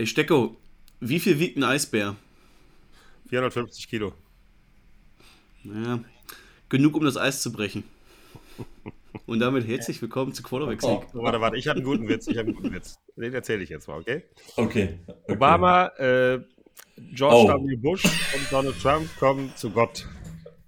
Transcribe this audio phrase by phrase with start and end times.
[0.00, 0.56] Ey, Stecko,
[1.00, 2.16] wie viel wiegt ein Eisbär?
[3.28, 4.14] 450 Kilo.
[5.62, 6.02] Naja,
[6.70, 7.84] genug, um das Eis zu brechen.
[9.26, 11.06] Und damit herzlich willkommen zu Quarterback League.
[11.12, 12.28] Oh, warte, warte, ich habe einen guten Witz.
[12.28, 12.98] Ich habe einen guten Witz.
[13.14, 14.22] Den erzähle ich jetzt mal, okay?
[14.56, 15.00] Okay.
[15.06, 15.34] okay.
[15.34, 16.40] Obama, äh,
[17.12, 17.66] George oh.
[17.66, 17.76] W.
[17.76, 20.08] Bush und Donald Trump kommen zu Gott.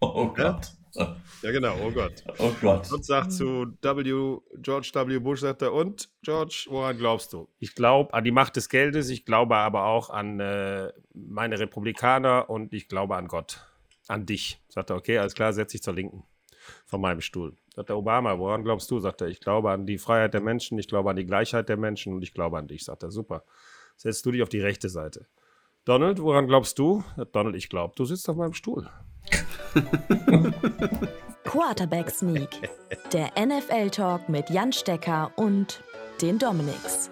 [0.00, 0.72] Oh Gott.
[0.94, 2.22] Ja, genau, oh Gott.
[2.38, 2.92] Oh Gott.
[2.92, 5.18] Und sagt zu W, George W.
[5.18, 7.48] Bush, sagt er, und George, woran glaubst du?
[7.58, 12.50] Ich glaube an die Macht des Geldes, ich glaube aber auch an äh, meine Republikaner
[12.50, 13.66] und ich glaube an Gott.
[14.08, 14.60] An dich.
[14.68, 16.24] Sagt er, okay, alles klar, setz dich zur Linken
[16.86, 17.56] von meinem Stuhl.
[17.74, 18.98] Sagt der Obama, woran glaubst du?
[18.98, 21.76] Sagt er, ich glaube an die Freiheit der Menschen, ich glaube an die Gleichheit der
[21.76, 22.84] Menschen und ich glaube an dich.
[22.84, 23.44] Sagt er, super.
[23.96, 25.26] Setzt du dich auf die rechte Seite.
[25.84, 27.02] Donald, woran glaubst du?
[27.32, 28.88] Donald, ich glaube, du sitzt auf meinem Stuhl.
[31.44, 32.48] Quarterback Sneak,
[33.12, 35.80] der NFL Talk mit Jan Stecker und
[36.20, 37.10] den Dominics.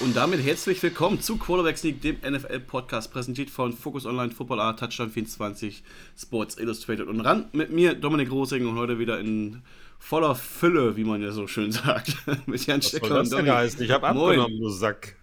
[0.00, 4.80] Und damit herzlich willkommen zu Quarterback Sneak, dem NFL-Podcast, präsentiert von Focus Online, Football Art,
[4.80, 5.84] Touchdown 24,
[6.18, 9.62] Sports Illustrated und ran mit mir, Dominik Rosing, und heute wieder in
[10.00, 12.16] voller Fülle, wie man ja so schön sagt.
[12.46, 13.80] Mit Jan Was das denn heißen?
[13.82, 15.14] Ich habe abgenommen, du Sack.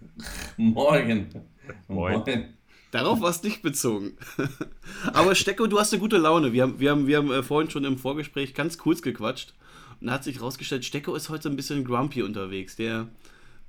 [0.56, 1.28] Morgen.
[1.88, 2.22] Moin.
[2.24, 2.54] Moin.
[2.90, 4.16] Darauf war es nicht bezogen.
[5.12, 6.54] Aber Stecko, du hast eine gute Laune.
[6.54, 9.52] Wir haben, wir haben, wir haben äh, vorhin schon im Vorgespräch ganz kurz gequatscht.
[10.00, 12.76] Und da hat sich rausgestellt, Stecko ist heute ein bisschen grumpy unterwegs.
[12.76, 13.08] Der,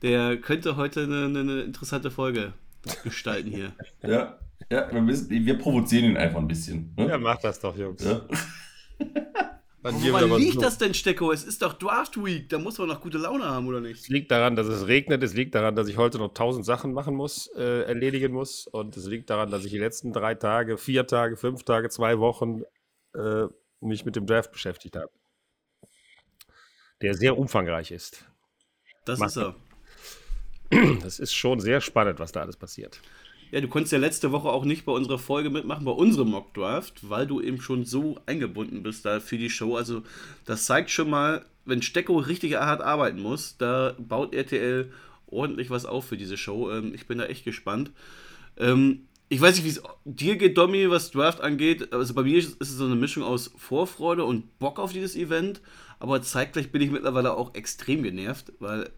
[0.01, 2.53] der könnte heute eine, eine interessante Folge
[3.03, 3.73] gestalten hier.
[4.01, 4.39] Ja,
[4.71, 6.93] ja wir, müssen, wir provozieren ihn einfach ein bisschen.
[6.95, 7.09] Ne?
[7.09, 8.01] Ja, mach das doch, Jungs.
[8.05, 8.21] Ja.
[9.81, 11.31] Woran liegt das denn, Stecko?
[11.31, 14.01] Es ist doch Draft Week, da muss man noch gute Laune haben, oder nicht?
[14.01, 16.91] Es liegt daran, dass es regnet, es liegt daran, dass ich heute noch tausend Sachen
[16.93, 20.77] machen muss, äh, erledigen muss und es liegt daran, dass ich die letzten drei Tage,
[20.77, 22.63] vier Tage, fünf Tage, zwei Wochen
[23.15, 23.45] äh,
[23.79, 25.11] mich mit dem Draft beschäftigt habe.
[27.01, 28.25] Der sehr umfangreich ist.
[29.05, 29.55] Das Mach ist er.
[31.01, 32.99] Das ist schon sehr spannend, was da alles passiert.
[33.51, 36.53] Ja, du konntest ja letzte Woche auch nicht bei unserer Folge mitmachen, bei unserem Mock
[36.53, 39.75] Draft, weil du eben schon so eingebunden bist da für die Show.
[39.75, 40.03] Also,
[40.45, 44.91] das zeigt schon mal, wenn Stecko richtig hart arbeiten muss, da baut RTL
[45.27, 46.71] ordentlich was auf für diese Show.
[46.71, 47.91] Ähm, ich bin da echt gespannt.
[48.57, 51.93] Ähm, ich weiß nicht, wie es dir geht, Domi, was Draft angeht.
[51.93, 55.61] Also bei mir ist es so eine Mischung aus Vorfreude und Bock auf dieses Event.
[55.99, 58.89] Aber zeitgleich bin ich mittlerweile auch extrem genervt, weil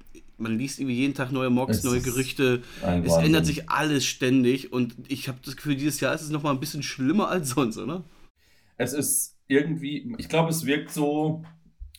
[0.42, 2.64] man liest irgendwie jeden Tag neue Mocks, neue Gerüchte.
[3.04, 6.54] Es ändert sich alles ständig und ich habe das Gefühl, dieses Jahr ist es nochmal
[6.54, 8.04] ein bisschen schlimmer als sonst, oder?
[8.78, 11.44] Es ist irgendwie, ich glaube, es wirkt so,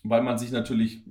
[0.03, 1.03] weil man sich natürlich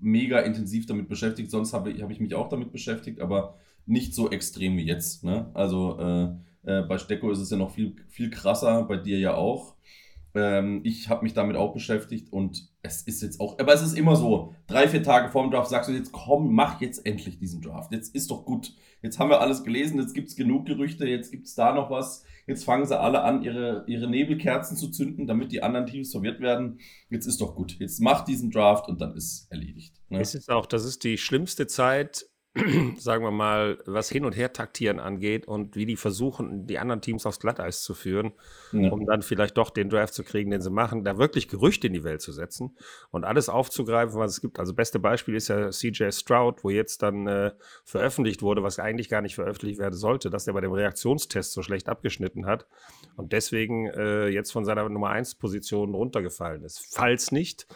[0.00, 1.50] mega intensiv damit beschäftigt.
[1.50, 5.22] Sonst habe ich, hab ich mich auch damit beschäftigt, aber nicht so extrem wie jetzt.
[5.22, 5.50] Ne?
[5.54, 6.24] Also äh,
[6.66, 9.76] äh, bei Stecko ist es ja noch viel, viel krasser, bei dir ja auch.
[10.36, 13.96] Ähm, ich habe mich damit auch beschäftigt und es ist jetzt auch, aber es ist
[13.96, 17.38] immer so, drei, vier Tage vor dem Draft sagst du jetzt, komm, mach jetzt endlich
[17.38, 17.92] diesen Draft.
[17.92, 18.74] Jetzt ist doch gut.
[19.02, 21.90] Jetzt haben wir alles gelesen, jetzt gibt es genug Gerüchte, jetzt gibt es da noch
[21.90, 22.24] was.
[22.46, 26.40] Jetzt fangen sie alle an, ihre, ihre Nebelkerzen zu zünden, damit die anderen Teams verwirrt
[26.40, 26.78] werden.
[27.10, 27.76] Jetzt ist doch gut.
[27.78, 30.00] Jetzt mach diesen Draft und dann ist erledigt.
[30.08, 30.20] Ne?
[30.20, 32.26] Es ist auch, das ist die schlimmste Zeit
[32.98, 37.26] sagen wir mal, was Hin- und Her-Taktieren angeht und wie die versuchen, die anderen Teams
[37.26, 38.32] aufs Glatteis zu führen,
[38.72, 38.90] ja.
[38.90, 41.92] um dann vielleicht doch den Draft zu kriegen, den sie machen, da wirklich Gerüchte in
[41.92, 42.76] die Welt zu setzen
[43.10, 44.58] und alles aufzugreifen, was es gibt.
[44.58, 47.52] Also beste Beispiel ist ja CJ Stroud, wo jetzt dann äh,
[47.84, 51.62] veröffentlicht wurde, was eigentlich gar nicht veröffentlicht werden sollte, dass er bei dem Reaktionstest so
[51.62, 52.66] schlecht abgeschnitten hat
[53.16, 56.94] und deswegen äh, jetzt von seiner Nummer 1 Position runtergefallen ist.
[56.94, 57.66] Falls nicht,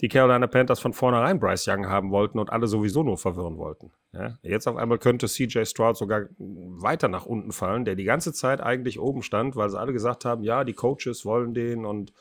[0.00, 3.92] die Carolina Panthers von vornherein Bryce Young haben wollten und alle sowieso nur verwirren wollten.
[4.12, 8.32] Ja, jetzt auf einmal könnte CJ Stroud sogar weiter nach unten fallen, der die ganze
[8.32, 12.12] Zeit eigentlich oben stand, weil sie alle gesagt haben, ja, die Coaches wollen den und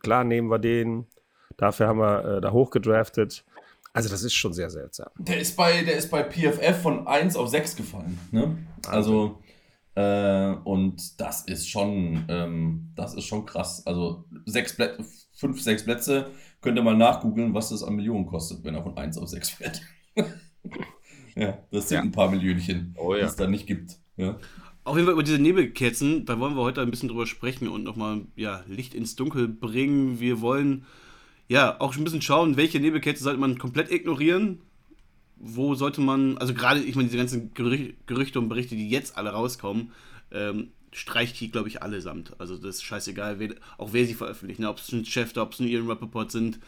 [0.00, 1.06] klar nehmen wir den.
[1.56, 3.44] Dafür haben wir äh, da hochgedraftet.
[3.92, 5.08] Also das ist schon sehr seltsam.
[5.16, 8.18] Der ist bei, der ist bei PFF von 1 auf 6 gefallen.
[8.30, 8.58] Ne?
[8.88, 9.38] Also
[9.96, 13.86] äh, und das ist schon, ähm, das ist schon krass.
[13.86, 15.02] Also sechs Plätze,
[15.32, 16.30] fünf, sechs Plätze
[16.60, 19.50] Könnt ihr mal nachgoogeln, was das an Millionen kostet, wenn er von 1 auf 6
[19.50, 19.82] fährt.
[21.36, 22.02] ja, das sind ja.
[22.02, 23.20] ein paar Millionchen, oh, ja.
[23.20, 23.98] die es da nicht gibt.
[24.16, 24.38] Ja.
[24.84, 27.82] Auf jeden Fall über diese Nebelkerzen, da wollen wir heute ein bisschen drüber sprechen und
[27.82, 30.20] nochmal ja, Licht ins Dunkel bringen.
[30.20, 30.86] Wir wollen
[31.48, 34.62] ja auch ein bisschen schauen, welche Nebelkerze sollte man komplett ignorieren.
[35.38, 39.30] Wo sollte man, also gerade, ich meine, diese ganzen Gerüchte und Berichte, die jetzt alle
[39.30, 39.92] rauskommen,
[40.30, 42.32] ähm, streicht die, glaube ich, allesamt.
[42.40, 44.60] Also das ist scheißegal, wer, auch wer sie veröffentlicht.
[44.60, 44.68] Ne?
[44.70, 46.58] Ob es ein Chef, ob es ein Ian Rappaport sind.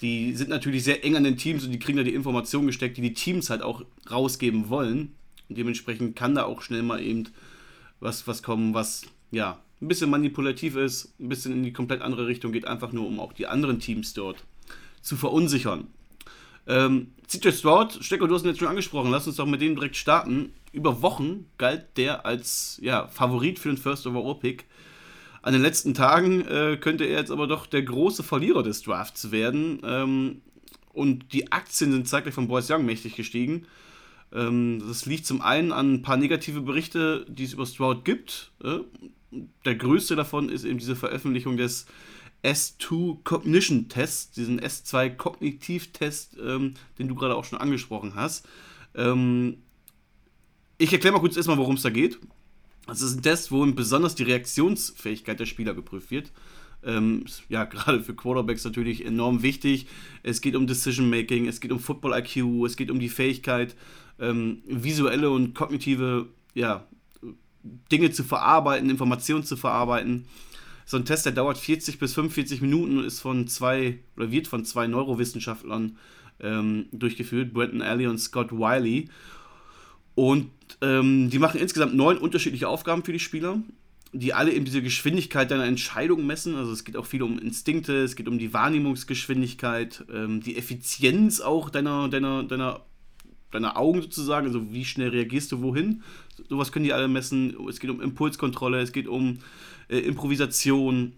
[0.00, 2.96] Die sind natürlich sehr eng an den Teams und die kriegen da die Informationen gesteckt,
[2.96, 5.14] die die Teams halt auch rausgeben wollen.
[5.48, 7.28] Und dementsprechend kann da auch schnell mal eben
[8.00, 12.26] was, was kommen, was, ja, ein bisschen manipulativ ist, ein bisschen in die komplett andere
[12.26, 14.42] Richtung geht, einfach nur um auch die anderen Teams dort
[15.00, 15.86] zu verunsichern.
[16.66, 19.74] Ähm, CJ Stroud, Stecker, du hast ihn jetzt schon angesprochen, lass uns doch mit dem
[19.74, 20.52] direkt starten.
[20.72, 24.66] Über Wochen galt der als ja, Favorit für den First Overall Pick.
[25.42, 29.30] An den letzten Tagen äh, könnte er jetzt aber doch der große Verlierer des Drafts
[29.30, 29.80] werden.
[29.84, 30.42] Ähm,
[30.92, 33.66] und die Aktien sind zeitgleich von Boys Young mächtig gestiegen.
[34.32, 38.52] Ähm, das liegt zum einen an ein paar negative Berichte, die es über Stroud gibt.
[38.62, 38.80] Äh,
[39.64, 41.86] der größte davon ist eben diese Veröffentlichung des
[42.42, 48.48] S2 Cognition Test, diesen S2 Kognitivtest, ähm, den du gerade auch schon angesprochen hast.
[48.94, 49.58] Ähm,
[50.78, 52.18] ich erkläre mal kurz erstmal, worum es da geht.
[52.86, 56.32] Das ist ein Test, wo besonders die Reaktionsfähigkeit der Spieler geprüft wird.
[56.82, 59.86] Ähm, ja, gerade für Quarterbacks natürlich enorm wichtig.
[60.22, 63.76] Es geht um Decision Making, es geht um Football IQ, es geht um die Fähigkeit,
[64.18, 66.86] ähm, visuelle und kognitive ja,
[67.92, 70.26] Dinge zu verarbeiten, Informationen zu verarbeiten
[70.90, 74.48] so ein Test, der dauert 40 bis 45 Minuten und ist von zwei oder wird
[74.48, 75.96] von zwei Neurowissenschaftlern
[76.40, 79.08] ähm, durchgeführt, Brenton Alley und Scott Wiley.
[80.16, 80.50] Und
[80.80, 83.62] ähm, die machen insgesamt neun unterschiedliche Aufgaben für die Spieler,
[84.12, 86.56] die alle eben diese Geschwindigkeit deiner Entscheidung messen.
[86.56, 91.40] Also es geht auch viel um Instinkte, es geht um die Wahrnehmungsgeschwindigkeit, ähm, die Effizienz
[91.40, 92.80] auch deiner, deiner, deiner,
[93.52, 96.02] deiner Augen sozusagen, also wie schnell reagierst du wohin.
[96.48, 97.56] Sowas können die alle messen.
[97.68, 99.38] Es geht um Impulskontrolle, es geht um
[99.90, 101.12] äh, Improvisation.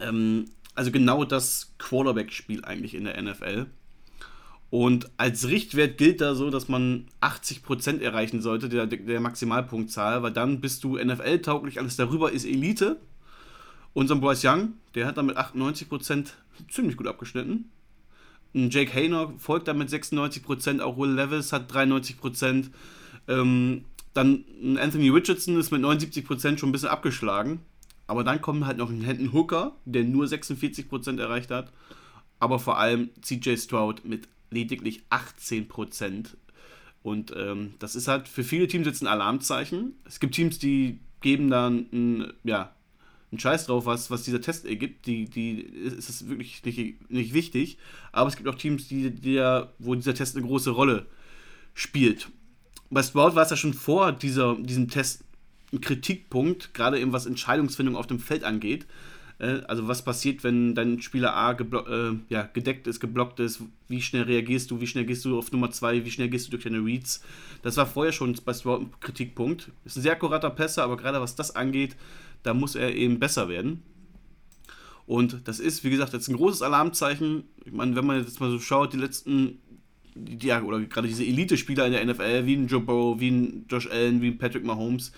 [0.00, 3.66] Ähm, also genau das Quarterback-Spiel eigentlich in der NFL.
[4.70, 10.32] Und als Richtwert gilt da so, dass man 80% erreichen sollte, der, der Maximalpunktzahl, weil
[10.32, 13.00] dann bist du NFL-tauglich, alles darüber ist Elite.
[13.92, 16.28] Unser Bryce Young, der hat damit 98%
[16.70, 17.68] ziemlich gut abgeschnitten.
[18.52, 22.70] Jake Hayner folgt damit 96%, auch Will Levis hat 93%.
[23.28, 24.44] Ähm, dann
[24.80, 27.60] Anthony Richardson ist mit 79% schon ein bisschen abgeschlagen.
[28.10, 31.72] Aber dann kommt halt noch ein Hendon Hooker, der nur 46% erreicht hat.
[32.40, 36.30] Aber vor allem CJ Stroud mit lediglich 18%.
[37.04, 39.94] Und ähm, das ist halt für viele Teams jetzt ein Alarmzeichen.
[40.04, 42.74] Es gibt Teams, die geben dann ein, ja,
[43.30, 45.06] einen Scheiß drauf, was, was dieser Test ergibt.
[45.06, 47.78] Die, die ist es wirklich nicht, nicht wichtig.
[48.10, 51.06] Aber es gibt auch Teams, die, die ja, wo dieser Test eine große Rolle
[51.74, 52.28] spielt.
[52.90, 55.22] Bei Stroud war es ja schon vor dieser, diesem Test
[55.72, 58.86] ein Kritikpunkt, gerade eben was Entscheidungsfindung auf dem Feld angeht.
[59.40, 64.02] Äh, also was passiert, wenn dein Spieler A äh, ja, gedeckt ist, geblockt ist, wie
[64.02, 66.64] schnell reagierst du, wie schnell gehst du auf Nummer 2, wie schnell gehst du durch
[66.64, 67.22] deine Reads.
[67.62, 69.70] Das war vorher schon bei Stroud ein Kritikpunkt.
[69.84, 71.96] Ist ein sehr akkurater Pässer, aber gerade was das angeht,
[72.42, 73.82] da muss er eben besser werden.
[75.06, 77.44] Und das ist, wie gesagt, jetzt ein großes Alarmzeichen.
[77.64, 79.58] Ich meine, wenn man jetzt mal so schaut, die letzten,
[80.40, 83.88] ja, oder gerade diese Elite-Spieler in der NFL, wie ein Joe Burrow, wie ein Josh
[83.90, 85.10] Allen, wie ein Patrick Mahomes,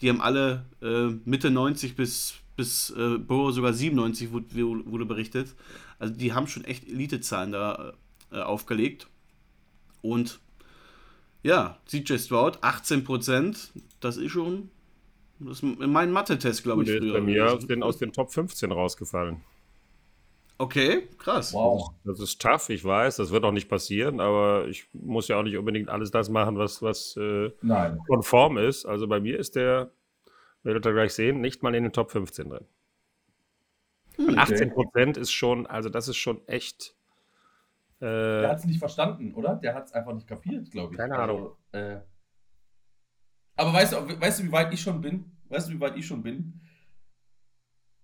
[0.00, 4.46] die haben alle äh, Mitte 90 bis, bis äh, Burrow sogar 97 wurde,
[4.86, 5.54] wurde, berichtet.
[5.98, 7.94] Also die haben schon echt Elitezahlen da
[8.30, 9.08] äh, aufgelegt.
[10.02, 10.40] Und
[11.42, 13.70] ja, CJ Stroud, 18%,
[14.00, 14.70] das ist schon
[15.38, 17.12] das ist mein Mathe-Test, glaube ich, früher.
[17.14, 19.42] Bei mir aus den, aus den Top 15 rausgefallen.
[20.58, 21.52] Okay, krass.
[21.52, 21.90] Wow.
[22.04, 25.42] Das ist tough, ich weiß, das wird auch nicht passieren, aber ich muss ja auch
[25.42, 27.50] nicht unbedingt alles das machen, was, was äh,
[28.06, 28.86] konform ist.
[28.86, 29.90] Also bei mir ist der,
[30.62, 32.64] werdet ihr gleich sehen, nicht mal in den Top 15 drin.
[34.16, 34.38] Hm, okay.
[34.38, 36.96] 18 Prozent ist schon, also das ist schon echt.
[38.00, 39.56] Äh, der hat es nicht verstanden, oder?
[39.56, 40.98] Der hat es einfach nicht kapiert, glaube ich.
[40.98, 41.56] Keine Ahnung.
[41.72, 42.00] Also, äh,
[43.56, 45.36] aber weißt du, weißt du, wie weit ich schon bin?
[45.48, 46.60] Weißt du, wie weit ich schon bin?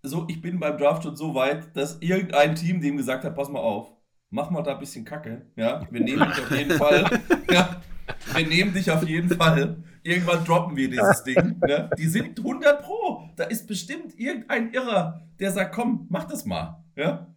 [0.03, 3.49] So, ich bin beim Draft schon so weit, dass irgendein Team dem gesagt hat, pass
[3.49, 3.93] mal auf,
[4.31, 7.05] mach mal da ein bisschen Kacke, ja, wir nehmen dich auf jeden Fall,
[7.51, 7.83] ja,
[8.35, 11.89] wir nehmen dich auf jeden Fall, irgendwann droppen wir dieses Ding, ne?
[11.97, 16.83] die sind 100 pro, da ist bestimmt irgendein Irrer, der sagt, komm, mach das mal,
[16.97, 17.29] ja,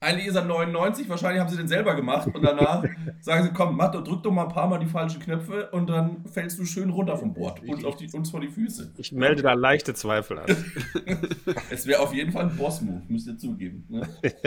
[0.00, 2.84] eigentlich ist er 99, wahrscheinlich haben sie den selber gemacht und danach
[3.20, 6.24] sagen sie, komm, mach, drück doch mal ein paar Mal die falschen Knöpfe und dann
[6.26, 8.92] fällst du schön runter vom Bord und auf die, uns vor die Füße.
[8.96, 10.46] Ich melde da leichte Zweifel an.
[11.70, 13.84] es wäre auf jeden Fall ein Boss-Move, müsst ihr zugeben.
[13.88, 14.08] Ne?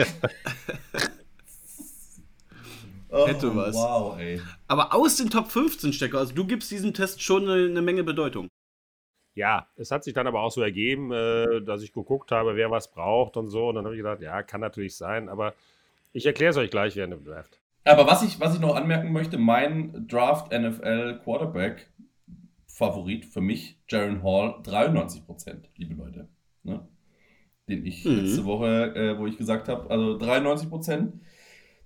[3.10, 3.74] oh, Hätte was.
[3.74, 4.40] Wow, ey.
[4.68, 8.04] Aber aus den Top 15 Stecker, also du gibst diesem Test schon eine, eine Menge
[8.04, 8.48] Bedeutung.
[9.34, 12.70] Ja, es hat sich dann aber auch so ergeben, äh, dass ich geguckt habe, wer
[12.70, 13.68] was braucht und so.
[13.68, 15.54] Und dann habe ich gedacht, ja, kann natürlich sein, aber
[16.12, 17.58] ich erkläre es euch gleich während dem Draft.
[17.84, 21.90] Aber was ich, was ich noch anmerken möchte, mein Draft NFL Quarterback
[22.66, 26.28] Favorit für mich, Jaron Hall, 93%, liebe Leute.
[26.62, 26.86] Ne?
[27.68, 28.20] Den ich mhm.
[28.20, 31.12] letzte Woche, äh, wo ich gesagt habe, also 93%,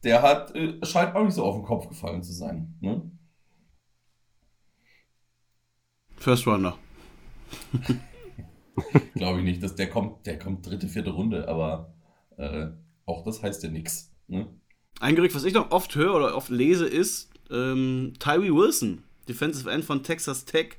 [0.05, 2.75] der hat, äh, scheint auch nicht so auf den Kopf gefallen zu sein.
[2.81, 3.11] Ne?
[6.17, 6.77] First Runner.
[9.15, 9.63] Glaube ich nicht.
[9.63, 11.95] Dass der kommt, der kommt dritte, vierte Runde, aber
[12.37, 12.69] äh,
[13.05, 14.13] auch das heißt ja nichts.
[14.29, 14.49] Ne?
[15.01, 19.71] Ein Gerücht, was ich noch oft höre oder oft lese, ist ähm, Tyree Wilson, Defensive
[19.71, 20.79] End von Texas Tech,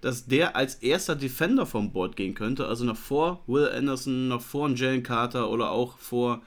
[0.00, 4.42] dass der als erster Defender vom Board gehen könnte, also noch vor Will Anderson, noch
[4.42, 6.42] vor Jalen Carter oder auch vor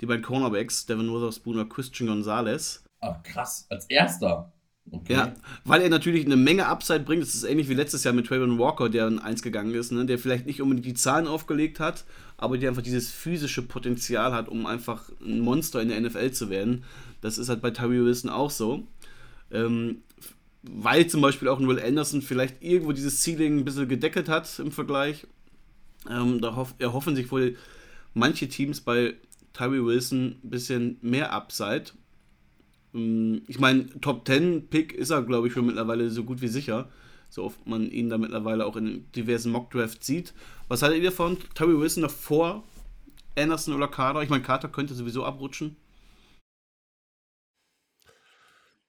[0.00, 2.84] die beiden Cornerbacks, Devin Witherspoon oder Christian Gonzalez.
[3.00, 4.52] Ah, krass, als erster.
[4.92, 5.14] Okay.
[5.14, 5.34] Ja,
[5.64, 7.22] weil er natürlich eine Menge Upside bringt.
[7.22, 10.04] Das ist ähnlich wie letztes Jahr mit Trayvon Walker, der in 1 gegangen ist, ne?
[10.04, 12.04] der vielleicht nicht unbedingt die Zahlen aufgelegt hat,
[12.36, 16.50] aber der einfach dieses physische Potenzial hat, um einfach ein Monster in der NFL zu
[16.50, 16.84] werden.
[17.22, 18.86] Das ist halt bei Tyree Wilson auch so.
[19.50, 20.02] Ähm,
[20.62, 24.58] weil zum Beispiel auch ein Will Anderson vielleicht irgendwo dieses Ceiling ein bisschen gedeckelt hat
[24.58, 25.26] im Vergleich.
[26.10, 27.56] Ähm, da hoff, erhoffen sich wohl
[28.12, 29.14] manche Teams bei
[29.54, 31.92] Tyree Wilson ein bisschen mehr Upside.
[32.94, 36.48] Ähm, ich meine, Top 10 Pick ist er, glaube ich, schon mittlerweile so gut wie
[36.48, 36.88] sicher.
[37.28, 40.34] So oft man ihn da mittlerweile auch in diversen Mock Drafts sieht.
[40.68, 41.38] Was haltet ihr davon?
[41.54, 42.64] Tyree Wilson noch vor
[43.36, 44.22] Anderson oder Carter?
[44.22, 45.76] Ich meine, Carter könnte sowieso abrutschen.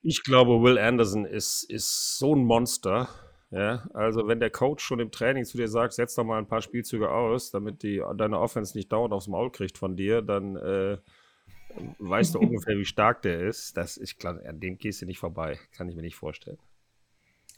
[0.01, 3.07] Ich glaube, Will Anderson ist, ist so ein Monster.
[3.51, 6.48] Ja, also wenn der Coach schon im Training zu dir sagt, setz doch mal ein
[6.48, 10.55] paar Spielzüge aus, damit die, deine Offense nicht dauernd aufs Maul kriegt von dir, dann
[10.55, 10.98] äh,
[12.00, 13.77] weißt du ungefähr, wie stark der ist.
[13.77, 15.60] Das ist klar, an dem gehst du nicht vorbei.
[15.75, 16.58] Kann ich mir nicht vorstellen.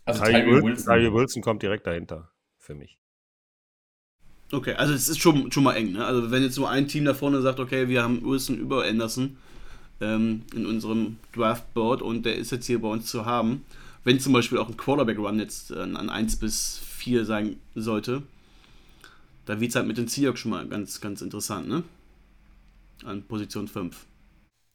[0.05, 0.85] Also Tyree Wilson, Wilson.
[0.85, 2.99] Tyree Wilson kommt direkt dahinter, für mich.
[4.51, 6.05] Okay, also es ist schon, schon mal eng, ne?
[6.05, 9.37] Also wenn jetzt nur ein Team da vorne sagt, okay, wir haben Wilson über Anderson
[10.01, 13.65] ähm, in unserem Draftboard und der ist jetzt hier bei uns zu haben,
[14.03, 18.21] wenn zum Beispiel auch ein Quarterback-Run jetzt äh, an 1 bis 4 sein sollte,
[19.45, 21.83] da wird es halt mit den Seahawks schon mal ganz, ganz interessant, ne?
[23.03, 24.07] An Position 5.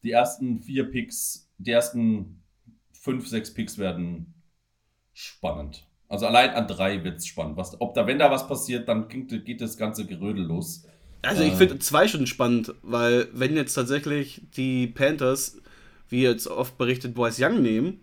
[0.02, 2.42] Die ersten vier Picks, die ersten
[2.92, 4.34] 5, 6 Picks werden
[5.12, 5.86] spannend.
[6.08, 7.56] Also allein an drei wird es spannend.
[7.56, 10.84] Was, ob da, wenn da was passiert, dann geht, geht das ganze Gerödel los.
[11.22, 11.56] Also ich äh.
[11.56, 15.60] finde zwei schon spannend, weil wenn jetzt tatsächlich die Panthers,
[16.08, 18.00] wie jetzt oft berichtet, Boys Young nehmen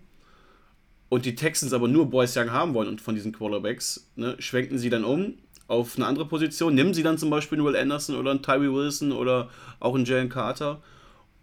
[1.09, 4.77] und die Texans aber nur Boys Young haben wollen und von diesen Quarterbacks, ne, schwenken
[4.77, 5.33] sie dann um
[5.67, 8.71] auf eine andere Position, nehmen sie dann zum Beispiel einen Will Anderson oder einen Tyree
[8.71, 10.81] Wilson oder auch einen Jalen Carter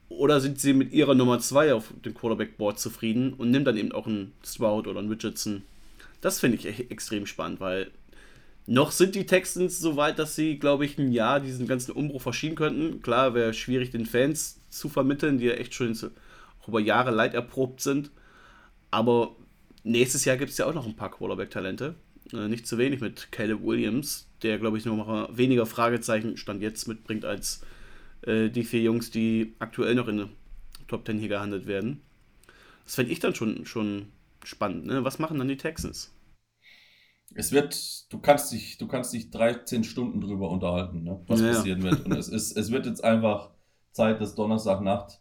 [0.08, 3.92] oder sind sie mit ihrer Nummer 2 auf dem Quarterback-Board zufrieden und nehmen dann eben
[3.92, 5.62] auch einen Stroud oder einen Richardson.
[6.20, 7.90] Das finde ich extrem spannend, weil
[8.66, 12.22] noch sind die Texans so weit, dass sie, glaube ich, ein Jahr diesen ganzen Umbruch
[12.22, 13.02] verschieben könnten.
[13.02, 15.94] Klar, wäre schwierig, den Fans zu vermitteln, die ja echt schon
[16.66, 18.10] über Jahre leid erprobt sind.
[18.90, 19.36] Aber
[19.82, 21.94] nächstes Jahr gibt es ja auch noch ein paar Quarterback-Talente.
[22.32, 26.88] Äh, nicht zu wenig mit Caleb Williams, der, glaube ich, noch weniger Fragezeichen Stand jetzt
[26.88, 27.62] mitbringt als
[28.22, 30.28] äh, die vier Jungs, die aktuell noch in der
[30.88, 32.02] Top 10 hier gehandelt werden.
[32.84, 34.12] Das fände ich dann schon, schon
[34.42, 34.86] spannend.
[34.86, 35.04] Ne?
[35.04, 36.12] Was machen dann die Texans?
[37.34, 41.20] Es wird, du kannst dich, du kannst dich 13 Stunden drüber unterhalten, ne?
[41.26, 42.04] was ja, passieren wird.
[42.04, 43.50] Und es, ist, es wird jetzt einfach
[43.92, 45.20] Zeit, dass Donnerstagnacht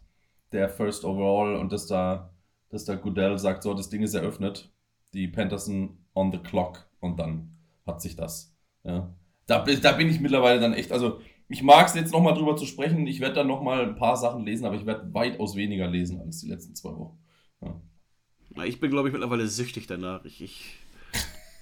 [0.52, 2.30] der First Overall und dass da,
[2.68, 4.70] dass da Goodell sagt, so, das Ding ist eröffnet.
[5.12, 7.56] Die Panthers on the clock und dann
[7.86, 8.56] hat sich das.
[8.82, 9.14] Ja.
[9.46, 12.66] Da, da bin ich mittlerweile dann echt, also ich mag es jetzt nochmal drüber zu
[12.66, 13.06] sprechen.
[13.06, 16.40] Ich werde dann nochmal ein paar Sachen lesen, aber ich werde weitaus weniger lesen als
[16.40, 17.18] die letzten zwei Wochen.
[17.60, 18.64] Ja.
[18.64, 20.24] Ich bin, glaube ich, mittlerweile süchtig danach.
[20.24, 20.78] Ich, ich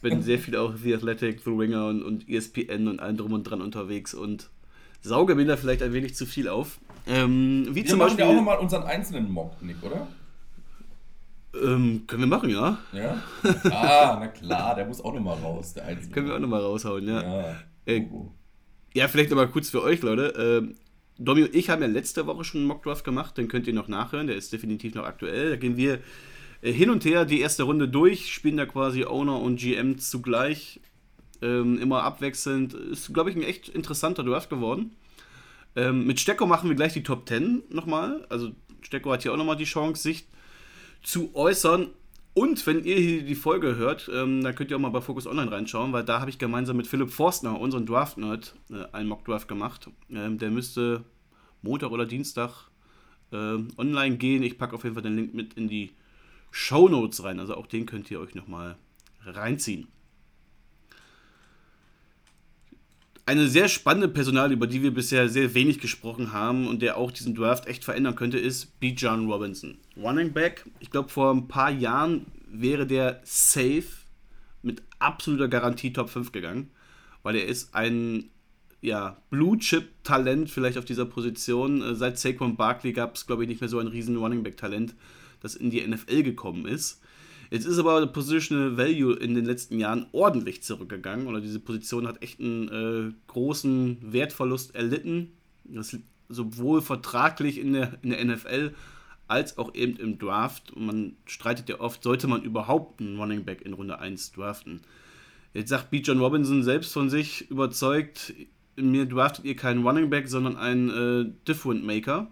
[0.02, 3.44] bin sehr viel auch The Athletic, The Ringer und, und ESPN und allem drum und
[3.44, 4.50] dran unterwegs und
[5.00, 6.78] sauge mir da vielleicht ein wenig zu viel auf.
[7.06, 10.06] Ähm, wie wir zum machen Beispiel, ja auch nochmal unseren einzelnen Mock, Nick, oder?
[11.54, 12.78] Ähm, können wir machen, ja.
[12.92, 13.22] Ja?
[13.70, 16.14] Ah, na klar, der muss auch nochmal raus, der einzelne.
[16.14, 17.22] können wir auch nochmal raushauen, ja.
[17.22, 17.56] Ja,
[17.86, 18.06] äh,
[18.94, 20.32] ja vielleicht nochmal kurz für euch, Leute.
[20.38, 20.76] Ähm,
[21.18, 23.88] Domi und ich haben ja letzte Woche schon einen Mockdraft gemacht, den könnt ihr noch
[23.88, 25.50] nachhören, der ist definitiv noch aktuell.
[25.50, 25.98] Da gehen wir
[26.62, 30.80] äh, hin und her die erste Runde durch, spielen da quasi Owner und GM zugleich,
[31.42, 32.72] ähm, immer abwechselnd.
[32.72, 34.96] Ist, glaube ich, ein echt interessanter Draft geworden.
[35.76, 38.26] Ähm, mit Stecko machen wir gleich die Top 10 nochmal.
[38.30, 40.26] Also Stecko hat hier auch nochmal die Chance, sich
[41.02, 41.90] zu äußern.
[42.34, 45.26] Und wenn ihr hier die Folge hört, ähm, dann könnt ihr auch mal bei Focus
[45.26, 49.48] Online reinschauen, weil da habe ich gemeinsam mit Philipp Forstner, unseren Draft-Nerd, äh, einen Mock-Draft
[49.48, 49.90] gemacht.
[50.08, 51.04] Ähm, der müsste
[51.60, 52.70] Montag oder Dienstag
[53.32, 54.42] äh, online gehen.
[54.42, 55.92] Ich packe auf jeden Fall den Link mit in die
[56.50, 57.38] Shownotes rein.
[57.38, 58.76] Also auch den könnt ihr euch nochmal
[59.24, 59.88] reinziehen.
[63.24, 67.12] Eine sehr spannende Personal, über die wir bisher sehr wenig gesprochen haben und der auch
[67.12, 68.88] diesen Draft echt verändern könnte, ist B.
[68.88, 69.78] John Robinson.
[69.96, 73.84] Running Back, ich glaube vor ein paar Jahren wäre der safe
[74.62, 76.70] mit absoluter Garantie Top 5 gegangen,
[77.22, 78.30] weil er ist ein
[78.80, 81.80] ja, Blue-Chip-Talent vielleicht auf dieser Position.
[81.82, 84.94] Äh, seit Saquon Barkley gab es, glaube ich, nicht mehr so ein riesen Running Back-Talent
[85.42, 87.00] das in die NFL gekommen ist.
[87.52, 92.22] Jetzt ist aber Positional Value in den letzten Jahren ordentlich zurückgegangen oder diese Position hat
[92.22, 92.68] echt einen
[93.10, 95.32] äh, großen Wertverlust erlitten.
[95.64, 95.94] Das
[96.30, 98.72] sowohl vertraglich in der, in der NFL
[99.28, 100.72] als auch eben im Draft.
[100.72, 104.80] Und man streitet ja oft, sollte man überhaupt einen Running Back in Runde 1 draften.
[105.52, 105.98] Jetzt sagt B.
[105.98, 108.32] John Robinson selbst von sich überzeugt,
[108.76, 112.30] mir draftet ihr keinen Running Back, sondern einen äh, Different Maker.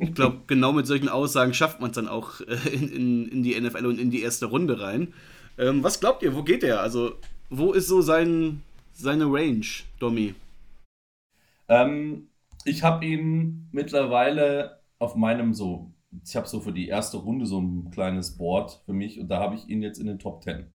[0.00, 3.42] Ich glaube, genau mit solchen Aussagen schafft man es dann auch äh, in, in, in,
[3.42, 5.12] die NFL und in die erste Runde rein.
[5.58, 6.80] Ähm, was glaubt ihr, wo geht er?
[6.80, 7.16] Also,
[7.50, 9.66] wo ist so sein, seine Range,
[9.98, 10.34] Domi?
[11.68, 12.28] Ähm,
[12.64, 15.92] ich habe ihn mittlerweile auf meinem so,
[16.24, 19.40] ich habe so für die erste Runde so ein kleines Board für mich und da
[19.40, 20.72] habe ich ihn jetzt in den Top 10.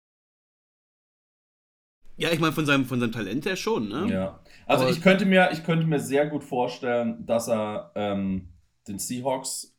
[2.16, 4.06] Ja, ich meine, von seinem, von seinem Talent her schon, ne?
[4.12, 4.40] Ja.
[4.66, 8.50] Also Aber ich könnte mir, ich könnte mir sehr gut vorstellen, dass er ähm,
[8.88, 9.76] den Seahawks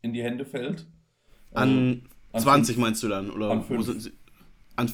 [0.00, 0.86] in die Hände fällt.
[1.52, 3.30] An, also, 20 fünf, meinst du dann?
[3.30, 4.10] Oder an 5.
[4.76, 4.92] An,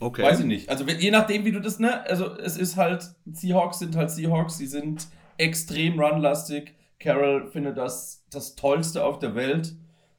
[0.00, 0.22] okay.
[0.22, 0.68] Weiß ich nicht.
[0.68, 2.02] Also je nachdem, wie du das, ne?
[2.06, 6.74] Also es ist halt, Seahawks sind halt Seahawks, sie sind extrem runlastig.
[6.98, 9.74] Carol findet das das Tollste auf der Welt.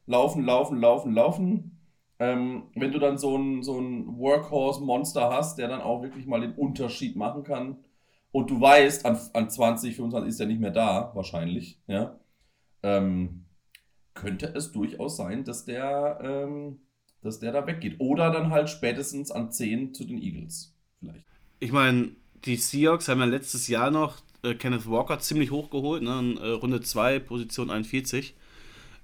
[0.05, 1.77] Laufen, laufen, laufen, laufen.
[2.19, 6.41] Ähm, wenn du dann so ein, so ein Workhorse-Monster hast, der dann auch wirklich mal
[6.41, 7.77] den Unterschied machen kann,
[8.31, 12.19] und du weißt, an, an 20, 25 ist er nicht mehr da, wahrscheinlich, ja,
[12.83, 13.45] ähm,
[14.13, 16.79] könnte es durchaus sein, dass der, ähm,
[17.21, 17.95] dass der da weggeht.
[18.00, 21.25] Oder dann halt spätestens an 10 zu den Eagles, vielleicht.
[21.59, 22.12] Ich meine,
[22.45, 26.38] die Seahawks haben ja letztes Jahr noch äh, Kenneth Walker ziemlich hoch geholt, ne, in,
[26.38, 28.36] äh, Runde 2, Position 41.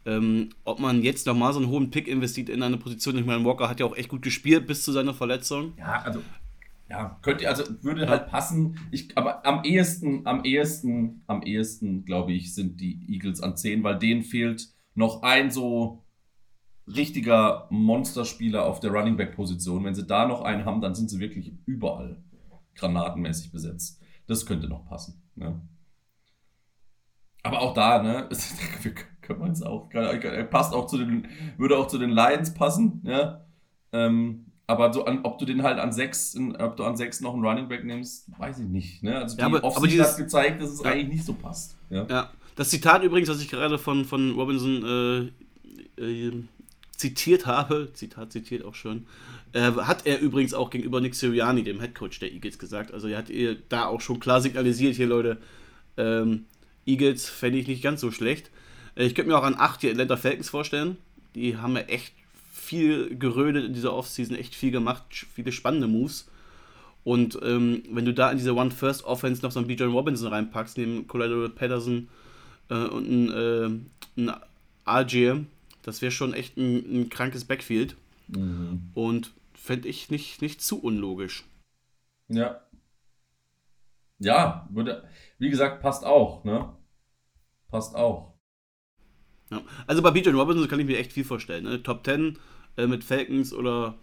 [0.07, 3.43] Ähm, ob man jetzt nochmal so einen hohen Pick investiert in eine Position, ich meine,
[3.43, 5.73] Walker hat ja auch echt gut gespielt bis zu seiner Verletzung.
[5.79, 6.21] Ja, also
[6.89, 8.77] ja, könnte, also würde halt passen.
[8.91, 13.83] Ich, aber am ehesten, am ehesten, am ehesten, glaube ich, sind die Eagles an 10,
[13.83, 16.03] weil denen fehlt noch ein so
[16.87, 19.83] richtiger Monsterspieler auf der Running Back Position.
[19.83, 22.23] Wenn sie da noch einen haben, dann sind sie wirklich überall
[22.75, 24.01] granatenmäßig besetzt.
[24.27, 25.23] Das könnte noch passen.
[25.35, 25.61] Ne?
[27.41, 28.29] Aber auch da, ne,
[29.21, 29.89] können wir uns auch,
[30.49, 33.45] passt auch zu den, würde auch zu den Lions passen, ja.
[33.91, 37.33] Ähm, aber so an, ob du den halt an sechs, ob du an sechs noch
[37.33, 39.03] einen Running Back nimmst, weiß ich nicht.
[39.03, 39.17] Ne?
[39.17, 40.91] Also die ja, aber, aber dieses, hat gezeigt, dass es ja.
[40.91, 41.75] eigentlich nicht so passt.
[41.89, 42.05] Ja?
[42.09, 42.31] ja.
[42.55, 45.31] Das Zitat übrigens, was ich gerade von, von Robinson
[45.97, 46.43] äh, äh,
[46.95, 49.05] zitiert habe, Zitat zitiert auch schon,
[49.53, 52.93] äh, hat er übrigens auch gegenüber Nick Sirianni, dem Headcoach der Eagles, gesagt.
[52.93, 55.37] Also er hat ihr da auch schon klar signalisiert, hier Leute,
[55.97, 56.45] ähm,
[56.85, 58.49] Eagles fände ich nicht ganz so schlecht.
[58.95, 60.97] Äh, ich könnte mir auch an acht die Atlanta Falcons vorstellen.
[61.35, 62.13] Die haben ja echt
[62.55, 66.31] viel gerödet in dieser Offseason, echt viel gemacht, viele spannende Moves.
[67.03, 71.05] Und ähm, wenn du da in diese One-First-Offense noch so einen Bijan Robinson reinpackst, neben
[71.05, 72.07] Collateral Patterson
[72.69, 74.33] äh, und ein, äh, ein
[74.87, 75.41] RJ,
[75.83, 77.95] das wäre schon echt ein, ein krankes Backfield.
[78.29, 78.89] Mhm.
[78.93, 81.43] Und fände ich nicht, nicht zu unlogisch.
[82.29, 82.61] Ja.
[84.17, 86.73] Ja, würde, wie gesagt, passt auch, ne?
[87.67, 88.34] Passt auch.
[89.51, 89.61] Ja.
[89.87, 91.63] Also bei Bijan Robinson kann ich mir echt viel vorstellen.
[91.63, 91.83] Ne?
[91.83, 92.37] Top 10
[92.77, 93.95] äh, mit Falcons oder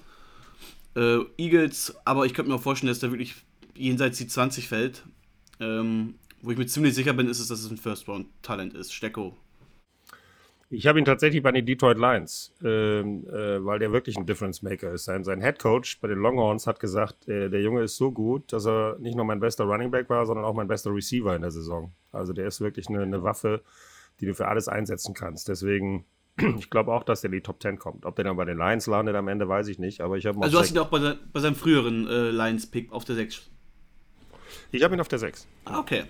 [0.94, 3.34] äh, Eagles, aber ich könnte mir auch vorstellen, dass der wirklich
[3.76, 5.04] jenseits die 20 fällt.
[5.60, 8.92] Ähm, wo ich mir ziemlich sicher bin, ist es, dass es ein First-Round-Talent ist.
[8.92, 9.36] Stecko.
[10.70, 14.62] Ich habe ihn tatsächlich bei den Detroit Lions, ähm, äh, weil der wirklich ein Difference
[14.62, 15.04] Maker ist.
[15.04, 18.52] Sein, sein Head Coach bei den Longhorns hat gesagt, äh, der Junge ist so gut,
[18.54, 21.42] dass er nicht nur mein bester Running Back war, sondern auch mein bester Receiver in
[21.42, 21.92] der Saison.
[22.10, 23.60] Also der ist wirklich eine, eine Waffe,
[24.22, 25.48] die du für alles einsetzen kannst.
[25.48, 26.06] Deswegen
[26.58, 28.06] ich glaube auch, dass der in die Top 10 kommt.
[28.06, 30.00] Ob der dann bei den Lions landet am Ende, weiß ich nicht.
[30.00, 33.04] Aber ich habe Also, du hast ihn auch bei, bei seinem früheren äh, Lions-Pick auf
[33.04, 33.50] der 6.
[34.70, 35.46] Ich habe ihn auf der 6.
[35.64, 36.04] Ah, okay.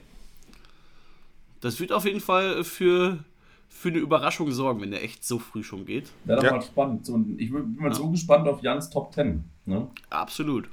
[1.61, 3.25] Das wird auf jeden Fall für,
[3.69, 6.11] für eine Überraschung sorgen, wenn der echt so früh schon geht.
[6.25, 6.53] Wäre doch ja.
[6.53, 7.09] mal spannend.
[7.39, 7.95] ich bin mal ja.
[7.95, 9.43] so gespannt auf Jans Top 10.
[9.65, 9.89] Ne?
[10.11, 10.69] Absolut.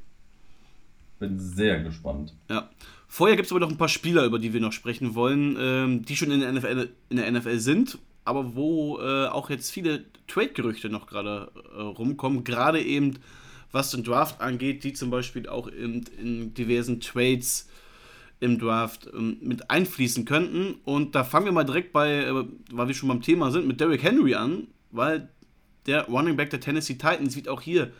[1.19, 2.33] Bin sehr gespannt.
[2.49, 2.69] Ja.
[3.07, 6.05] Vorher gibt es aber noch ein paar Spieler, über die wir noch sprechen wollen, ähm,
[6.05, 7.97] die schon in der NFL, in der NFL sind
[8.29, 13.15] aber wo äh, auch jetzt viele Trade-Gerüchte noch gerade äh, rumkommen, gerade eben
[13.71, 17.67] was den Draft angeht, die zum Beispiel auch in, in diversen Trades
[18.39, 20.75] im Draft ähm, mit einfließen könnten.
[20.85, 23.79] Und da fangen wir mal direkt bei, äh, weil wir schon beim Thema sind, mit
[23.79, 25.29] Derrick Henry an, weil
[25.87, 27.91] der Running Back der Tennessee Titans wird auch hier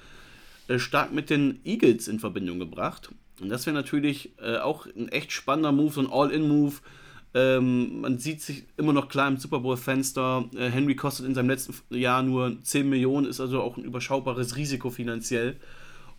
[0.78, 3.10] stark mit den Eagles in Verbindung gebracht.
[3.42, 6.76] Und das wäre natürlich äh, auch ein echt spannender Move, so ein All-In-Move
[7.34, 10.50] ähm, man sieht sich immer noch klar im Super Bowl-Fenster.
[10.56, 14.56] Äh, Henry kostet in seinem letzten Jahr nur 10 Millionen, ist also auch ein überschaubares
[14.56, 15.58] Risiko finanziell.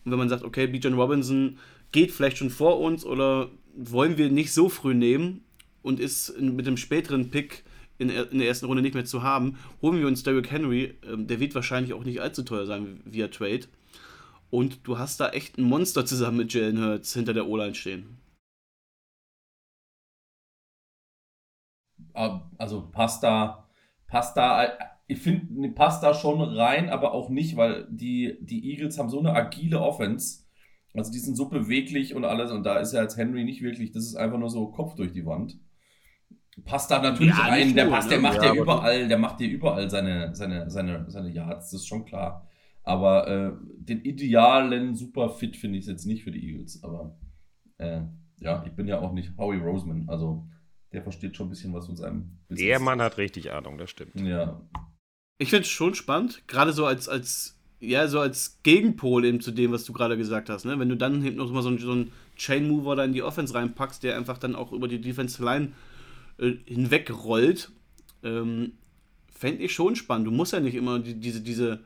[0.05, 1.59] Und wenn man sagt, okay, Bijan Robinson
[1.91, 5.43] geht vielleicht schon vor uns oder wollen wir nicht so früh nehmen
[5.83, 7.65] und ist in, mit dem späteren Pick
[7.99, 10.95] in, in der ersten Runde nicht mehr zu haben, holen wir uns Derrick Henry.
[11.11, 13.63] Ähm, der wird wahrscheinlich auch nicht allzu teuer sein via Trade.
[14.51, 18.19] Und du hast da echt ein Monster zusammen mit Jalen Hurts hinter der O-Line stehen.
[22.13, 23.69] Also passt da,
[24.09, 24.69] passt da,
[25.07, 29.21] ich finde, passt da schon rein, aber auch nicht, weil die, die Eagles haben so
[29.21, 30.45] eine agile Offense.
[30.93, 33.93] Also die sind so beweglich und alles und da ist ja jetzt Henry nicht wirklich,
[33.93, 35.59] das ist einfach nur so Kopf durch die Wand.
[36.65, 38.23] Passt da natürlich ja, rein, der, passt, der ne?
[38.23, 41.87] macht ja, ja überall, der macht dir überall seine, seine, seine, seine Yards, das ist
[41.87, 42.50] schon klar.
[42.83, 46.83] Aber äh, den idealen Superfit finde ich es jetzt nicht für die Eagles.
[46.83, 47.19] Aber
[47.79, 48.03] äh,
[48.39, 50.09] ja, ich bin ja auch nicht Howie Roseman.
[50.09, 50.47] Also
[50.93, 52.67] der versteht schon ein bisschen was von seinem Business.
[52.67, 54.19] Der Mann hat richtig Ahnung, das stimmt.
[54.21, 54.61] Ja.
[55.39, 59.53] Ich finde es schon spannend, gerade so als, als, ja, so als Gegenpol eben zu
[59.53, 60.65] dem, was du gerade gesagt hast.
[60.65, 60.79] Ne?
[60.79, 63.23] Wenn du dann hinten noch mal so einen, so einen Chain Mover da in die
[63.23, 65.73] Offense reinpackst, der einfach dann auch über die Defense Line
[66.39, 67.71] äh, hinwegrollt,
[68.23, 68.73] ähm,
[69.33, 70.27] fände ich schon spannend.
[70.27, 71.81] Du musst ja nicht immer die, diese, diese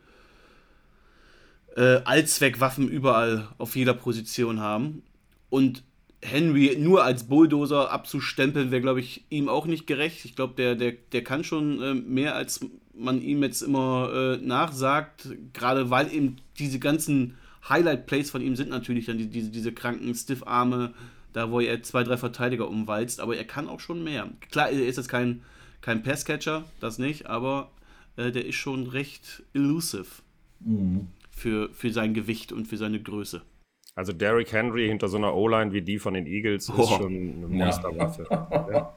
[1.77, 5.03] äh, Allzweckwaffen überall auf jeder Position haben.
[5.51, 5.83] Und
[6.23, 10.25] Henry nur als Bulldozer abzustempeln, wäre, glaube ich, ihm auch nicht gerecht.
[10.25, 12.61] Ich glaube, der, der, der kann schon äh, mehr, als
[12.97, 15.29] man ihm jetzt immer äh, nachsagt.
[15.53, 17.35] Gerade weil eben diese ganzen
[17.69, 20.95] Highlight-Plays von ihm sind natürlich dann die, diese, diese kranken Stiff-Arme,
[21.33, 23.21] da wo er zwei, drei Verteidiger umwalzt.
[23.21, 24.29] Aber er kann auch schon mehr.
[24.51, 25.43] Klar, er ist jetzt kein,
[25.81, 27.71] kein Passcatcher, das nicht, aber
[28.17, 30.07] äh, der ist schon recht elusive.
[30.61, 33.43] Mhm für, für sein Gewicht und für seine Größe.
[33.97, 36.83] Also Derrick Henry hinter so einer O-Line wie die von den Eagles oh.
[36.83, 38.27] ist schon eine Monsterwaffe.
[38.31, 38.95] ja.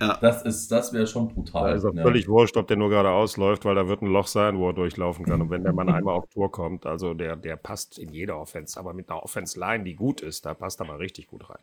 [0.00, 0.18] Ja.
[0.20, 1.70] Das, das wäre schon brutal.
[1.70, 2.02] Da ist auch ja.
[2.02, 4.72] völlig wurscht, ob der nur gerade ausläuft, weil da wird ein Loch sein, wo er
[4.72, 5.40] durchlaufen kann.
[5.42, 8.78] Und wenn der Mann einmal auf Tour kommt, also der, der passt in jede Offense,
[8.78, 11.62] aber mit einer Offense-Line, die gut ist, da passt er mal richtig gut rein.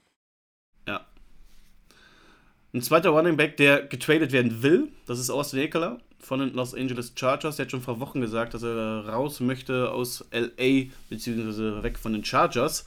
[2.74, 6.74] Ein zweiter Running Back, der getradet werden will, das ist Austin Eckler von den Los
[6.74, 7.58] Angeles Chargers.
[7.58, 12.14] Der hat schon vor Wochen gesagt, dass er raus möchte aus LA, beziehungsweise weg von
[12.14, 12.86] den Chargers.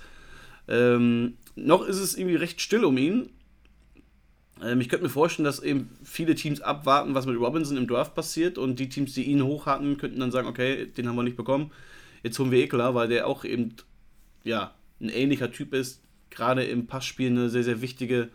[0.68, 3.28] Ähm, noch ist es irgendwie recht still um ihn.
[4.62, 8.14] Ähm, ich könnte mir vorstellen, dass eben viele Teams abwarten, was mit Robinson im Draft
[8.14, 11.24] passiert und die Teams, die ihn hoch hatten, könnten dann sagen, okay, den haben wir
[11.24, 11.72] nicht bekommen.
[12.22, 13.74] Jetzt holen wir Ekler, weil der auch eben
[14.44, 18.30] ja, ein ähnlicher Typ ist, gerade im Passspiel eine sehr, sehr wichtige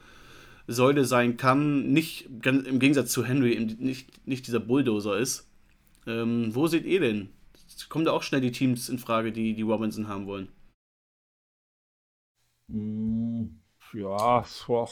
[0.72, 5.50] Säule sein kann, nicht im Gegensatz zu Henry nicht, nicht dieser Bulldozer ist.
[6.06, 7.30] Ähm, wo seht ihr denn?
[7.90, 10.50] Kommen da auch schnell die Teams in Frage, die die Robinson haben wollen?
[12.70, 13.60] Hm,
[13.94, 14.88] ja, so.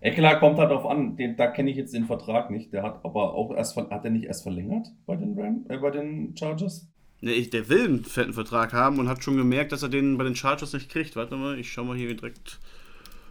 [0.00, 2.72] Eckler kommt halt darauf an, den, da kenne ich jetzt den Vertrag nicht.
[2.72, 5.90] Der hat aber auch erst hat er nicht erst verlängert bei den Ram, äh, bei
[5.90, 6.88] den Chargers?
[7.20, 10.24] Nee, der will einen fetten Vertrag haben und hat schon gemerkt, dass er den bei
[10.24, 11.16] den Chargers nicht kriegt.
[11.16, 12.58] Warte mal, ich schau mal hier direkt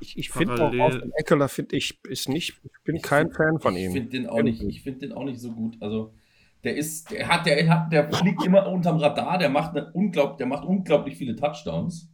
[0.04, 3.38] ich, ich finde auch Austin Eckler, finde ich, ist nicht, ich bin ich kein find,
[3.38, 3.88] Fan von ihm.
[3.88, 5.78] Ich finde den, auch nicht, ich find den auch nicht so gut.
[5.80, 6.13] Also,
[6.63, 10.38] der ist, der hat, der hat, der fliegt immer unterm Radar, der macht eine unglaublich,
[10.38, 12.10] der macht unglaublich viele Touchdowns.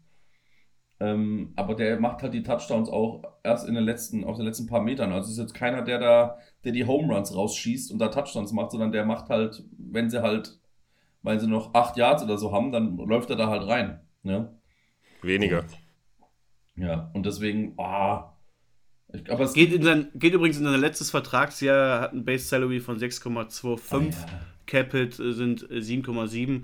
[1.01, 4.67] Ähm, aber der macht halt die Touchdowns auch erst in den letzten, auf den letzten
[4.67, 5.13] paar Metern.
[5.13, 8.71] Also ist jetzt keiner, der da, der die Home Runs rausschießt und da Touchdowns macht,
[8.71, 10.59] sondern der macht halt, wenn sie halt,
[11.21, 14.01] weil sie noch acht Yards oder so haben, dann läuft er da halt rein.
[14.23, 14.53] Ne?
[15.21, 15.63] Weniger.
[16.79, 18.33] Ja, und deswegen, ah.
[19.11, 22.45] Ich, aber es geht, in sein, geht übrigens in sein letztes Vertragsjahr, hat ein Base
[22.45, 24.11] Salary von 6,25, oh, ja.
[24.65, 26.61] Cap Hit äh, sind 7,7,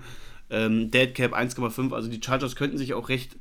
[0.48, 1.92] äh, ähm, Dead Cap 1,5.
[1.92, 3.36] Also die Chargers könnten sich auch recht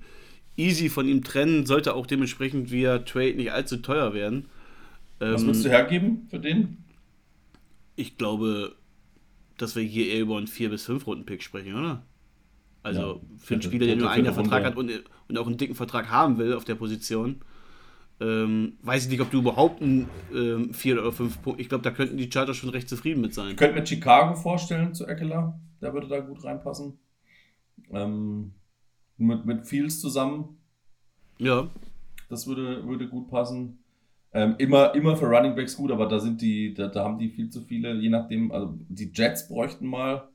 [0.58, 4.48] easy von ihm trennen, sollte auch dementsprechend via Trade nicht allzu teuer werden.
[5.20, 6.78] Was ähm, würdest du hergeben für den?
[7.96, 8.76] Ich glaube,
[9.58, 12.04] dass wir hier eher über einen 4- bis 5-Runden-Pick sprechen, oder?
[12.84, 14.92] Also ja, für einen Spieler, der nur einen Vertrag hat und,
[15.28, 17.42] und auch einen dicken Vertrag haben will auf der Position.
[18.22, 21.62] Ähm, weiß ich nicht, ob du überhaupt einen ähm, vier oder fünf Punkte.
[21.62, 23.52] Ich glaube, da könnten die Chargers schon recht zufrieden mit sein.
[23.52, 25.60] Ich könnte mir Chicago vorstellen zu Eckler.
[25.82, 26.98] Der würde da gut reinpassen.
[27.92, 28.54] Ähm,
[29.18, 30.58] mit, mit Fields zusammen.
[31.40, 31.68] Ja.
[32.30, 33.80] Das würde, würde gut passen.
[34.32, 37.30] Ähm, immer, immer für Running Backs gut, aber da sind die, da, da haben die
[37.30, 40.30] viel zu viele, je nachdem, also die Jets bräuchten mal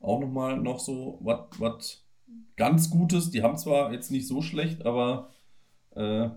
[0.00, 2.05] auch nochmal noch so was
[2.56, 3.30] ganz Gutes.
[3.30, 5.30] Die haben zwar jetzt nicht so schlecht, aber
[5.94, 6.28] äh,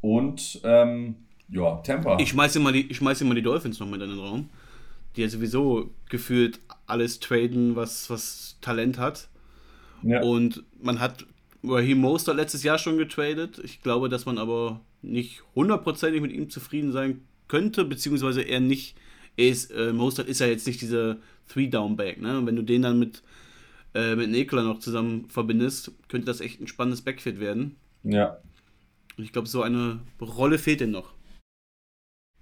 [0.00, 1.16] und ähm,
[1.48, 2.18] ja, Tampa.
[2.18, 4.50] Ich schmeiße mal die, ich schmeiße mal die Dolphins noch mit in den Raum,
[5.16, 9.28] die ja sowieso gefühlt alles traden, was, was Talent hat.
[10.02, 10.22] Ja.
[10.22, 11.26] Und man hat
[11.62, 13.60] Raheem Mostert letztes Jahr schon getradet.
[13.64, 18.96] Ich glaube, dass man aber nicht hundertprozentig mit ihm zufrieden sein könnte, beziehungsweise er nicht
[19.36, 21.16] ist, äh, Mostert ist ja jetzt nicht dieser
[21.48, 22.38] Three-Down-Back, ne?
[22.38, 23.22] Und wenn du den dann mit,
[23.94, 27.76] äh, mit Nekla noch zusammen verbindest, könnte das echt ein spannendes Backfit werden.
[28.02, 28.38] Ja.
[29.16, 31.14] Und ich glaube, so eine Rolle fehlt denn noch.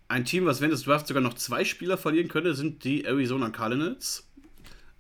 [0.09, 3.51] ein Team, was während des Drafts sogar noch zwei Spieler verlieren könnte, sind die Arizona
[3.51, 4.29] Cardinals.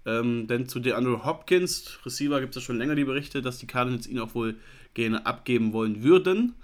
[0.04, 3.66] Ähm, denn zu DeAndre Hopkins, Receiver, gibt es ja schon länger die Berichte, dass die
[3.66, 4.56] Cardinals ihn auch wohl
[4.94, 6.54] gerne abgeben wollen würden.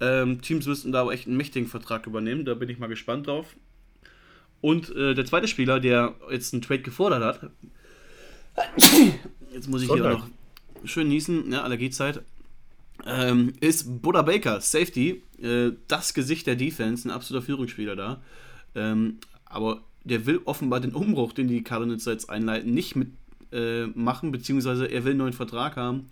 [0.00, 3.26] Ähm, Teams müssten da aber echt einen mächtigen Vertrag übernehmen, da bin ich mal gespannt
[3.26, 3.56] drauf.
[4.60, 7.50] Und äh, der zweite Spieler, der jetzt einen Trade gefordert hat,
[9.52, 10.28] jetzt muss ich hier noch
[10.84, 12.22] schön niesen, ja, Allergiezeit,
[13.04, 18.22] ähm, ist Buddha Baker, Safety, äh, das Gesicht der Defense, ein absoluter Führungsspieler da.
[18.74, 23.12] Ähm, aber der will offenbar den Umbruch, den die Cardinals jetzt einleiten, nicht mit
[23.52, 26.06] äh, machen, beziehungsweise er will einen neuen Vertrag haben,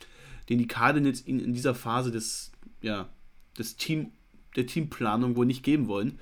[0.48, 3.08] den die Cardinals ihn in dieser Phase des, ja,
[3.58, 4.12] des Team,
[4.56, 6.18] der Teamplanung wohl nicht geben wollen.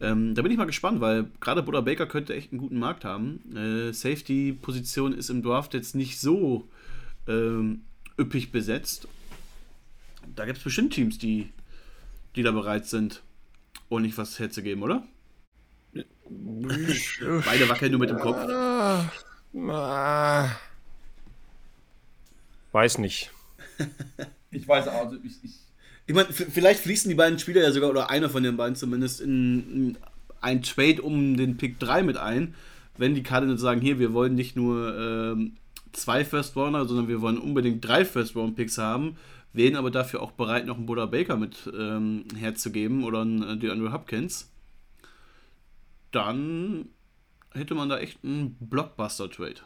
[0.00, 3.04] Ähm, da bin ich mal gespannt, weil gerade Buddha Baker könnte echt einen guten Markt
[3.04, 3.40] haben.
[3.56, 6.68] Äh, Safety-Position ist im Draft jetzt nicht so
[7.26, 7.82] ähm,
[8.18, 9.08] üppig besetzt.
[10.34, 11.50] Da gibt es bestimmt Teams, die,
[12.34, 13.22] die da bereit sind,
[13.88, 15.02] ordentlich was herzugeben, oder?
[16.28, 18.36] Beide wackeln nur mit dem Kopf.
[22.72, 23.30] Weiß nicht.
[24.50, 25.65] Ich weiß auch, also ich, ich
[26.06, 29.20] ich meine, vielleicht fließen die beiden Spieler ja sogar, oder einer von den beiden zumindest,
[29.20, 29.98] in, in
[30.40, 32.54] ein Trade um den Pick 3 mit ein.
[32.96, 35.56] Wenn die Cardinals sagen, hier, wir wollen nicht nur ähm,
[35.92, 39.16] zwei First Rounder, sondern wir wollen unbedingt drei First Round Picks haben,
[39.52, 43.56] wären aber dafür auch bereit, noch einen Buddha Baker mit ähm, herzugeben oder einen äh,
[43.56, 44.52] DeAndre Hopkins,
[46.12, 46.88] dann
[47.52, 49.60] hätte man da echt einen Blockbuster-Trade.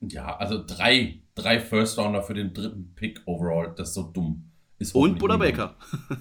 [0.00, 4.50] Ja, also drei, drei First Rounder für den dritten Pick overall, das ist so dumm.
[4.78, 5.74] Ist Und Buddha Baker.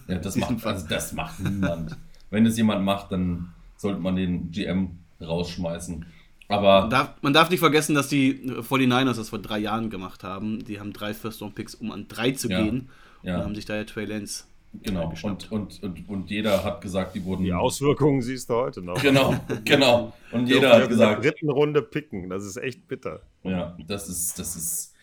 [0.07, 1.95] Ja, das macht, also das macht niemand.
[2.29, 6.05] Wenn es jemand macht, dann sollte man den GM rausschmeißen.
[6.49, 10.23] Aber man darf, man darf nicht vergessen, dass die 49ers das vor drei Jahren gemacht
[10.23, 10.63] haben.
[10.63, 12.89] Die haben drei First-Round-Picks, um an drei zu Ja, gehen.
[13.21, 13.37] ja.
[13.37, 14.45] Und haben sich da ja Trey Lance
[14.83, 15.09] genau.
[15.09, 15.51] geschnappt.
[15.51, 17.43] Und, und, und, und jeder hat gesagt, die wurden.
[17.43, 19.01] Die Auswirkungen siehst du heute noch.
[19.01, 20.13] Genau, genau.
[20.31, 22.29] Und jeder hat in der gesagt, dritten Runde picken.
[22.29, 23.21] Das ist echt bitter.
[23.43, 24.93] Ja, das ist, das ist.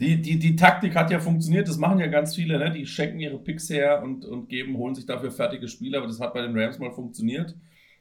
[0.00, 2.70] Die, die, die Taktik hat ja funktioniert, das machen ja ganz viele, ne?
[2.72, 6.20] Die schenken ihre Picks her und, und geben, holen sich dafür fertige Spieler, aber das
[6.20, 7.54] hat bei den Rams mal funktioniert.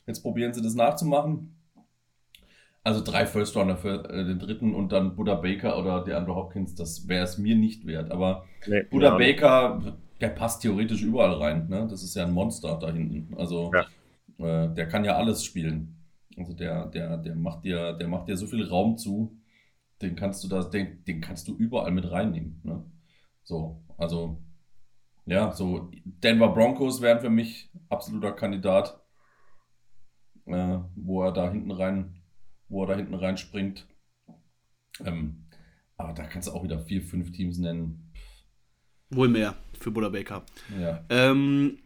[0.07, 1.55] Jetzt probieren sie das nachzumachen.
[2.83, 6.35] Also drei First Rounder für äh, den dritten und dann Buddha Baker oder der Andrew
[6.35, 8.11] Hopkins, das wäre es mir nicht wert.
[8.11, 9.17] Aber Nee, Buddha.
[9.17, 11.87] Baker, der passt theoretisch überall rein, ne?
[11.89, 13.35] Das ist ja ein Monster da hinten.
[13.37, 13.85] Also Ja.
[14.39, 15.95] äh, der kann ja alles spielen.
[16.37, 19.37] Also der, der, der macht dir, der macht dir so viel Raum zu,
[20.01, 22.61] den kannst du da, den, den kannst du überall mit reinnehmen.
[22.63, 22.85] Ne?
[23.43, 24.41] So, also
[25.25, 28.99] ja, so Denver Broncos wären für mich absoluter Kandidat,
[30.45, 32.21] äh, wo er da hinten rein,
[32.67, 33.87] wo er da hinten reinspringt.
[35.05, 35.45] Ähm,
[35.97, 38.11] aber da kannst du auch wieder vier, fünf Teams nennen.
[39.09, 40.43] Wohl mehr für Buddha Baker.
[40.79, 41.77] Ja, Ähm,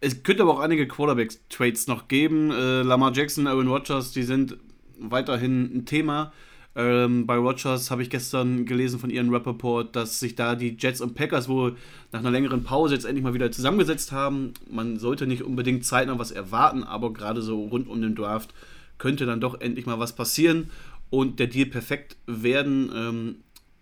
[0.00, 2.50] es könnte aber auch einige Quarterback-Trades noch geben.
[2.50, 4.56] Äh, Lamar Jackson, Aaron Rodgers, die sind
[4.98, 6.32] weiterhin ein Thema.
[6.78, 11.00] Ähm, bei Rodgers habe ich gestern gelesen von Ian Rappaport, dass sich da die Jets
[11.00, 11.76] und Packers wohl
[12.12, 14.52] nach einer längeren Pause jetzt endlich mal wieder zusammengesetzt haben.
[14.70, 18.52] Man sollte nicht unbedingt zeitnah was erwarten, aber gerade so rund um den Draft
[18.98, 20.70] könnte dann doch endlich mal was passieren
[21.08, 22.92] und der Deal perfekt werden.
[22.94, 23.36] Ähm,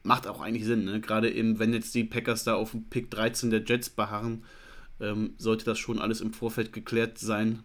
[0.04, 1.00] macht auch eigentlich Sinn, ne?
[1.00, 4.44] gerade eben, wenn jetzt die Packers da auf dem Pick 13 der Jets beharren,
[5.00, 7.64] ähm, sollte das schon alles im Vorfeld geklärt sein.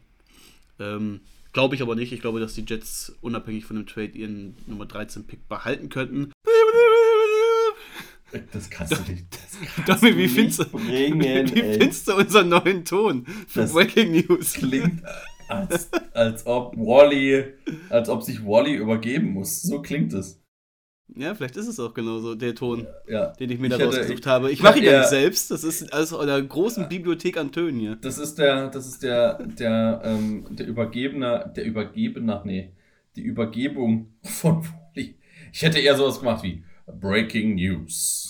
[0.79, 1.19] Ähm,
[1.53, 2.11] glaube ich aber nicht.
[2.11, 6.31] Ich glaube, dass die Jets unabhängig von dem Trade ihren Nummer 13 Pick behalten könnten.
[8.51, 9.25] das kannst du nicht.
[9.85, 14.11] Das Domi, wie findest du, bringen, wie findest du unseren neuen Ton für Das Breaking
[14.11, 14.53] News?
[14.53, 15.01] klingt,
[15.47, 17.45] als, als ob Wally,
[17.89, 19.61] als ob sich Wally übergeben muss.
[19.61, 20.38] So klingt es.
[21.15, 23.27] Ja, vielleicht ist es auch genauso, der Ton, Ja.
[23.33, 24.47] den ich mir Ich da hätte- rausgesucht habe.
[24.51, 25.49] Ich ich mache ihn ja nicht selbst.
[25.51, 27.95] Das ist aus einer großen Bibliothek an Tönen hier.
[27.95, 32.71] Das ist der, das ist der, der, ähm, der Übergebener, der Übergebener, nee,
[33.15, 34.63] die Übergebung von
[34.95, 35.15] Wally.
[35.51, 36.63] Ich hätte eher sowas gemacht wie
[36.99, 38.28] Breaking News.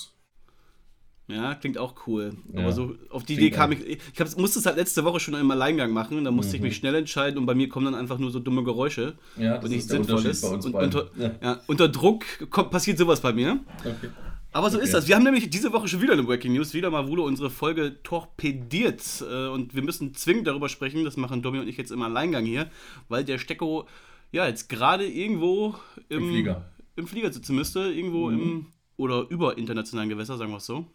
[1.29, 2.33] Ja, klingt auch cool.
[2.53, 2.61] Ja.
[2.61, 3.85] Aber so auf die Klingt Idee kam ich.
[3.85, 6.23] Ich hab, musste es halt letzte Woche schon im Alleingang machen.
[6.25, 6.67] Da musste ich Mhm.
[6.69, 9.13] mich schnell entscheiden und bei mir kommen dann einfach nur so dumme Geräusche.
[9.37, 10.43] Ja, das und nichts Sinnvolles.
[10.43, 11.31] und unter, Ja.
[11.41, 13.59] ja, unter Druck kommt, passiert sowas bei mir.
[13.81, 14.09] Okay.
[14.51, 14.85] Aber so Okay.
[14.85, 15.07] ist das.
[15.07, 16.73] Wir haben nämlich diese Woche schon wieder eine Breaking News.
[16.73, 19.03] Wieder mal wurde unsere Folge torpediert.
[19.29, 21.03] Äh, Und wir müssen zwingend darüber sprechen.
[21.05, 22.71] Das machen Domi und ich jetzt im Alleingang hier,
[23.07, 23.85] weil der Stecko
[24.31, 25.75] ja jetzt gerade irgendwo
[26.09, 26.65] im, Im Flieger.
[26.95, 27.91] im Flieger sitzen müsste.
[27.91, 28.41] Irgendwo Mhm.
[28.41, 28.65] im
[28.97, 30.85] oder über internationalen Gewässer, sagen wir es so.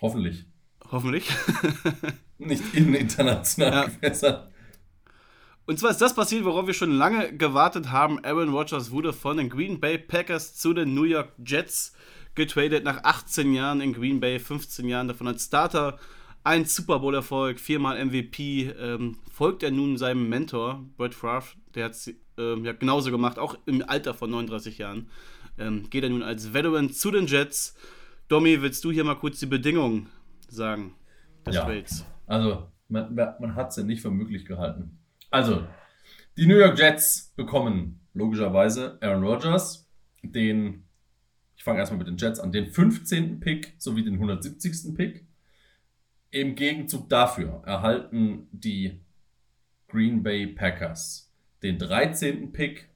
[0.00, 0.46] Hoffentlich.
[0.90, 1.28] Hoffentlich.
[2.38, 3.96] Nicht in internationalen Ja.
[4.00, 4.48] Gewässern.
[5.66, 8.24] Und zwar ist das passiert, worauf wir schon lange gewartet haben.
[8.24, 11.94] Aaron Rodgers wurde von den Green Bay Packers zu den New York Jets
[12.34, 15.98] getradet nach 18 Jahren in Green Bay, 15 Jahren davon als Starter,
[16.42, 21.92] ein Super Bowl-Erfolg, viermal MVP, ähm, folgt er nun seinem Mentor, Brett Favre, der hat
[21.92, 25.10] es ähm, ja, genauso gemacht, auch im Alter von 39 Jahren.
[25.58, 27.76] Ähm, geht er nun als Veteran zu den Jets.
[28.30, 30.08] Domi, willst du hier mal kurz die Bedingungen
[30.48, 30.94] sagen
[31.44, 32.06] des ja, Trades?
[32.28, 35.00] Also, man, man hat es ja nicht für möglich gehalten.
[35.32, 35.66] Also,
[36.36, 39.90] die New York Jets bekommen logischerweise Aaron Rodgers,
[40.22, 40.84] den,
[41.56, 43.40] ich fange erstmal mit den Jets an, den 15.
[43.40, 44.94] Pick sowie den 170.
[44.94, 45.26] Pick.
[46.30, 49.00] Im Gegenzug dafür erhalten die
[49.88, 51.32] Green Bay Packers
[51.64, 52.52] den 13.
[52.52, 52.90] Pick,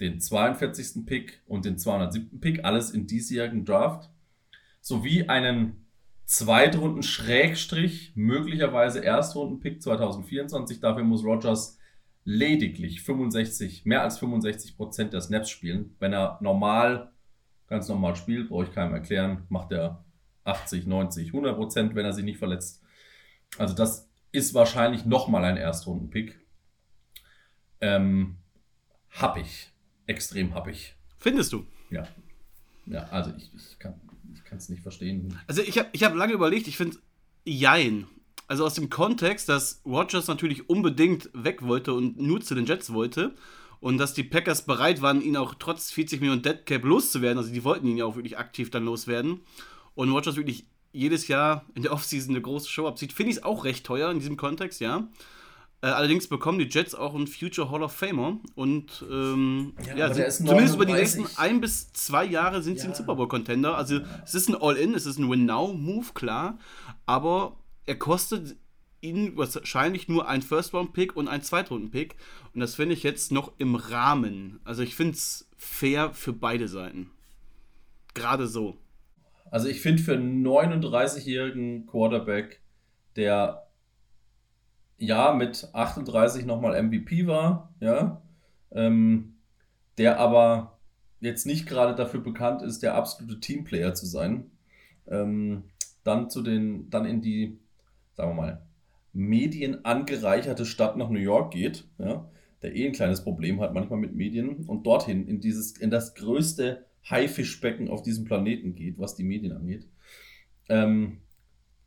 [0.00, 1.06] den 42.
[1.06, 2.40] Pick und den 207.
[2.40, 4.10] Pick, alles in diesjährigen Draft,
[4.86, 5.84] sowie einen
[6.26, 10.78] Zweitrunden Schrägstrich, möglicherweise Erstrunden-Pick 2024.
[10.78, 11.80] Dafür muss Rogers
[12.22, 15.96] lediglich 65, mehr als 65 Prozent der Snaps spielen.
[15.98, 17.10] Wenn er normal,
[17.66, 20.04] ganz normal spielt, brauche ich keinem erklären, macht er
[20.44, 22.80] 80, 90, 100 Prozent, wenn er sich nicht verletzt.
[23.58, 26.38] Also das ist wahrscheinlich nochmal ein Erstrunden-Pick.
[27.80, 28.36] Ähm,
[29.10, 29.72] hab ich.
[30.06, 30.94] Extrem hab ich.
[31.18, 31.66] Findest du?
[31.90, 32.06] Ja.
[32.86, 34.00] Ja, also ich, ich kann
[34.56, 35.38] es nicht verstehen.
[35.46, 36.98] Also ich habe ich hab lange überlegt, ich finde,
[37.44, 38.06] jein.
[38.48, 42.92] Also aus dem Kontext, dass Rogers natürlich unbedingt weg wollte und nur zu den Jets
[42.92, 43.34] wollte
[43.80, 47.38] und dass die Packers bereit waren, ihn auch trotz 40 Millionen Deadcap loszuwerden.
[47.38, 49.40] Also die wollten ihn ja auch wirklich aktiv dann loswerden.
[49.94, 53.42] Und Rogers wirklich jedes Jahr in der Offseason eine große Show abzieht, finde ich es
[53.42, 55.08] auch recht teuer in diesem Kontext, ja.
[55.82, 60.28] Äh, allerdings bekommen die Jets auch einen Future Hall of Famer und ähm, ja, ja
[60.30, 62.82] zumindest über die nächsten ein bis zwei Jahre sind ja.
[62.82, 63.76] sie ein Super Bowl Contender.
[63.76, 66.58] Also es ist ein All-In, es ist ein Win-Now-Move, klar,
[67.04, 68.56] aber er kostet
[69.02, 72.16] ihnen wahrscheinlich nur ein First-Round-Pick und ein Zweitrunden-Pick
[72.54, 74.60] und das finde ich jetzt noch im Rahmen.
[74.64, 77.10] Also ich finde es fair für beide Seiten.
[78.14, 78.78] Gerade so.
[79.50, 82.60] Also ich finde für einen 39-jährigen Quarterback,
[83.14, 83.65] der
[84.98, 88.22] ja mit 38 nochmal MVP war, ja,
[88.72, 89.34] ähm,
[89.98, 90.78] der aber
[91.20, 94.50] jetzt nicht gerade dafür bekannt ist, der absolute Teamplayer zu sein,
[95.08, 95.64] ähm,
[96.04, 97.58] dann zu den, dann in die,
[98.14, 98.66] sagen wir mal,
[99.12, 102.28] Medien angereicherte Stadt nach New York geht, ja,
[102.62, 106.14] der eh ein kleines Problem hat manchmal mit Medien und dorthin in dieses, in das
[106.14, 109.86] größte Haifischbecken auf diesem Planeten geht, was die Medien angeht,
[110.68, 111.18] ähm,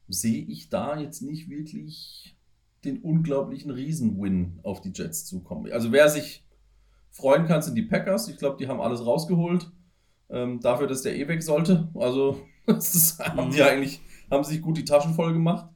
[0.08, 2.36] sehe ich da jetzt nicht wirklich
[2.84, 5.72] den unglaublichen Riesen-Win auf die Jets zukommen.
[5.72, 6.46] Also wer sich
[7.12, 8.28] freuen kann, sind die Packers.
[8.28, 9.72] Ich glaube, die haben alles rausgeholt.
[10.30, 11.90] Ähm, dafür, dass der eh weg sollte.
[11.96, 15.70] Also das haben die eigentlich, haben sich gut die Taschen voll gemacht.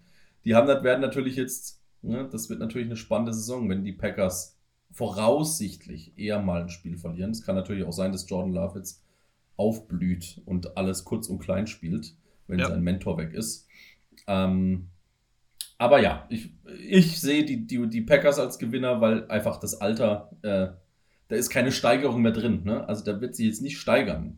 [0.46, 4.58] Die haben, werden natürlich jetzt, ne, das wird natürlich eine spannende Saison, wenn die Packers
[4.92, 7.32] voraussichtlich eher mal ein Spiel verlieren.
[7.32, 9.04] Es kann natürlich auch sein, dass Jordan Love jetzt
[9.58, 12.16] aufblüht und alles kurz und klein spielt,
[12.48, 12.68] wenn ja.
[12.68, 13.68] sein Mentor weg ist.
[14.28, 14.90] Ähm,
[15.84, 16.54] aber ja, ich,
[16.88, 20.68] ich sehe die, die, die Packers als Gewinner, weil einfach das Alter, äh,
[21.28, 22.62] da ist keine Steigerung mehr drin.
[22.64, 22.88] Ne?
[22.88, 24.38] Also da wird sie jetzt nicht steigern,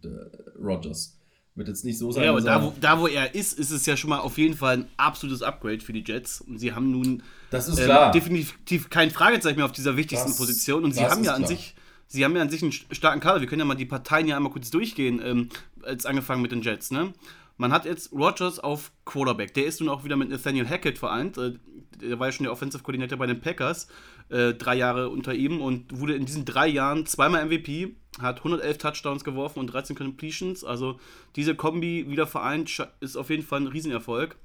[0.60, 1.19] Rogers.
[1.53, 2.23] Wird jetzt nicht so sein.
[2.23, 4.55] Ja, aber da wo, da, wo er ist, ist es ja schon mal auf jeden
[4.55, 6.41] Fall ein absolutes Upgrade für die Jets.
[6.41, 10.38] Und sie haben nun das ist äh, definitiv kein Fragezeichen mehr auf dieser wichtigsten das,
[10.38, 10.84] Position.
[10.84, 11.49] Und sie haben ja an klar.
[11.49, 11.75] sich.
[12.08, 13.39] Sie haben ja an sich einen starken Kader.
[13.39, 15.49] Wir können ja mal die Parteien ja einmal kurz durchgehen, ähm,
[15.84, 16.91] als angefangen mit den Jets.
[16.91, 17.13] Ne?
[17.58, 19.54] Man hat jetzt Rogers auf Quarterback.
[19.54, 21.38] Der ist nun auch wieder mit Nathaniel Hackett vereint.
[21.38, 21.54] Äh,
[22.02, 23.88] der war ja schon der Offensive Coordinator bei den Packers.
[24.30, 28.78] Äh, drei Jahre unter ihm und wurde in diesen drei Jahren zweimal MVP, hat 111
[28.78, 30.63] Touchdowns geworfen und 13 Completions.
[30.63, 31.00] Also
[31.36, 34.36] diese Kombi wieder vereint ist auf jeden Fall ein Riesenerfolg.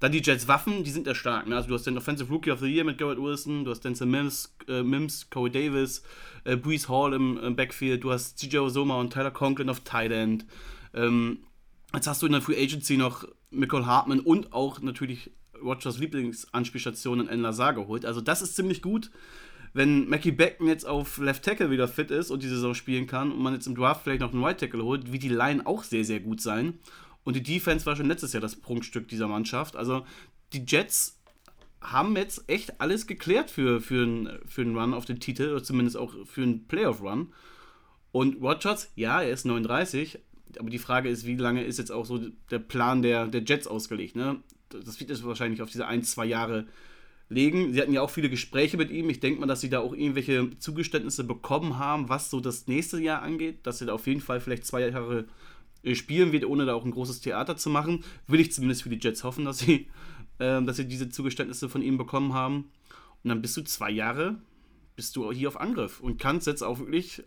[0.00, 1.48] Dann die Jets Waffen, die sind ja stark.
[1.48, 1.56] Ne?
[1.56, 4.06] Also du hast den Offensive Rookie of the Year mit Garrett Wilson, du hast Denzel
[4.06, 6.02] Mims, äh, Mims Corey Davis,
[6.44, 10.46] äh, Brees Hall im, im, Backfield, du hast CJ Osoma und Tyler Conklin auf End.
[10.94, 11.38] Ähm,
[11.94, 15.30] Jetzt hast du in der Free Agency noch Michael Hartman und auch natürlich
[15.62, 18.04] Rogers Lieblingsanspielstation in Lazar geholt.
[18.04, 19.10] Also das ist ziemlich gut.
[19.72, 23.32] Wenn Mackie Beckton jetzt auf Left Tackle wieder fit ist und die Saison spielen kann
[23.32, 25.82] und man jetzt im Draft vielleicht noch einen Right Tackle holt, wird die Line auch
[25.82, 26.78] sehr, sehr gut sein.
[27.24, 29.76] Und die Defense war schon letztes Jahr das Prunkstück dieser Mannschaft.
[29.76, 30.06] Also
[30.52, 31.18] die Jets
[31.80, 35.62] haben jetzt echt alles geklärt für, für, einen, für einen Run auf den Titel oder
[35.62, 37.32] zumindest auch für einen Playoff-Run.
[38.10, 40.18] Und Rogers, ja, er ist 39,
[40.58, 42.20] aber die Frage ist, wie lange ist jetzt auch so
[42.50, 44.16] der Plan der, der Jets ausgelegt?
[44.16, 44.36] Ne?
[44.70, 46.66] Das wird jetzt wahrscheinlich auf diese ein, zwei Jahre
[47.28, 47.72] legen.
[47.72, 49.10] Sie hatten ja auch viele Gespräche mit ihm.
[49.10, 53.00] Ich denke mal, dass sie da auch irgendwelche Zugeständnisse bekommen haben, was so das nächste
[53.00, 55.26] Jahr angeht, dass er da auf jeden Fall vielleicht zwei Jahre
[55.82, 58.04] äh, spielen wird, ohne da auch ein großes Theater zu machen.
[58.26, 59.88] Will ich zumindest für die Jets hoffen, dass sie,
[60.38, 62.70] äh, dass sie diese Zugeständnisse von ihm bekommen haben.
[63.22, 64.40] Und dann bist du zwei Jahre,
[64.96, 67.22] bist du hier auf Angriff und kannst jetzt auch wirklich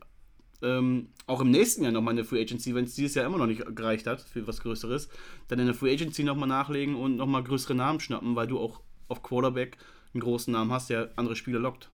[0.62, 3.38] ähm, auch im nächsten Jahr nochmal in der Free Agency, wenn es dieses Jahr immer
[3.38, 5.10] noch nicht gereicht hat für was Größeres,
[5.48, 8.82] dann in der Free Agency nochmal nachlegen und nochmal größere Namen schnappen, weil du auch
[9.08, 9.78] auf Quarterback
[10.14, 11.90] einen großen Namen hast, der andere Spiele lockt.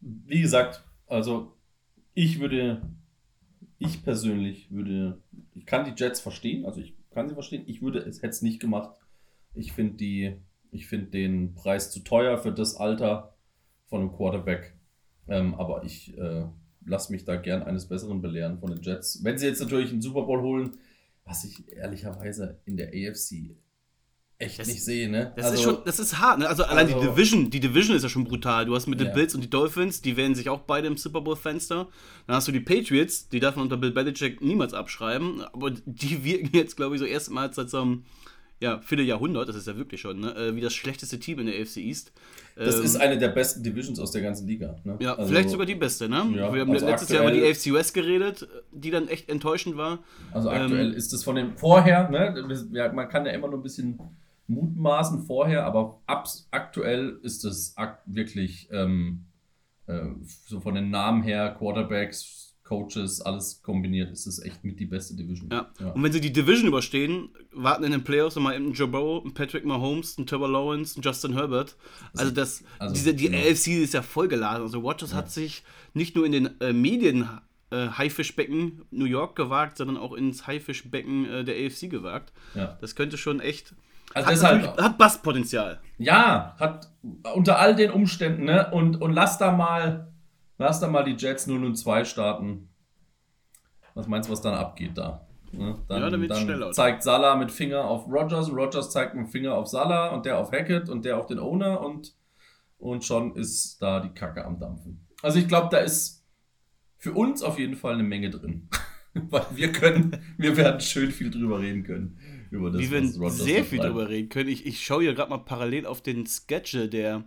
[0.00, 1.56] Wie gesagt, also
[2.14, 2.82] ich würde,
[3.78, 5.22] ich persönlich würde,
[5.54, 8.42] ich kann die Jets verstehen, also ich kann sie verstehen, ich würde es hätte es
[8.42, 8.96] nicht gemacht.
[9.54, 10.36] Ich finde die,
[10.70, 13.36] ich finde den Preis zu teuer für das Alter
[13.86, 14.74] von einem Quarterback.
[15.28, 16.46] Ähm, aber ich äh,
[16.86, 19.22] lasse mich da gern eines Besseren belehren von den Jets.
[19.24, 20.72] Wenn sie jetzt natürlich einen Super Bowl holen,
[21.24, 23.54] was ich ehrlicherweise in der AFC
[24.38, 25.32] echt Das- nicht sehe, ne?
[25.36, 26.48] Das ist schon, das ist hart, ne?
[26.48, 28.66] Also allein die Also- Division, die Division ist ja schon brutal.
[28.66, 29.12] Du hast mit den Ja.
[29.14, 31.88] Bills und die Dolphins, die wählen sich auch beide im Super Bowl-Fenster.
[32.26, 36.24] Dann hast du die Patriots, die darf man unter Bill Belichick niemals abschreiben, aber die
[36.24, 38.04] wirken jetzt, glaube ich, so erstmals seit so einem
[38.62, 40.34] ja, Vierteljahrhundert, das ist ja wirklich schon, ne?
[40.34, 42.12] äh, wie das schlechteste Team in der AFC East.
[42.56, 44.76] das Ähm, ist eine der besten Divisions aus der ganzen Liga.
[44.84, 44.96] Ne?
[45.00, 46.24] ja, Also- vielleicht sogar die beste, ne?
[46.36, 49.28] Ja, Wir haben also letztes Jahr über die aktuell- AFC West geredet, die dann echt
[49.28, 49.98] enttäuschend war.
[50.32, 52.46] Also Ähm, aktuell ist es von dem vorher, ne?
[52.48, 53.98] das- man kann ja immer nur ein bisschen
[54.48, 59.24] mutmaßen vorher, aber abs aktuell ist es ak wirklich ähm,
[59.86, 60.00] äh,
[60.46, 65.14] so von den Namen her, Quarterbacks, Coaches, alles kombiniert, ist es echt mit die beste
[65.14, 65.50] Division.
[65.50, 65.70] Ja.
[65.92, 69.64] Und wenn sie die Division überstehen, warten in den Playoffs nochmal eben Joe Burrow, Patrick
[69.64, 71.76] Mahomes, ein Trevor Lawrence, ein Justin Herbert.
[72.16, 73.38] Also das, also, diese, die genau.
[73.38, 74.62] AFC ist ja vollgeladen.
[74.62, 77.28] Also Watchers hat sich nicht nur in den äh, Medien
[77.70, 82.32] äh, Haifischbecken New York gewagt, sondern auch ins Haifischbecken äh, der AFC gewagt.
[82.54, 82.78] Ja.
[82.80, 83.74] Das könnte schon echt.
[84.14, 85.80] Also hat, deshalb- hat Basspotenzial.
[85.98, 86.90] Ja, hat
[87.34, 88.70] unter all den Umständen, ne?
[88.70, 90.11] Und, und lass da mal,
[90.58, 92.68] lass da mal die Jets 0 und 2 starten.
[93.94, 95.26] Was meinst du, was dann abgeht da?
[95.52, 95.78] Ne?
[95.88, 96.72] Dann, Ja, dann schneller.
[96.72, 100.50] zeigt Salah mit Finger auf Rogers, Rogers zeigt mit Finger auf Salah und der auf
[100.50, 102.14] Hackett und der auf den Owner und,
[102.78, 105.06] und schon ist da die Kacke am Dampfen.
[105.22, 106.24] Also ich glaube, da ist
[106.96, 108.68] für uns auf jeden Fall eine Menge drin.
[109.14, 112.18] Weil wir können, wir werden schön viel drüber reden können.
[112.50, 114.48] Über das, wir Rodgers sehr viel drüber reden können.
[114.48, 117.24] Ich, ich schaue hier gerade mal parallel auf den Schedule der,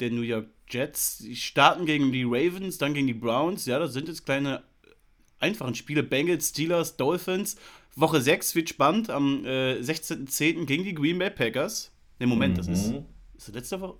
[0.00, 1.18] der New York Jets.
[1.18, 3.66] Die starten gegen die Ravens, dann gegen die Browns.
[3.66, 4.62] Ja, das sind jetzt kleine
[5.40, 6.02] einfachen Spiele.
[6.02, 7.56] Bengals, Steelers, Dolphins.
[7.96, 9.10] Woche 6 wird spannend.
[9.10, 10.66] Am äh, 16.10.
[10.66, 11.92] gegen die Green Bay Packers.
[12.18, 13.04] Ne, Moment, das ist, Mhm.
[13.36, 13.98] ist das letzte Woche.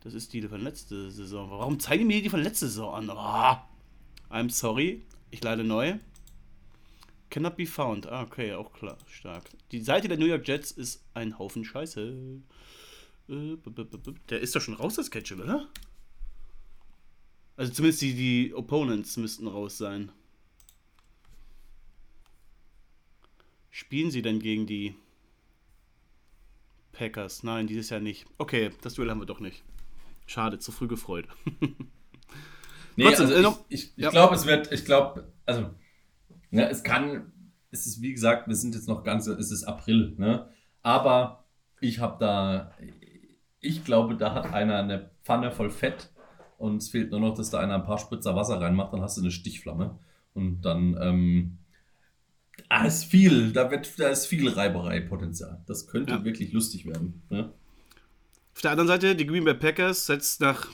[0.00, 1.50] Das ist die von letzte Saison.
[1.50, 3.10] Warum zeigen die mir die von letzter Saison an?
[3.10, 5.02] Oh, I'm sorry.
[5.30, 5.96] Ich lade neu.
[7.30, 8.06] Cannot be found.
[8.06, 9.44] Ah, okay, auch klar, stark.
[9.72, 12.40] Die Seite der New York Jets ist ein Haufen Scheiße.
[13.28, 15.68] Der ist doch schon raus, das Schedule, oder?
[17.56, 20.12] Also zumindest die, die Opponents müssten raus sein.
[23.70, 24.94] Spielen sie denn gegen die
[26.92, 27.42] Packers?
[27.42, 28.26] Nein, dieses Jahr nicht.
[28.38, 29.62] Okay, das Duell haben wir doch nicht.
[30.26, 31.26] Schade, zu früh gefreut.
[32.98, 34.10] Nee, also äh, ich, ich, ich ja.
[34.10, 35.70] glaube, es wird, ich glaube, also,
[36.50, 37.32] ne, es kann,
[37.70, 40.48] es ist wie gesagt, wir sind jetzt noch ganz, es ist April, ne?
[40.82, 41.44] Aber
[41.80, 42.74] ich habe da,
[43.60, 46.10] ich glaube, da hat einer eine Pfanne voll Fett
[46.58, 49.16] und es fehlt nur noch, dass da einer ein paar Spritzer Wasser reinmacht, dann hast
[49.16, 49.98] du eine Stichflamme
[50.34, 51.58] und dann, ähm,
[52.68, 55.62] ah, ist viel, da wird, da ist viel Reiberei-Potenzial.
[55.66, 56.24] Das könnte Ja.
[56.24, 57.52] wirklich lustig werden, ne?
[58.54, 60.66] Auf der anderen Seite, die Green Bay Packers setzt nach,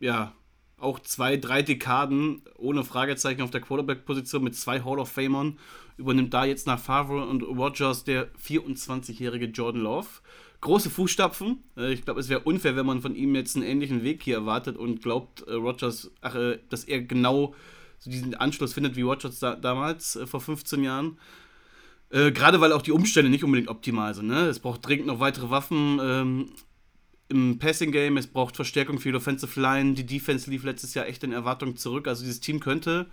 [0.00, 0.32] ja,
[0.78, 5.58] auch zwei, drei Dekaden ohne Fragezeichen auf der Quarterback-Position mit zwei Hall of Famern,
[5.96, 10.08] übernimmt da jetzt nach Favre und Rogers der 24-jährige Jordan Love.
[10.60, 11.62] Große Fußstapfen.
[11.76, 14.36] Äh, Ich glaube, es wäre unfair, wenn man von ihm jetzt einen ähnlichen Weg hier
[14.36, 17.54] erwartet und glaubt, äh, Rogers, ach, äh, dass er genau
[17.98, 21.18] so diesen Anschluss findet wie Rogers da, damals, äh, vor 15 Jahren.
[22.10, 24.26] Äh, Gerade weil auch die Umstände nicht unbedingt optimal sind.
[24.28, 24.46] Ne?
[24.48, 25.98] Es braucht dringend noch weitere Waffen.
[26.02, 26.52] Ähm,
[27.28, 29.94] im Passing Game, es braucht Verstärkung für die Offensive Line.
[29.94, 32.08] Die Defense lief letztes Jahr echt in Erwartung zurück.
[32.08, 33.06] Also dieses Team könnte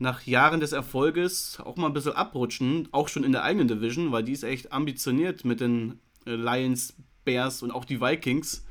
[0.00, 4.10] nach Jahren des Erfolges auch mal ein bisschen abrutschen, auch schon in der eigenen Division,
[4.10, 6.94] weil die ist echt ambitioniert mit den Lions,
[7.24, 8.64] Bears und auch die Vikings.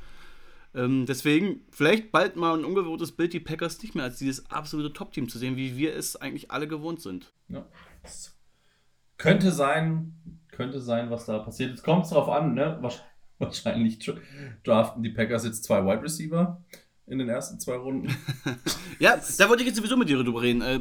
[0.74, 4.92] Ähm, deswegen vielleicht bald mal ein ungewohntes Bild, die Packers nicht mehr als dieses absolute
[4.92, 7.32] Top-Team zu sehen, wie wir es eigentlich alle gewohnt sind.
[7.48, 7.64] Ja.
[9.16, 10.14] Könnte sein,
[10.50, 11.70] könnte sein, was da passiert.
[11.70, 12.78] Jetzt kommt es darauf an, ne?
[12.82, 13.00] Wahrsch-
[13.38, 14.18] Wahrscheinlich dra-
[14.62, 16.62] draften die Packers jetzt zwei Wide Receiver
[17.06, 18.14] in den ersten zwei Runden.
[19.00, 20.62] Ja, da wollte ich jetzt sowieso mit dir drüber reden.
[20.62, 20.78] Äh,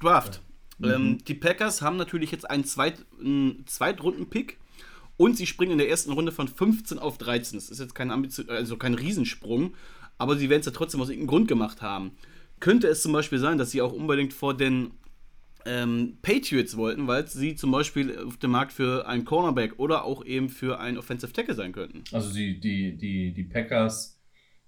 [0.00, 0.40] Draft.
[0.78, 0.90] Mhm.
[0.90, 4.56] Ähm, die Packers haben natürlich jetzt einen, Zweit, einen Zweitrunden-Pick
[5.16, 7.58] und sie springen in der ersten Runde von 15 auf 13.
[7.58, 9.74] Das ist jetzt kein, Ambition, also kein Riesensprung,
[10.18, 12.12] aber sie werden es ja trotzdem aus irgendeinem Grund gemacht haben.
[12.60, 14.92] Könnte es zum Beispiel sein, dass sie auch unbedingt vor den
[15.66, 20.24] ähm, Patriots wollten, weil sie zum Beispiel auf dem Markt für einen Cornerback oder auch
[20.24, 22.04] eben für einen Offensive Tackle sein könnten.
[22.12, 24.20] Also die, die, die, die Packers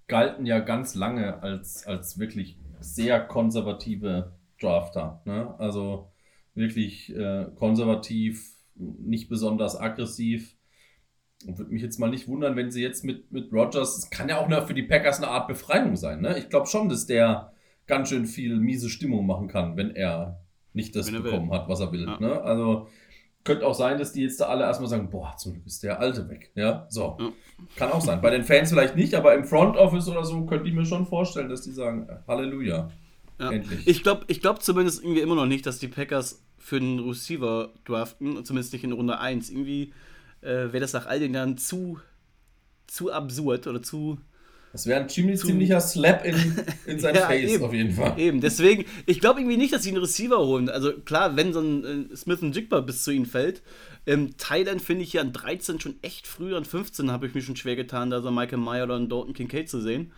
[0.07, 5.21] galten ja ganz lange als, als wirklich sehr konservative Drafter.
[5.25, 5.55] Ne?
[5.57, 6.11] Also
[6.53, 10.55] wirklich äh, konservativ, nicht besonders aggressiv.
[11.45, 14.27] Und würde mich jetzt mal nicht wundern, wenn sie jetzt mit, mit Rogers, es kann
[14.27, 16.21] ja auch nur für die Packers eine Art Befreiung sein.
[16.21, 16.37] Ne?
[16.37, 17.53] Ich glaube schon, dass der
[17.87, 20.41] ganz schön viel miese Stimmung machen kann, wenn er
[20.73, 21.57] nicht das bekommen will.
[21.57, 22.05] hat, was er will.
[22.05, 22.19] Ja.
[22.19, 22.41] Ne?
[22.41, 22.87] Also
[23.45, 25.99] könnte auch sein, dass die jetzt da alle erstmal sagen, boah, zum Glück ist der
[25.99, 26.51] Alte weg.
[26.55, 27.17] Ja, so.
[27.19, 27.31] Ja.
[27.77, 28.21] Kann auch sein.
[28.21, 31.05] Bei den Fans vielleicht nicht, aber im Front Office oder so könnte ich mir schon
[31.07, 32.91] vorstellen, dass die sagen, Halleluja.
[33.39, 33.51] Ja.
[33.51, 33.87] Endlich.
[33.87, 37.73] Ich glaube ich glaub zumindest irgendwie immer noch nicht, dass die Packers für einen Receiver
[37.83, 39.49] draften, zumindest nicht in Runde 1.
[39.49, 39.91] Irgendwie
[40.41, 41.99] äh, wäre das nach all den Jahren zu,
[42.85, 44.19] zu absurd oder zu.
[44.71, 46.35] Das wäre ein ziemlich, ziemlicher Slap in,
[46.85, 48.19] in sein ja, Face eben, auf jeden Fall.
[48.19, 50.69] Eben, deswegen, ich glaube irgendwie nicht, dass sie einen Receiver holen.
[50.69, 53.63] Also klar, wenn so ein äh, Smith Jigba bis zu ihnen fällt.
[54.05, 57.45] Ähm, Thailand finde ich ja an 13 schon echt früh, an 15 habe ich mich
[57.45, 60.11] schon schwer getan, da so Michael Meyer oder einen Dalton Kincaid zu sehen.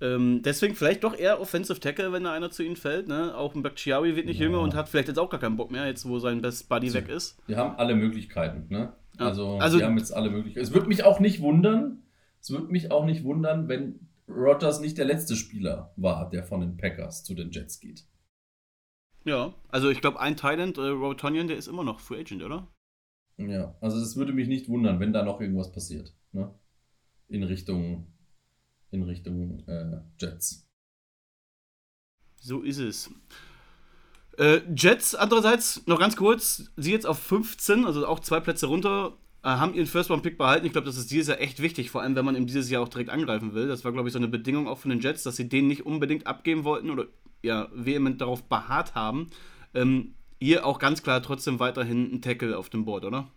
[0.00, 3.08] Ähm, deswegen vielleicht doch eher Offensive Tackle, wenn da einer zu ihnen fällt.
[3.08, 3.36] Ne?
[3.36, 4.46] Auch ein Bakhtiari wird nicht ja.
[4.46, 6.94] jünger und hat vielleicht jetzt auch gar keinen Bock mehr, jetzt wo sein Best Buddy
[6.94, 7.36] weg ist.
[7.46, 8.66] Wir haben alle Möglichkeiten.
[8.68, 8.92] Ne?
[9.18, 10.64] Also, also, wir haben jetzt alle Möglichkeiten.
[10.64, 12.02] Es würde mich auch nicht wundern,
[12.40, 16.60] es würde mich auch nicht wundern, wenn Rodgers nicht der letzte Spieler war, der von
[16.60, 18.04] den Packers zu den Jets geht.
[19.24, 22.42] Ja, also ich glaube, ein Thailand, äh, Robert Tonyan, der ist immer noch Free Agent,
[22.42, 22.68] oder?
[23.36, 26.14] Ja, also es würde mich nicht wundern, wenn da noch irgendwas passiert.
[26.32, 26.52] Ne?
[27.28, 28.06] In Richtung
[28.90, 30.68] in Richtung äh, Jets.
[32.40, 33.10] So ist es.
[34.38, 39.16] Äh, Jets, andererseits, noch ganz kurz, sie jetzt auf 15, also auch zwei Plätze runter,
[39.42, 40.66] äh, haben ihren First-Round-Pick behalten.
[40.66, 42.82] Ich glaube, das ist dieses Jahr echt wichtig, vor allem wenn man ihm dieses Jahr
[42.82, 43.66] auch direkt angreifen will.
[43.66, 45.84] Das war, glaube ich, so eine Bedingung auch von den Jets, dass sie den nicht
[45.84, 47.06] unbedingt abgeben wollten oder
[47.42, 49.30] ja, vehement darauf beharrt haben.
[49.74, 53.28] Ähm, hier auch ganz klar trotzdem weiterhin ein Tackle auf dem Board, oder?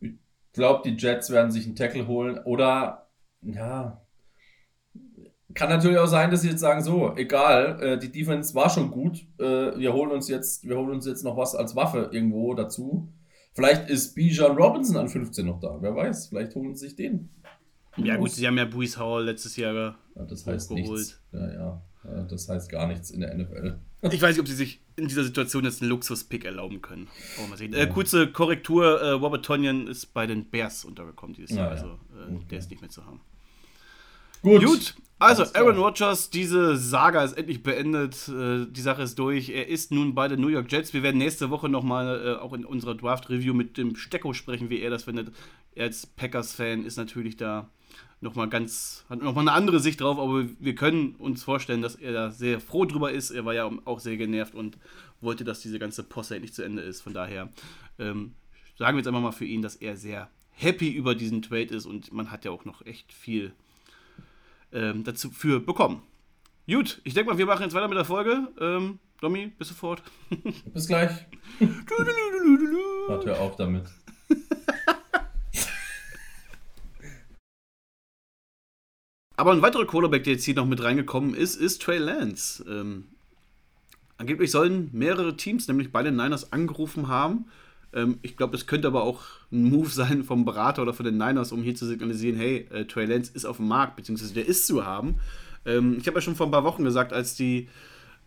[0.00, 0.12] Ich
[0.52, 3.10] glaube, die Jets werden sich einen Tackle holen oder,
[3.40, 4.06] ja,
[5.54, 8.90] kann natürlich auch sein, dass sie jetzt sagen, so, egal, äh, die Defense war schon
[8.90, 12.54] gut, äh, wir holen uns jetzt, wir holen uns jetzt noch was als Waffe irgendwo
[12.54, 13.12] dazu.
[13.54, 17.30] Vielleicht ist Bijan Robinson an 15 noch da, wer weiß, vielleicht holen sie sich den.
[17.96, 21.20] Ja gut, sie haben ja Brees Howell letztes Jahr ja, das heißt geholt.
[21.32, 23.78] Ja, ja, das heißt gar nichts in der NFL.
[24.10, 27.08] Ich weiß nicht, ob sie sich in dieser Situation jetzt einen Luxus-Pick erlauben können.
[27.38, 27.72] Oh, mal sehen.
[27.72, 27.80] Ja.
[27.80, 31.86] Äh, kurze Korrektur: äh, Robert Tonyan ist bei den Bears untergekommen dieses Jahr, ja, also
[31.86, 33.20] äh, der ist nicht mehr zu haben.
[34.42, 34.64] Gut.
[34.64, 34.94] Gut.
[35.18, 38.28] Also, Aaron Rodgers, diese Saga ist endlich beendet.
[38.28, 39.50] Äh, die Sache ist durch.
[39.50, 40.92] Er ist nun bei den New York Jets.
[40.92, 44.80] Wir werden nächste Woche nochmal äh, auch in unserer Draft-Review mit dem Stecko sprechen, wie
[44.80, 45.32] er das findet.
[45.76, 47.70] Er als Packers-Fan ist natürlich da
[48.20, 52.12] nochmal ganz, hat nochmal eine andere Sicht drauf, aber wir können uns vorstellen, dass er
[52.12, 53.30] da sehr froh drüber ist.
[53.30, 54.76] Er war ja auch sehr genervt und
[55.20, 57.00] wollte, dass diese ganze Posse endlich zu Ende ist.
[57.00, 57.48] Von daher
[57.98, 58.34] ähm,
[58.76, 61.86] sagen wir jetzt einfach mal für ihn, dass er sehr happy über diesen Trade ist
[61.86, 63.52] und man hat ja auch noch echt viel
[64.72, 66.02] ähm, dazu für bekommen.
[66.68, 68.48] Gut, ich denke mal, wir machen jetzt weiter mit der Folge.
[68.60, 70.02] Ähm, Domi, bis sofort.
[70.74, 71.10] Bis gleich.
[73.08, 73.84] Warte, hör auf damit.
[79.36, 82.64] Aber ein weiterer Quarterback, der jetzt hier noch mit reingekommen ist, ist Trey Lance.
[82.68, 83.08] Ähm,
[84.18, 87.46] angeblich sollen mehrere Teams, nämlich bei den Niners, angerufen haben
[87.92, 91.18] ähm, ich glaube, es könnte aber auch ein Move sein vom Berater oder von den
[91.18, 94.46] Niners, um hier zu signalisieren, hey, äh, Trey Lance ist auf dem Markt, beziehungsweise der
[94.46, 95.16] ist zu haben.
[95.64, 97.68] Ähm, ich habe ja schon vor ein paar Wochen gesagt, als die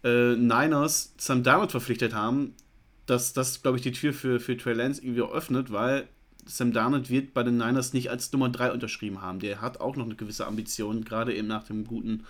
[0.03, 2.53] äh, Niners Sam Darnold verpflichtet haben,
[3.05, 6.07] dass das, glaube ich, die Tür für, für Trey Lance irgendwie öffnet, weil
[6.45, 9.39] Sam Darnold wird bei den Niners nicht als Nummer 3 unterschrieben haben.
[9.39, 12.23] Der hat auch noch eine gewisse Ambition, gerade eben nach dem guten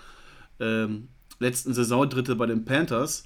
[0.59, 1.09] ähm,
[1.39, 3.25] letzten Saisondritte bei den Panthers.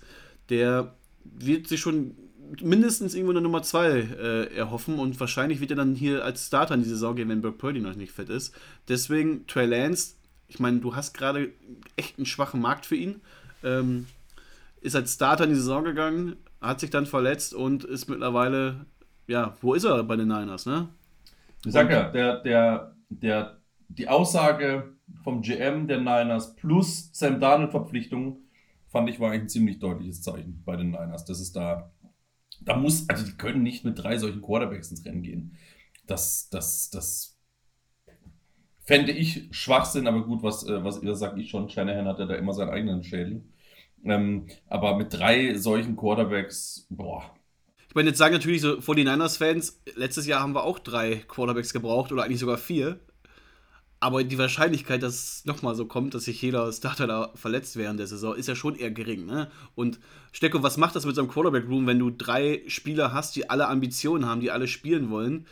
[0.50, 2.16] Der wird sich schon
[2.62, 6.76] mindestens irgendwo eine Nummer 2 äh, erhoffen und wahrscheinlich wird er dann hier als Starter
[6.76, 8.54] in die Saison gehen, wenn Burke Purdy noch nicht fit ist.
[8.88, 10.16] Deswegen Trey Lance,
[10.48, 11.52] ich meine, du hast gerade
[11.96, 13.22] echt einen schwachen Markt für ihn.
[13.64, 14.08] Ähm,
[14.82, 18.86] ist als Starter in die Saison gegangen, hat sich dann verletzt und ist mittlerweile,
[19.28, 20.90] ja, wo ist er bei den Niners, ne?
[21.66, 23.58] Ich sag ja, der, der, der,
[23.90, 24.94] die Aussage
[25.24, 28.38] vom GM der Niners plus Sam Darnold-Verpflichtung
[28.88, 31.92] fand ich war eigentlich ein ziemlich deutliches Zeichen bei den Niners, dass es da
[32.62, 35.58] da muss, also die können nicht mit drei solchen Quarterbacks ins Rennen gehen.
[36.08, 37.38] Das, das, das
[38.84, 41.70] fände ich Schwachsinn, aber gut, was, äh, was ihr sagt, ich schon.
[41.70, 43.44] Shanahan hat ja da immer seinen eigenen Schädel.
[44.04, 47.36] Ähm, aber mit drei solchen Quarterbacks, boah.
[47.88, 52.12] Ich meine, jetzt sagen natürlich so 49ers-Fans, letztes Jahr haben wir auch drei Quarterbacks gebraucht
[52.12, 53.00] oder eigentlich sogar vier.
[54.02, 58.00] Aber die Wahrscheinlichkeit, dass es nochmal so kommt, dass sich jeder Starter da verletzt während
[58.00, 59.26] der Saison, ist ja schon eher gering.
[59.26, 59.52] Ne?
[59.76, 60.00] Und
[60.32, 63.68] Stecko, was macht das mit so einem Quarterback-Room, wenn du drei Spieler hast, die alle
[63.68, 65.46] Ambitionen haben, die alle spielen wollen?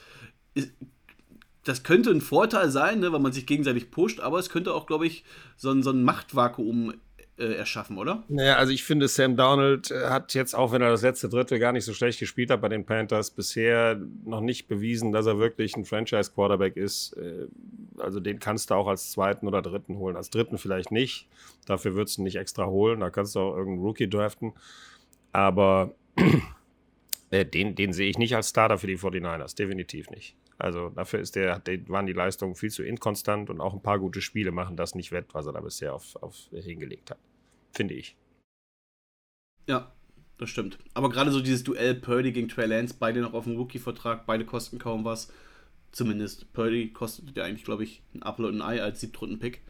[1.67, 4.87] das könnte ein Vorteil sein, ne, weil man sich gegenseitig pusht, aber es könnte auch,
[4.87, 5.23] glaube ich,
[5.57, 6.93] so ein, so ein Machtvakuum
[7.37, 8.23] äh, erschaffen, oder?
[8.29, 11.59] Naja, also ich finde, Sam Donald äh, hat jetzt, auch wenn er das letzte Drittel
[11.59, 15.37] gar nicht so schlecht gespielt hat bei den Panthers, bisher noch nicht bewiesen, dass er
[15.37, 17.13] wirklich ein Franchise-Quarterback ist.
[17.13, 17.47] Äh,
[17.99, 20.15] also den kannst du auch als zweiten oder dritten holen.
[20.15, 21.27] Als dritten vielleicht nicht.
[21.65, 23.01] Dafür würdest du nicht extra holen.
[23.01, 24.53] Da kannst du auch irgendeinen Rookie draften.
[25.31, 25.93] Aber
[27.29, 29.55] äh, den, den sehe ich nicht als Starter für die 49ers.
[29.55, 30.35] Definitiv nicht.
[30.57, 34.21] Also dafür ist der, waren die Leistungen viel zu inkonstant und auch ein paar gute
[34.21, 37.19] Spiele machen das nicht wett, was er da bisher auf, auf hingelegt hat.
[37.71, 38.15] Finde ich.
[39.67, 39.91] Ja,
[40.37, 40.79] das stimmt.
[40.93, 44.45] Aber gerade so dieses Duell Purdy gegen Trey Lance, beide noch auf dem Rookie-Vertrag, beide
[44.45, 45.31] kosten kaum was.
[45.91, 49.61] Zumindest Purdy kostet ja eigentlich, glaube ich, ein Apfel und ein Ei als Siebtrunden-Pick.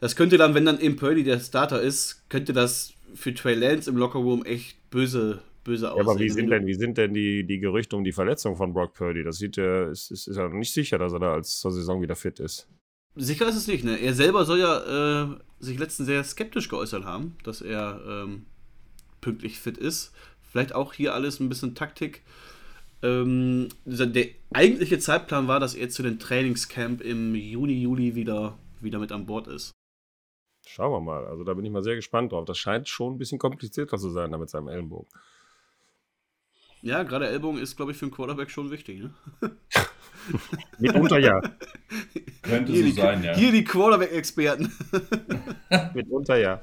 [0.00, 3.90] Das könnte dann, wenn dann eben Purdy der Starter ist, könnte das für Trey Lance
[3.90, 6.06] im Lockerroom echt böse böse aussehen.
[6.06, 8.72] Ja, aber wie sind denn, wie sind denn die, die Gerüchte um die Verletzung von
[8.72, 9.22] Brock Purdy?
[9.22, 12.02] Das sieht ja, ist, ist, ist ja nicht sicher, dass er da als zur Saison
[12.02, 12.68] wieder fit ist.
[13.14, 13.96] Sicher ist es nicht, ne?
[13.96, 18.46] Er selber soll ja äh, sich letztens sehr skeptisch geäußert haben, dass er ähm,
[19.20, 20.12] pünktlich fit ist.
[20.42, 22.22] Vielleicht auch hier alles ein bisschen Taktik.
[23.02, 28.98] Ähm, der eigentliche Zeitplan war, dass er zu dem Trainingscamp im Juni, Juli wieder, wieder
[28.98, 29.72] mit an Bord ist.
[30.66, 31.24] Schauen wir mal.
[31.26, 32.44] Also da bin ich mal sehr gespannt drauf.
[32.44, 35.08] Das scheint schon ein bisschen komplizierter zu sein da mit seinem Ellenbogen.
[36.82, 39.00] Ja, gerade Ellbogen ist, glaube ich, für einen Quarterback schon wichtig.
[39.00, 39.10] Ne?
[40.78, 41.40] Mitunter ja.
[42.42, 43.34] Könnte hier so die, sein, ja.
[43.34, 44.72] Hier die Quarterback-Experten.
[45.94, 46.62] Mitunter ja.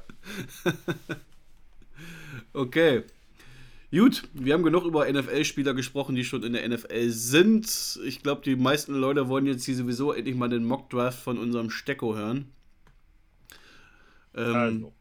[2.52, 3.02] Okay.
[3.90, 7.98] Gut, wir haben genug über NFL-Spieler gesprochen, die schon in der NFL sind.
[8.04, 11.70] Ich glaube, die meisten Leute wollen jetzt hier sowieso endlich mal den Mock-Draft von unserem
[11.70, 12.50] Stecko hören.
[14.34, 14.92] Ähm, also.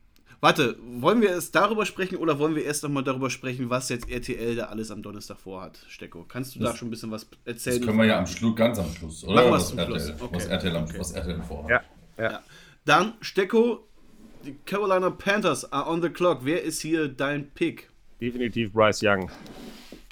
[0.42, 4.10] Warte, wollen wir es darüber sprechen oder wollen wir erst nochmal darüber sprechen, was jetzt
[4.10, 6.26] RTL da alles am Donnerstag vorhat, Stecko?
[6.28, 7.78] Kannst du das, da schon ein bisschen was erzählen?
[7.78, 9.36] Das können wir ja am Schluss, ganz am Schluss, oder?
[9.36, 10.22] Machen was, RTL, Schluss.
[10.22, 10.36] Okay.
[10.36, 11.00] was, RTL, okay.
[11.00, 11.70] was RTL vorhat.
[11.70, 11.82] Ja,
[12.18, 12.32] ja.
[12.32, 12.44] ja.
[12.86, 13.88] Dann, Stecko,
[14.46, 16.42] die Carolina Panthers are on the clock.
[16.44, 17.90] Wer ist hier dein Pick?
[18.22, 19.32] Definitiv Bryce Young.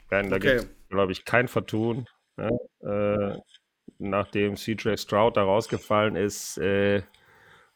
[0.10, 0.58] Denn da okay.
[0.58, 2.08] gibt es, glaube ich, kein Vertun.
[2.38, 2.50] Ne?
[2.82, 3.40] Äh,
[4.00, 7.04] nachdem CJ Stroud da rausgefallen ist, äh,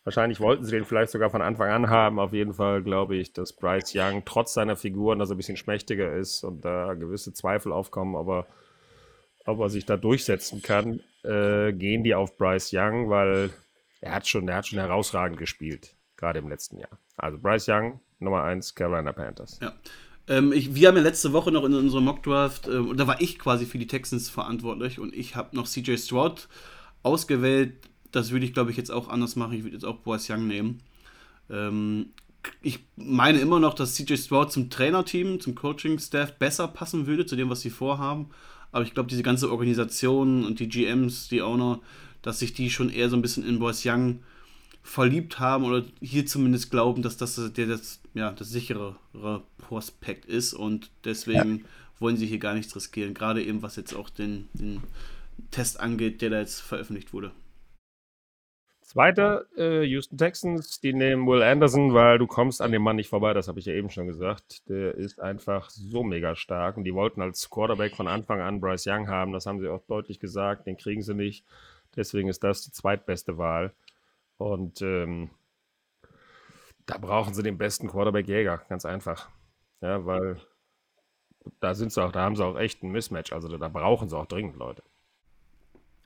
[0.07, 2.17] Wahrscheinlich wollten sie den vielleicht sogar von Anfang an haben.
[2.17, 5.57] Auf jeden Fall glaube ich, dass Bryce Young trotz seiner Figuren, dass er ein bisschen
[5.57, 8.47] schmächtiger ist und da gewisse Zweifel aufkommen, aber
[9.45, 13.49] ob er sich da durchsetzen kann, äh, gehen die auf Bryce Young, weil
[13.99, 16.97] er hat schon, er hat schon herausragend gespielt, gerade im letzten Jahr.
[17.17, 19.59] Also Bryce Young, Nummer 1, Carolina Panthers.
[19.61, 19.73] Ja.
[20.29, 23.37] Ähm, ich, wir haben ja letzte Woche noch in unserem Mockdraft, äh, da war ich
[23.39, 26.47] quasi für die Texans verantwortlich und ich habe noch CJ Stroud
[27.03, 29.53] ausgewählt, das würde ich, glaube ich, jetzt auch anders machen.
[29.53, 30.81] Ich würde jetzt auch Boas Young nehmen.
[31.49, 32.07] Ähm,
[32.61, 37.35] ich meine immer noch, dass CJ Stroud zum Trainerteam, zum Coaching-Staff besser passen würde, zu
[37.35, 38.29] dem, was sie vorhaben.
[38.71, 41.79] Aber ich glaube, diese ganze Organisation und die GMs, die Owner,
[42.21, 44.19] dass sich die schon eher so ein bisschen in Boas Young
[44.83, 48.95] verliebt haben oder hier zumindest glauben, dass das der das, ja, das sichere
[49.57, 51.63] Prospekt ist und deswegen ja.
[51.99, 53.13] wollen sie hier gar nichts riskieren.
[53.13, 54.81] Gerade eben, was jetzt auch den, den
[55.51, 57.31] Test angeht, der da jetzt veröffentlicht wurde.
[58.87, 63.09] Zweiter, äh, Houston Texans, die nehmen Will Anderson, weil du kommst an dem Mann nicht
[63.09, 64.69] vorbei, das habe ich ja eben schon gesagt.
[64.69, 68.87] Der ist einfach so mega stark und die wollten als Quarterback von Anfang an Bryce
[68.87, 71.45] Young haben, das haben sie auch deutlich gesagt, den kriegen sie nicht.
[71.97, 73.73] Deswegen ist das die zweitbeste Wahl.
[74.37, 75.31] Und ähm,
[76.85, 79.27] da brauchen sie den besten Quarterback-Jäger, ganz einfach.
[79.81, 80.39] Ja, weil
[81.59, 83.33] da sind sie auch, da haben sie auch echt ein Mismatch.
[83.33, 84.81] Also da brauchen sie auch dringend Leute.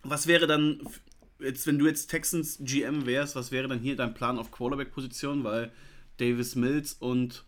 [0.02, 0.82] Was wäre dann
[1.42, 5.44] jetzt, wenn du jetzt Texans GM wärst, was wäre dann hier dein Plan auf Quarterback-Position?
[5.44, 5.72] Weil
[6.18, 7.46] Davis Mills und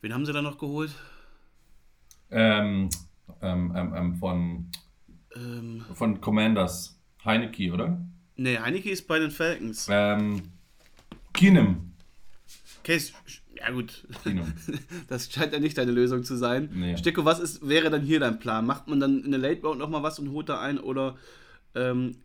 [0.00, 0.92] wen haben sie da noch geholt?
[2.30, 2.90] Ähm,
[3.40, 4.70] ähm, ähm, ähm von,
[5.34, 5.84] ähm.
[5.94, 6.98] von Commanders.
[7.24, 8.00] Heineke, oder?
[8.36, 9.88] Nee, Heineke ist bei den Falcons.
[9.90, 10.42] Ähm,
[11.32, 11.92] Keenum.
[12.80, 13.00] Okay,
[13.56, 14.06] ja gut.
[14.22, 14.52] Keenum.
[15.08, 16.70] Das scheint ja nicht deine Lösung zu sein.
[16.72, 16.96] Nee.
[16.96, 18.66] Stecko, was ist, wäre dann hier dein Plan?
[18.66, 21.16] Macht man dann in der Late Round nochmal was und holt da ein oder
[21.74, 22.16] ähm,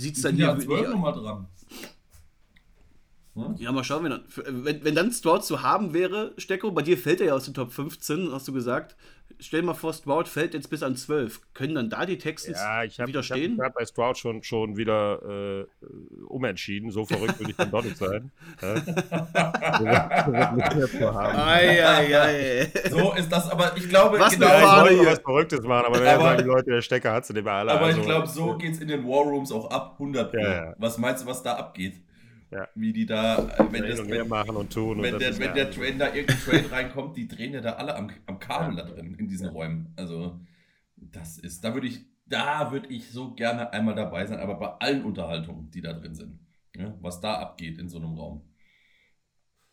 [0.00, 0.46] sieht es dann hier.
[0.46, 1.46] Ja, 12 nochmal dran.
[3.58, 7.20] Ja, mal schauen, wenn, wenn, wenn dann Stroud zu haben wäre, Stecko, bei dir fällt
[7.20, 8.96] er ja aus den Top 15, hast du gesagt.
[9.38, 11.52] Stell dir mal vor, Stroud fällt jetzt bis an 12.
[11.52, 13.54] Können dann da die Texans ja, ich hab, widerstehen?
[13.54, 15.66] Ich habe bei Stroud schon, schon wieder äh,
[16.26, 16.90] umentschieden.
[16.90, 18.30] So verrückt will ich dann doch nicht sein.
[18.62, 18.80] ei,
[21.84, 22.72] ei, ei.
[22.90, 26.20] So ist das, aber ich glaube, was genau, ich wollte was Verrücktes machen, aber dann
[26.20, 27.72] sagen die Leute, der Stecker hat sie nicht mehr alle.
[27.72, 30.40] Aber also, ich glaube, so geht es in den War Rooms auch ab, 100 ja,
[30.40, 30.74] ja.
[30.78, 32.00] Was meinst du, was da abgeht?
[32.50, 32.68] Ja.
[32.74, 35.02] Wie die da, wenn das, wenn, machen und tun.
[35.02, 37.96] Wenn, und der, wenn der Train da irgendein Train reinkommt, die drehen ja da alle
[37.96, 39.92] am, am Kabel da drin, in diesen Räumen.
[39.96, 40.38] Also,
[40.96, 44.68] das ist, da würde ich, da würde ich so gerne einmal dabei sein, aber bei
[44.78, 46.38] allen Unterhaltungen, die da drin sind.
[46.76, 48.42] Ja, was da abgeht in so einem Raum.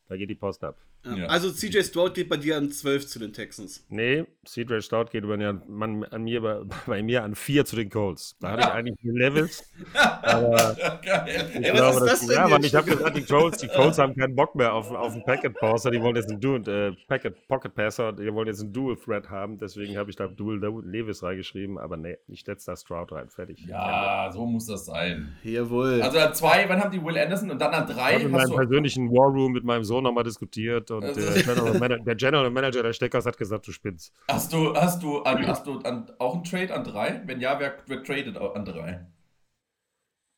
[0.08, 0.78] Da geht die Post ab.
[1.06, 1.26] Ja.
[1.26, 3.86] Also CJ Stroud geht bei dir an 12 zu den Texans.
[3.90, 7.76] Nee, CJ Stroud geht bei mir, man, an mir, bei, bei, mir an 4 zu
[7.76, 8.38] den Colts.
[8.40, 9.70] Da hatte ich eigentlich die Levels.
[10.22, 14.16] aber ich Ey, glaube, das, ja, Mann, ich habe gesagt, die Colts, die Colts haben
[14.16, 17.48] keinen Bock mehr auf, auf einen Packet Passer, die wollen jetzt einen Dual, äh, Packet,
[17.50, 21.22] Pocket Passer, die wollen jetzt einen Dual Threat haben, deswegen habe ich da Dual Levis
[21.22, 23.66] reingeschrieben, aber nee, ich setze da Stroud rein, fertig.
[23.68, 25.36] Ja, so muss das sein.
[25.44, 26.02] Jawohl.
[26.02, 28.12] Also an zwei, wann haben die Will Anderson und dann an drei?
[28.12, 31.44] Ich habe in meinem persönlichen War Room mit meinem Sohn nochmal diskutiert und also, der,
[31.44, 34.14] General Manager, der, General Manager, der Steckers hat gesagt, du spinnst.
[34.28, 37.22] Hast du, hast du, an, hast du an, auch einen Trade an drei?
[37.26, 39.06] Wenn ja, wer, wer tradet an drei?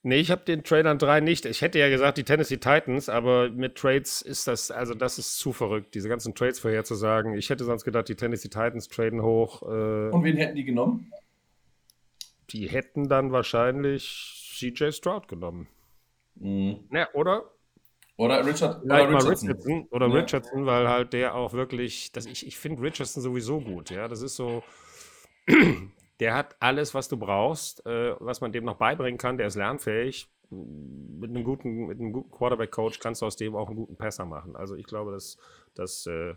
[0.08, 1.45] Nee, ich habe den Trade an drei nicht.
[1.47, 5.39] Ich hätte ja gesagt, die Tennessee Titans, aber mit Trades ist das, also das ist
[5.39, 7.34] zu verrückt, diese ganzen Trades vorherzusagen.
[7.34, 9.64] Ich hätte sonst gedacht, die Tennessee Titans traden hoch.
[9.64, 11.12] Äh, und wen hätten die genommen?
[12.51, 15.68] Die hätten dann wahrscheinlich CJ Stroud genommen.
[16.36, 16.82] Mhm.
[16.91, 17.49] Ja, oder?
[18.18, 19.49] Oder Richard oder Richardson.
[19.49, 19.88] Richardson.
[19.91, 20.13] Oder ja.
[20.13, 24.07] Richardson, weil halt der auch wirklich, das, ich, ich finde Richardson sowieso gut, ja.
[24.07, 24.63] Das ist so,
[26.20, 29.55] der hat alles, was du brauchst, äh, was man dem noch beibringen kann, der ist
[29.55, 30.30] lernfähig.
[30.49, 34.26] Mit einem guten, mit einem guten Quarterback-Coach kannst du aus dem auch einen guten Passer
[34.26, 34.55] machen.
[34.55, 35.38] Also ich glaube, dass,
[35.74, 36.36] dass äh,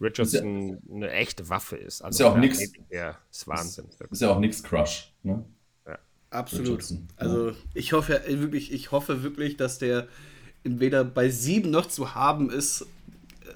[0.00, 2.02] Richardson ja, eine echte Waffe ist.
[2.02, 2.72] Also ist ja auch nichts.
[2.90, 3.86] Ja, ist Wahnsinn.
[3.88, 5.44] Ist, ist ja auch nichts Crush, ne?
[5.86, 5.98] Ja.
[6.30, 6.84] Absolut.
[7.16, 10.08] Also ich hoffe wirklich, ich hoffe wirklich, dass der
[10.64, 12.86] entweder bei sieben noch zu haben ist,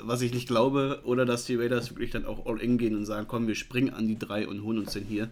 [0.01, 3.05] was ich nicht glaube, oder dass die Raiders wirklich dann auch all in gehen und
[3.05, 5.29] sagen, komm, wir springen an die drei und holen uns den hier.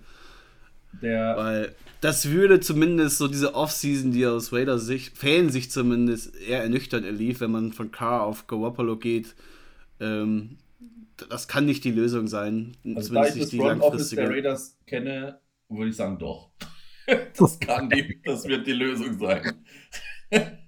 [1.02, 6.62] Der Weil das würde zumindest so diese Offseason, die aus Raiders Sicht, Fansicht zumindest, eher
[6.62, 9.34] ernüchternd erlief, wenn man von Carr auf Garoppolo geht.
[10.00, 10.58] Ähm,
[11.28, 12.76] das kann nicht die Lösung sein.
[12.94, 16.50] Also da ich das Front Office der Raiders kenne, würde ich sagen, doch.
[17.36, 19.64] das kann die, das wird die Lösung sein.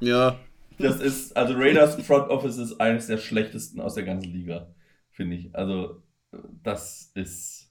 [0.00, 0.38] Ja.
[0.78, 4.74] Das ist, also Raiders Front Office ist eines der schlechtesten aus der ganzen Liga,
[5.10, 5.54] finde ich.
[5.54, 6.02] Also,
[6.62, 7.70] das ist.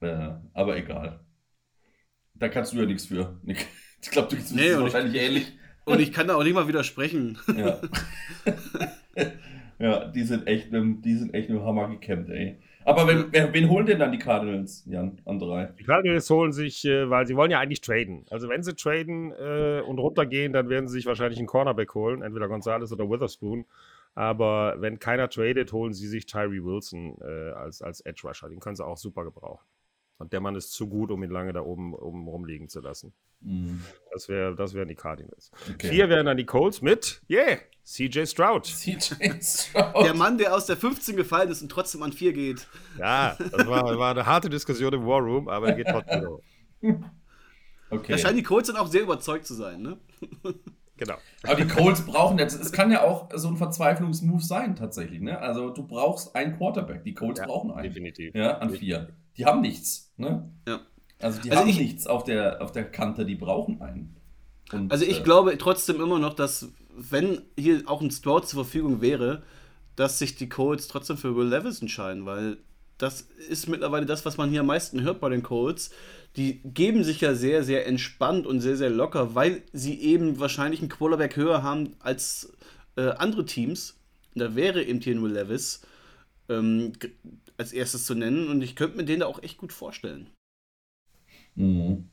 [0.00, 1.20] Äh, aber egal.
[2.34, 3.66] Da kannst du ja nichts für, Nick.
[4.00, 5.52] Ich glaube, du bist nee, wahrscheinlich ich, ähnlich.
[5.84, 7.36] Und ich kann da auch nicht mal widersprechen.
[7.56, 7.80] Ja.
[9.80, 12.60] ja, die sind echt, die sind echt mit dem Hammer gekämmt, ey.
[12.84, 15.66] Aber wen, wen, holen denn dann die Cardinals, Jan, an drei?
[15.78, 18.24] Die Cardinals holen sich, äh, weil sie wollen ja eigentlich traden.
[18.30, 22.22] Also wenn sie traden äh, und runtergehen, dann werden sie sich wahrscheinlich einen Cornerback holen,
[22.22, 23.66] entweder Gonzalez oder Witherspoon.
[24.14, 28.48] Aber wenn keiner tradet, holen sie sich Tyree Wilson äh, als, als Edge Rusher.
[28.48, 29.66] Den können sie auch super gebrauchen.
[30.18, 33.12] Und der Mann ist zu gut, um ihn lange da oben, oben rumliegen zu lassen.
[33.40, 33.82] Mhm.
[34.12, 35.50] Das, wär, das wären die Cardinals.
[35.72, 35.88] Okay.
[35.88, 38.66] Vier wären dann die Colts mit, yeah, CJ Stroud.
[38.66, 40.04] CJ Stroud.
[40.04, 42.66] Der Mann, der aus der 15 gefallen ist und trotzdem an 4 geht.
[42.98, 46.42] Ja, das war, war eine harte Diskussion im War Room, aber er geht trotzdem hoch.
[47.90, 48.12] Okay.
[48.12, 49.96] Da scheinen die Colts dann auch sehr überzeugt zu sein, ne?
[50.98, 51.14] Genau.
[51.44, 55.38] Aber die Colts brauchen jetzt, es kann ja auch so ein Verzweiflungsmove sein, tatsächlich, ne?
[55.38, 57.04] Also du brauchst einen Quarterback.
[57.04, 57.84] Die Colts ja, brauchen einen.
[57.84, 58.34] Definitiv.
[58.34, 59.08] Ja, an vier.
[59.36, 60.52] Die haben nichts, ne?
[60.66, 60.80] Ja.
[61.20, 64.16] Also die also haben ich, nichts auf der, auf der Kante, die brauchen einen.
[64.72, 68.64] Und, also ich äh, glaube trotzdem immer noch, dass wenn hier auch ein Stroud zur
[68.64, 69.42] Verfügung wäre,
[69.96, 72.58] dass sich die Colts trotzdem für Will Levis entscheiden, weil
[72.98, 75.90] das ist mittlerweile das, was man hier am meisten hört bei den Colts.
[76.36, 80.80] Die geben sich ja sehr, sehr entspannt und sehr, sehr locker, weil sie eben wahrscheinlich
[80.80, 82.52] einen Quarterback höher haben als
[82.96, 83.96] äh, andere Teams.
[84.34, 85.82] Da wäre eben hier ein Will Levis
[86.48, 86.92] ähm,
[87.56, 90.28] als erstes zu nennen und ich könnte mir den da auch echt gut vorstellen.
[91.58, 92.10] Mhm.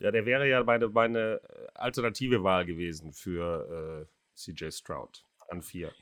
[0.00, 5.62] Ja, der wäre ja meine, meine äh, alternative Wahl gewesen für äh, CJ Stroud an
[5.62, 5.92] vier.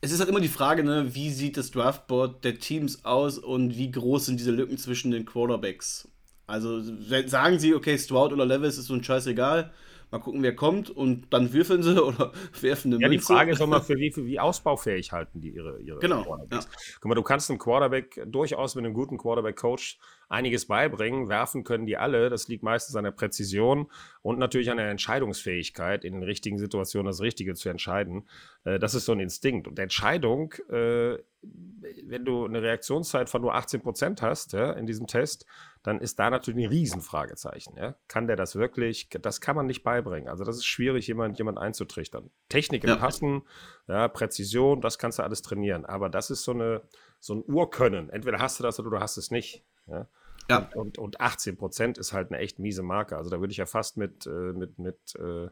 [0.00, 3.76] Es ist halt immer die Frage, ne, wie sieht das Draftboard der Teams aus und
[3.76, 6.08] wie groß sind diese Lücken zwischen den Quarterbacks?
[6.46, 6.80] Also
[7.26, 9.70] sagen sie, okay, Stroud oder Levis ist so ein Scheißegal,
[10.10, 13.26] mal gucken, wer kommt und dann würfeln sie oder werfen eine Ja, Münze.
[13.26, 16.22] die Frage ist auch mal, für wie, für wie ausbaufähig halten die ihre, ihre genau,
[16.24, 16.64] Quarterbacks.
[16.64, 16.70] Ja.
[17.00, 19.98] Guck mal, du kannst einem Quarterback durchaus mit einem guten Quarterback-Coach
[20.28, 21.28] einiges beibringen.
[21.28, 22.30] Werfen können die alle.
[22.30, 23.90] Das liegt meistens an der Präzision
[24.22, 28.28] und natürlich an der Entscheidungsfähigkeit, in den richtigen Situationen das Richtige zu entscheiden.
[28.64, 29.66] Äh, das ist so ein Instinkt.
[29.66, 35.46] Und Entscheidung, äh, wenn du eine Reaktionszeit von nur 18 Prozent hast in diesem Test,
[35.84, 37.76] dann ist da natürlich ein Riesenfragezeichen.
[37.76, 37.94] Ja?
[38.08, 39.08] Kann der das wirklich?
[39.22, 40.28] Das kann man nicht beibringen.
[40.28, 42.30] Also das ist schwierig, jemand, jemand einzutrichtern.
[42.48, 42.96] Technik im ja.
[42.96, 43.42] Passen,
[43.86, 45.86] ja, Präzision, das kannst du alles trainieren.
[45.86, 46.82] Aber das ist so, eine,
[47.20, 48.10] so ein Urkönnen.
[48.10, 49.64] Entweder hast du das oder du hast es nicht.
[49.88, 50.06] Ja?
[50.50, 50.68] Ja.
[50.74, 53.16] Und, und 18 Prozent ist halt eine echt miese Marke.
[53.16, 55.48] Also da würde ich ja fast mit, äh, mit, mit äh,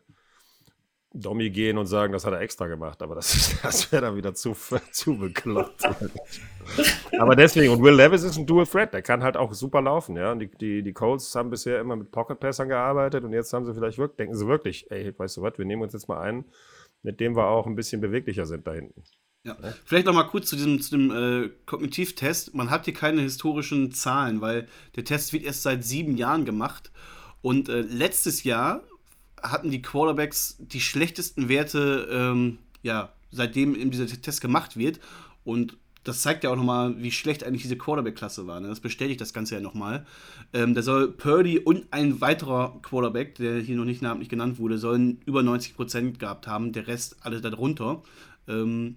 [1.12, 4.34] Domi gehen und sagen, das hat er extra gemacht, aber das, das wäre dann wieder
[4.34, 4.54] zu,
[4.90, 5.84] zu bekloppt.
[7.18, 10.16] aber deswegen, und Will Levis ist ein Dual Threat, der kann halt auch super laufen,
[10.16, 10.32] ja.
[10.32, 13.64] Und die, die, die Colts haben bisher immer mit Pocket Passern gearbeitet und jetzt haben
[13.64, 16.20] sie vielleicht wirklich, denken sie wirklich, ey, weißt du was, wir nehmen uns jetzt mal
[16.20, 16.44] einen,
[17.02, 19.02] mit dem wir auch ein bisschen beweglicher sind da hinten.
[19.46, 19.56] Ja.
[19.84, 22.54] Vielleicht noch mal kurz zu diesem, zu dem äh, Kognitivtest.
[22.54, 24.66] Man hat hier keine historischen Zahlen, weil
[24.96, 26.90] der Test wird erst seit sieben Jahren gemacht.
[27.42, 28.82] Und äh, letztes Jahr
[29.40, 34.98] hatten die Quarterbacks die schlechtesten Werte, ähm, ja, seitdem dieser Test gemacht wird.
[35.44, 38.60] Und das zeigt ja auch nochmal, wie schlecht eigentlich diese Quarterback-Klasse war.
[38.60, 38.68] Ne?
[38.68, 40.06] Das bestätigt das Ganze ja nochmal.
[40.52, 44.78] Ähm, da soll Purdy und ein weiterer Quarterback, der hier noch nicht namentlich genannt wurde,
[44.78, 46.72] sollen über 90% gehabt haben.
[46.72, 48.02] Der Rest alle darunter.
[48.46, 48.96] Ähm,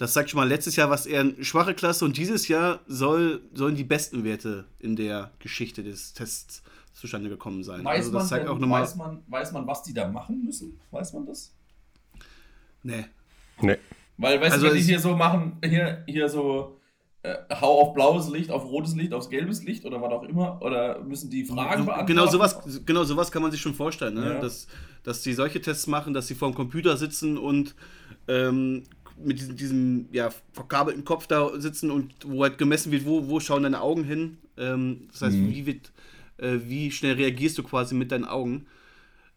[0.00, 3.42] das sagt schon mal letztes Jahr was eher eine schwache Klasse und dieses Jahr soll,
[3.52, 6.62] sollen die besten Werte in der Geschichte des Tests
[6.94, 7.84] zustande gekommen sein.
[7.84, 10.42] Weiß, also das man, zeigt auch nochmal, weiß, man, weiß man, was die da machen
[10.42, 10.80] müssen?
[10.90, 11.54] Weiß man das?
[12.82, 13.04] Nee.
[13.60, 13.76] Nee.
[14.16, 16.80] Weil, weißt also du, wenn die hier so machen, hier, hier so,
[17.22, 20.62] äh, hau auf blaues Licht, auf rotes Licht, aufs gelbes Licht oder was auch immer,
[20.62, 22.06] oder müssen die Fragen beantworten?
[22.06, 24.34] Genau sowas, genau sowas kann man sich schon vorstellen, ne?
[24.34, 24.40] Ja.
[24.40, 24.66] dass,
[25.02, 27.74] dass die solche Tests machen, dass sie vor dem Computer sitzen und
[28.28, 28.84] ähm,
[29.24, 33.40] mit diesem, diesem ja, verkabelten Kopf da sitzen und wo halt gemessen wird, wo, wo
[33.40, 34.38] schauen deine Augen hin.
[34.56, 35.50] Ähm, das heißt, mhm.
[35.50, 35.92] wie, wird,
[36.38, 38.66] äh, wie schnell reagierst du quasi mit deinen Augen.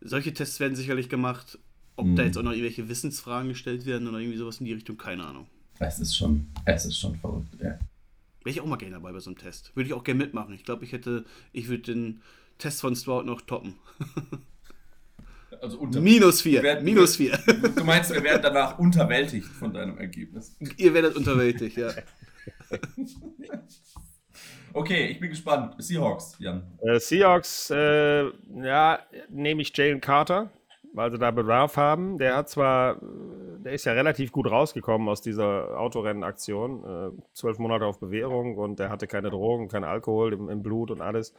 [0.02, 1.60] Solche Tests werden sicherlich gemacht.
[1.96, 2.16] Ob mhm.
[2.16, 5.26] da jetzt auch noch irgendwelche Wissensfragen gestellt werden oder irgendwie sowas in die Richtung, keine
[5.26, 5.46] Ahnung.
[5.80, 7.78] Es ist schon, es ist schon verrückt, ja.
[8.44, 9.76] Wäre ich auch mal gerne dabei bei so einem Test.
[9.76, 10.54] Würde ich auch gerne mitmachen.
[10.54, 11.24] Ich glaube, ich hätte,
[11.54, 12.22] ich würde den
[12.58, 13.76] Test von Stroud noch toppen.
[15.64, 16.82] Also unter Minus 4.
[16.82, 17.38] Minus 4.
[17.74, 20.58] Du meinst, wir werden danach unterwältigt von deinem Ergebnis.
[20.76, 21.90] Ihr werdet unterwältigt, ja.
[24.76, 25.76] Okay, ich bin gespannt.
[25.78, 26.64] Seahawks, Jan.
[26.82, 28.24] Äh, Seahawks, äh,
[28.56, 29.00] ja,
[29.30, 30.50] nehme ich Jalen Carter
[30.94, 32.18] weil sie da Bedarf haben.
[32.18, 37.86] Der hat zwar, der ist ja relativ gut rausgekommen aus dieser Autorennenaktion, äh, zwölf Monate
[37.86, 41.34] auf Bewährung und der hatte keine Drogen, kein Alkohol im, im Blut und alles.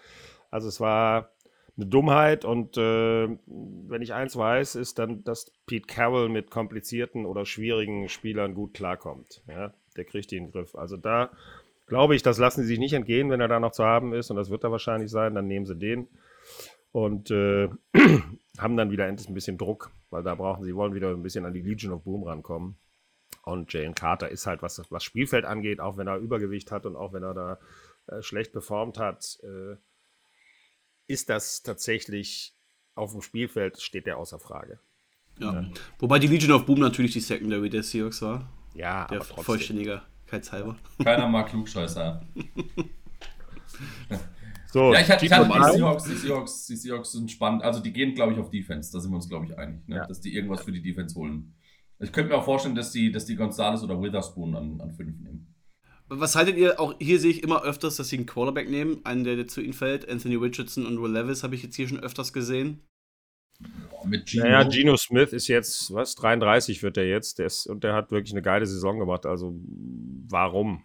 [0.50, 1.30] Also es war
[1.76, 7.26] eine Dummheit und äh, wenn ich eins weiß, ist dann, dass Pete Carroll mit komplizierten
[7.26, 9.42] oder schwierigen Spielern gut klarkommt.
[9.48, 9.74] Ja?
[9.96, 10.76] Der kriegt den Griff.
[10.76, 11.30] Also da
[11.86, 14.30] glaube ich, das lassen sie sich nicht entgehen, wenn er da noch zu haben ist
[14.30, 16.08] und das wird er wahrscheinlich sein, dann nehmen sie den.
[16.92, 17.68] Und äh,
[18.58, 21.44] haben dann wieder endlich ein bisschen Druck, weil da brauchen sie, wollen wieder ein bisschen
[21.44, 22.76] an die Legion of Boom rankommen.
[23.42, 26.96] Und Jane Carter ist halt, was das Spielfeld angeht, auch wenn er Übergewicht hat und
[26.96, 27.58] auch wenn er da
[28.06, 29.76] äh, schlecht performt hat, äh,
[31.06, 32.54] ist das tatsächlich
[32.94, 34.80] auf dem Spielfeld, steht der außer Frage.
[35.38, 35.52] Ja.
[35.52, 35.70] ja.
[35.98, 38.48] Wobei die Legion of Boom natürlich die Secondary der Seahawks war.
[38.74, 40.76] Ja, der aber Vollständigkeitshalber.
[41.02, 42.24] Keiner mag Klugscheißer.
[44.74, 47.62] So, ja, ich hatte, ich hatte die, Seahawks, die, Seahawks, die Seahawks sind spannend.
[47.62, 48.90] Also die gehen, glaube ich, auf Defense.
[48.90, 49.98] Da sind wir uns, glaube ich, einig, ne?
[49.98, 50.06] ja.
[50.06, 51.54] dass die irgendwas für die Defense holen.
[52.00, 55.16] Ich könnte mir auch vorstellen, dass die, dass die Gonzales oder Witherspoon an, an fünf
[55.20, 55.53] nehmen.
[56.20, 56.80] Was haltet ihr?
[56.80, 59.00] Auch hier sehe ich immer öfters, dass sie einen Quarterback nehmen.
[59.04, 60.08] Einen, der, zu ihnen fällt.
[60.08, 62.80] Anthony Richardson und Will Levis habe ich jetzt hier schon öfters gesehen.
[64.04, 64.44] mit Gino.
[64.44, 67.38] Naja, Gino Smith ist jetzt, was, 33 wird er jetzt.
[67.38, 69.26] Der ist, und der hat wirklich eine geile Saison gemacht.
[69.26, 69.54] Also,
[70.28, 70.84] warum?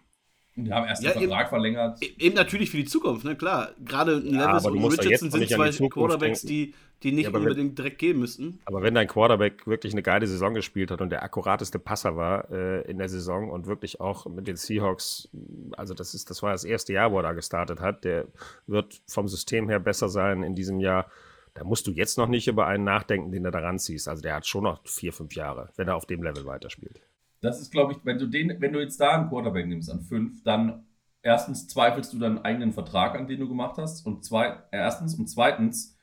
[0.56, 2.02] Die haben erst ja, den Vertrag eben, verlängert.
[2.02, 3.36] E-, eben natürlich für die Zukunft, ne?
[3.36, 3.70] Klar.
[3.84, 7.98] Gerade ja, Levis und Richardson sind zwei Quarterbacks, die, die nicht ja, unbedingt wenn, direkt
[7.98, 8.60] gehen müssten.
[8.66, 12.50] Aber wenn dein Quarterback wirklich eine geile Saison gespielt hat und der akkurateste Passer war
[12.50, 15.28] äh, in der Saison und wirklich auch mit den Seahawks,
[15.76, 18.26] also das ist, das war das erste Jahr, wo er da gestartet hat, der
[18.66, 21.10] wird vom System her besser sein in diesem Jahr.
[21.54, 24.06] Da musst du jetzt noch nicht über einen nachdenken, den du daran ziehst.
[24.06, 27.00] Also der hat schon noch vier, fünf Jahre, wenn er auf dem Level weiterspielt.
[27.40, 30.02] Das ist, glaube ich, wenn du den, wenn du jetzt da einen Quarterback nimmst an
[30.02, 30.84] fünf, dann
[31.22, 35.26] erstens zweifelst du deinen eigenen Vertrag, an den du gemacht hast, und zwei, erstens und
[35.26, 35.96] zweitens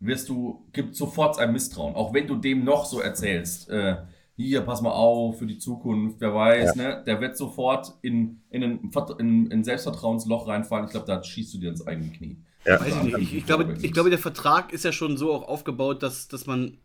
[0.00, 3.96] wirst du, gibt sofort ein Misstrauen, auch wenn du dem noch so erzählst, äh,
[4.36, 6.82] hier, pass mal auf für die Zukunft, wer weiß, ja.
[6.82, 7.02] ne?
[7.04, 10.86] Der wird sofort in, in, ein, in, in Selbstvertrauensloch reinfallen.
[10.86, 12.36] Ich glaube, da schießt du dir ins eigene Knie.
[12.64, 12.80] Ja.
[12.80, 13.18] Weiß ich nicht.
[13.18, 16.46] Ich, ich, glaube, ich glaube, der Vertrag ist ja schon so auch aufgebaut, dass, dass
[16.46, 16.78] man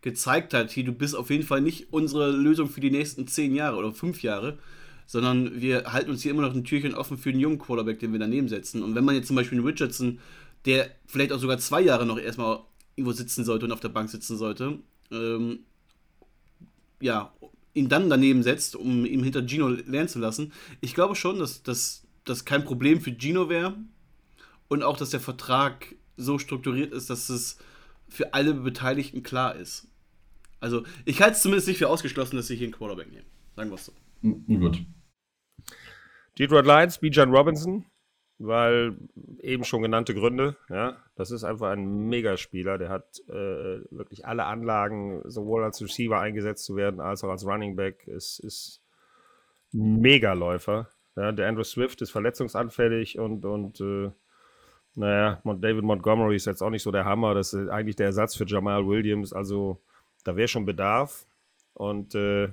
[0.00, 3.54] gezeigt hat, hier, du bist auf jeden Fall nicht unsere Lösung für die nächsten zehn
[3.54, 4.58] Jahre oder fünf Jahre,
[5.06, 8.10] sondern wir halten uns hier immer noch ein Türchen offen für einen jungen Quarterback, den
[8.10, 8.82] wir daneben setzen.
[8.82, 10.18] Und wenn man jetzt zum Beispiel einen Richardson,
[10.66, 12.60] der vielleicht auch sogar zwei Jahre noch erstmal
[12.96, 14.78] irgendwo sitzen sollte und auf der Bank sitzen sollte,
[15.10, 15.60] ähm,
[17.00, 17.32] ja,
[17.74, 20.52] ihn dann daneben setzt, um ihn hinter Gino lernen zu lassen.
[20.80, 23.76] Ich glaube schon, dass das kein Problem für Gino wäre
[24.68, 27.58] und auch, dass der Vertrag so strukturiert ist, dass es
[28.08, 29.88] für alle Beteiligten klar ist.
[30.58, 33.26] Also, ich halte es zumindest nicht für ausgeschlossen, dass ich hier einen Quarterback nehme.
[33.54, 33.92] Sagen wir es so.
[34.22, 34.82] Gut.
[36.38, 37.84] Detroit Lions, Bijan Robinson,
[38.38, 38.96] weil
[39.40, 40.56] eben schon genannte Gründe.
[40.68, 42.78] Ja, das ist einfach ein Megaspieler.
[42.78, 47.46] Der hat äh, wirklich alle Anlagen, sowohl als Receiver eingesetzt zu werden, als auch als
[47.46, 48.06] Running Back.
[48.08, 48.82] Es ist
[49.72, 50.88] ein Megaläufer.
[51.16, 54.10] Ja, der Andrew Swift ist verletzungsanfällig und, und äh,
[54.96, 57.34] naja, David Montgomery ist jetzt auch nicht so der Hammer.
[57.34, 59.32] Das ist eigentlich der Ersatz für Jamal Williams.
[59.32, 59.82] Also
[60.24, 61.26] da wäre schon Bedarf.
[61.74, 62.48] Und äh,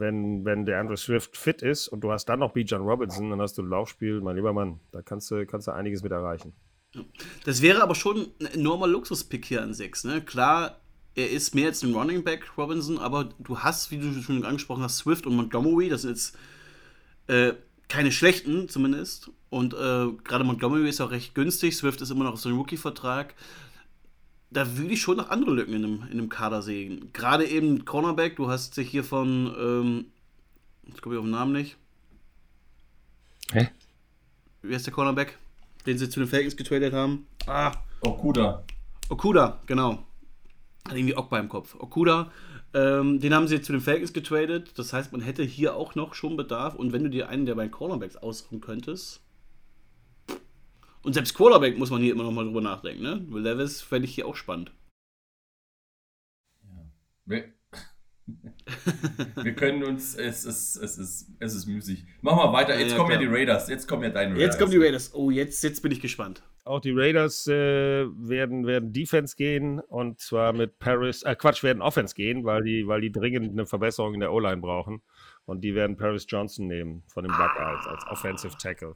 [0.00, 2.62] wenn, wenn der Andrew Swift fit ist und du hast dann noch B.
[2.62, 5.72] John Robinson, dann hast du ein Laufspiel, mein lieber Mann, da kannst du, kannst du
[5.72, 6.52] einiges mit erreichen.
[7.44, 10.04] Das wäre aber schon ein enormer Luxuspick hier an 6.
[10.04, 10.20] Ne?
[10.22, 10.80] Klar,
[11.14, 14.82] er ist mehr als ein Running Back, Robinson, aber du hast, wie du schon angesprochen
[14.82, 16.36] hast, Swift und Montgomery, das sind jetzt
[17.28, 17.52] äh,
[17.88, 19.30] keine schlechten zumindest.
[19.50, 23.34] Und äh, gerade Montgomery ist auch recht günstig, Swift ist immer noch so einem Rookie-Vertrag.
[24.50, 27.12] Da würde ich schon noch andere Lücken in dem, in dem Kader sehen.
[27.12, 30.06] Gerade eben Cornerback, du hast sich hier von, ähm,
[30.86, 31.76] jetzt komme ich auf den Namen nicht.
[33.52, 33.68] Hä?
[34.62, 35.38] Wie heißt der Cornerback?
[35.86, 37.26] Den sie zu den Falcons getradet haben.
[37.46, 37.72] Ah.
[38.02, 38.64] Okuda.
[39.08, 40.04] Okuda, genau.
[40.86, 41.74] Hat irgendwie Okba im Kopf.
[41.78, 42.30] Okuda,
[42.74, 44.72] ähm, den haben sie zu den Falcons getradet.
[44.78, 46.74] Das heißt, man hätte hier auch noch schon Bedarf.
[46.74, 49.20] Und wenn du dir einen der beiden Cornerbacks aussuchen könntest.
[51.02, 53.24] Und selbst Quarterback muss man hier immer noch mal drüber nachdenken, ne?
[53.28, 54.72] Will Levis fände ich hier auch spannend.
[57.26, 57.42] Ja.
[59.42, 62.04] Wir können uns, es ist, es ist, es ist müßig.
[62.20, 62.78] Machen wir weiter.
[62.78, 63.22] Jetzt ja, kommen klar.
[63.22, 63.68] ja die Raiders.
[63.68, 64.44] Jetzt kommen ja deine Raiders.
[64.44, 65.14] Jetzt kommen die Raiders.
[65.14, 66.42] Oh, jetzt, jetzt bin ich gespannt.
[66.64, 71.80] Auch die Raiders äh, werden, werden Defense gehen und zwar mit Paris, äh, Quatsch, werden
[71.80, 75.02] Offense gehen, weil die, weil die dringend eine Verbesserung in der O-Line brauchen.
[75.46, 78.94] Und die werden Paris Johnson nehmen von den Buckeyes als Offensive Tackle.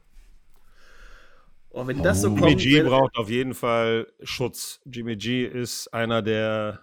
[1.74, 4.80] Oh, wenn das so Jimmy kommt, G braucht auf jeden Fall Schutz.
[4.84, 6.80] Jimmy G ist einer der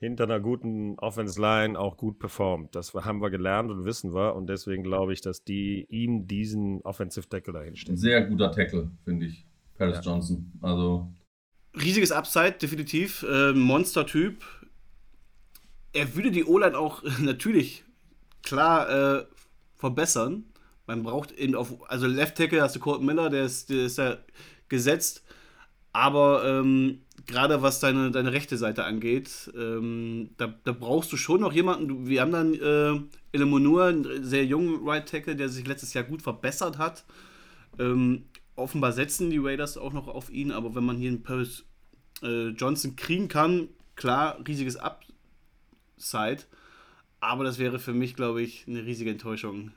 [0.00, 2.74] hinter einer guten Offense Line auch gut performt.
[2.74, 4.34] Das haben wir gelernt und wissen wir.
[4.34, 7.96] Und deswegen glaube ich, dass die ihm diesen Offensive Tackle dahin stehen.
[7.96, 9.46] Sehr guter Tackle, finde ich.
[9.76, 10.02] Paris ja.
[10.02, 10.52] Johnson.
[10.60, 11.12] Also.
[11.74, 13.24] Riesiges Upside, definitiv.
[13.28, 14.44] Äh, Monster-Typ.
[15.92, 17.84] Er würde die O-Line auch natürlich
[18.42, 19.24] klar äh,
[19.74, 20.44] verbessern.
[20.88, 23.98] Man braucht eben auf, also Left Tackle hast du Colton Miller, der ist, der ist
[23.98, 24.16] ja
[24.70, 25.22] gesetzt.
[25.92, 31.42] Aber ähm, gerade was deine, deine rechte Seite angeht, ähm, da, da, brauchst du schon
[31.42, 32.06] noch jemanden.
[32.06, 33.00] Wir haben dann äh,
[33.32, 37.04] Elemonur, einen sehr jungen Right Tackle, der sich letztes Jahr gut verbessert hat.
[37.78, 38.24] Ähm,
[38.56, 41.66] offenbar setzen die Raiders auch noch auf ihn, aber wenn man hier einen Paris
[42.22, 46.44] äh, Johnson kriegen kann, klar, riesiges Upside.
[47.20, 49.72] Aber das wäre für mich, glaube ich, eine riesige Enttäuschung.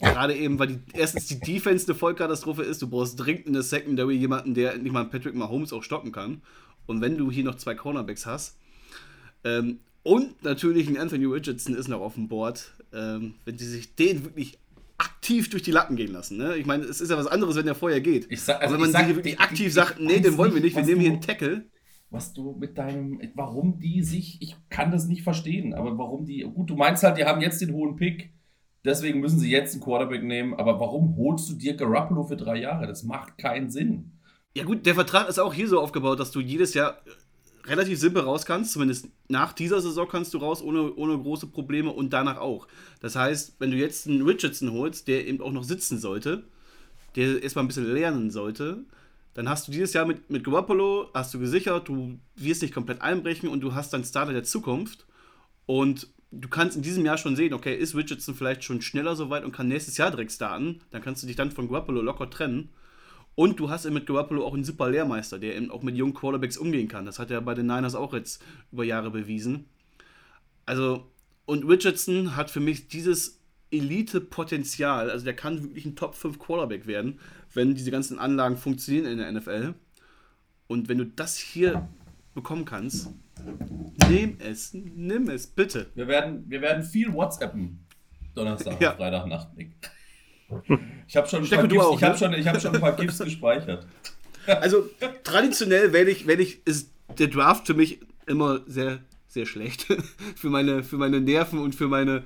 [0.00, 2.80] Gerade eben, weil die, erstens die Defense eine Vollkatastrophe ist.
[2.82, 6.42] Du brauchst dringend in der Secondary jemanden, der nicht mal Patrick Mahomes auch stoppen kann.
[6.86, 8.56] Und wenn du hier noch zwei Cornerbacks hast,
[9.44, 13.94] ähm, und natürlich ein Anthony Richardson ist noch auf dem Board, ähm, wenn sie sich
[13.94, 14.58] den wirklich
[14.96, 16.38] aktiv durch die Lappen gehen lassen.
[16.38, 16.56] Ne?
[16.56, 18.26] Ich meine, es ist ja was anderes, wenn der vorher geht.
[18.38, 20.60] Sag, also Aber wenn man sag, wirklich die, aktiv die, sagt, nee, den wollen wir
[20.60, 21.66] nicht, wir nehmen hier einen Tackle.
[22.10, 26.40] Was du mit deinem, warum die sich, ich kann das nicht verstehen, aber warum die,
[26.42, 28.32] gut, du meinst halt, die haben jetzt den hohen Pick,
[28.84, 32.56] deswegen müssen sie jetzt einen Quarterback nehmen, aber warum holst du dir Garoppolo für drei
[32.56, 32.86] Jahre?
[32.86, 34.12] Das macht keinen Sinn.
[34.54, 37.00] Ja gut, der Vertrag ist auch hier so aufgebaut, dass du jedes Jahr
[37.66, 38.72] relativ simpel raus kannst.
[38.72, 42.66] Zumindest nach dieser Saison kannst du raus ohne, ohne große Probleme und danach auch.
[43.00, 46.44] Das heißt, wenn du jetzt einen Richardson holst, der eben auch noch sitzen sollte,
[47.16, 48.84] der erstmal ein bisschen lernen sollte,
[49.34, 53.00] dann hast du dieses Jahr mit, mit Garoppolo, hast du gesichert, du wirst nicht komplett
[53.00, 55.06] einbrechen und du hast deinen Starter der Zukunft.
[55.66, 59.44] Und du kannst in diesem Jahr schon sehen, okay, ist Richardson vielleicht schon schneller soweit
[59.44, 60.80] und kann nächstes Jahr direkt starten.
[60.90, 62.70] Dann kannst du dich dann von Garoppolo locker trennen.
[63.34, 66.56] Und du hast mit Garoppolo auch einen super Lehrmeister, der eben auch mit jungen Quarterbacks
[66.56, 67.06] umgehen kann.
[67.06, 69.66] Das hat er bei den Niners auch jetzt über Jahre bewiesen.
[70.66, 71.10] Also,
[71.46, 75.10] und Richardson hat für mich dieses Elite-Potenzial.
[75.10, 77.18] Also, der kann wirklich ein Top 5 Quarterback werden,
[77.54, 79.74] wenn diese ganzen Anlagen funktionieren in der NFL.
[80.66, 81.88] Und wenn du das hier
[82.34, 83.10] bekommen kannst,
[84.08, 85.86] nimm es, nimm es, bitte.
[85.94, 87.86] Wir werden, wir werden viel WhatsAppen
[88.34, 88.92] Donnerstag, ja.
[88.94, 89.72] Freitag, Nacht, Nick.
[91.06, 92.18] Ich habe schon, Stecke, ich hab ne?
[92.18, 93.86] schon, ich hab schon ein paar GIFs gespeichert.
[94.46, 94.88] Also
[95.22, 99.86] traditionell werde ich, werd ich, ist der Draft für mich immer sehr, sehr schlecht.
[100.36, 102.24] für, meine, für meine Nerven und für meine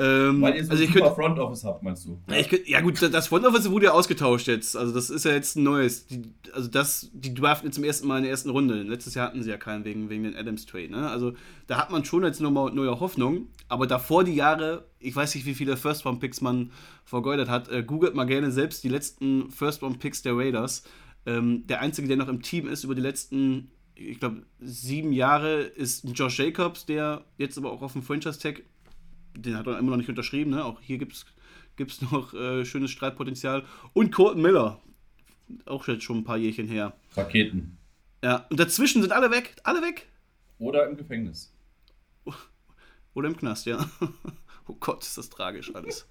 [0.00, 2.20] ähm, Weil ihr so also ein super Front Office habt, meinst du?
[2.30, 2.36] Ja.
[2.36, 4.76] Ich ja gut, das Front Office wurde ja ausgetauscht jetzt.
[4.76, 6.06] Also das ist ja jetzt ein neues.
[6.06, 6.22] Die,
[6.52, 8.82] also das, die draften jetzt zum ersten Mal in der ersten Runde.
[8.82, 10.90] Letztes Jahr hatten sie ja keinen wegen, wegen den Adams Trade.
[10.90, 11.10] Ne?
[11.10, 11.32] Also
[11.66, 13.48] da hat man schon jetzt nochmal neue Hoffnung.
[13.68, 16.70] Aber davor die Jahre, ich weiß nicht, wie viele First Round Picks man
[17.04, 17.68] vergeudet hat.
[17.68, 20.84] Äh, googelt mal gerne selbst die letzten First Round Picks der Raiders.
[21.26, 25.62] Ähm, der einzige, der noch im Team ist über die letzten ich glaube, sieben Jahre
[25.62, 28.62] ist Josh Jacobs, der jetzt aber auch auf dem Franchise Tag
[29.42, 30.50] den hat er immer noch nicht unterschrieben.
[30.50, 30.64] Ne?
[30.64, 33.64] Auch hier gibt es noch äh, schönes Streitpotenzial.
[33.92, 34.80] Und Colton Miller,
[35.66, 36.94] auch jetzt schon ein paar Jährchen her.
[37.16, 37.78] Raketen.
[38.22, 39.56] Ja, und dazwischen sind alle weg.
[39.62, 40.06] Alle weg.
[40.58, 41.52] Oder im Gefängnis.
[43.14, 43.88] Oder im Knast, ja.
[44.70, 46.06] Oh Gott, ist das tragisch alles.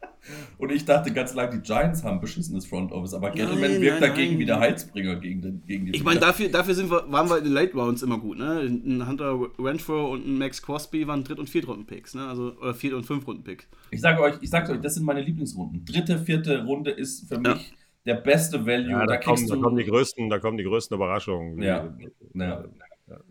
[0.58, 4.00] Und ich dachte ganz lange, die Giants haben beschissenes Front Office, aber Gettleman Nein, wirkt
[4.00, 4.38] nein, dagegen nein.
[4.40, 7.38] wie der Heilsbringer gegen, den, gegen die Ich meine, dafür, dafür sind wir, waren wir
[7.38, 8.38] in den Late Rounds immer gut.
[8.38, 8.60] Ne?
[8.60, 12.14] Ein Hunter Renfro und ein Max Crosby waren Dritt- und Viertrunden-Picks.
[12.14, 12.26] Ne?
[12.26, 13.68] Also, oder Viert- und Fünftrunden-Picks.
[13.90, 15.84] Ich sage euch, ich sage euch, das sind meine Lieblingsrunden.
[15.84, 17.54] Dritte, vierte Runde ist für Ja.
[17.54, 17.72] mich
[18.04, 18.90] der beste Value.
[18.90, 21.62] Ja, da, da kommen, kriegst da, du kommen die größten, da kommen die größten Überraschungen.
[21.62, 21.92] Ja,
[22.34, 22.64] ja.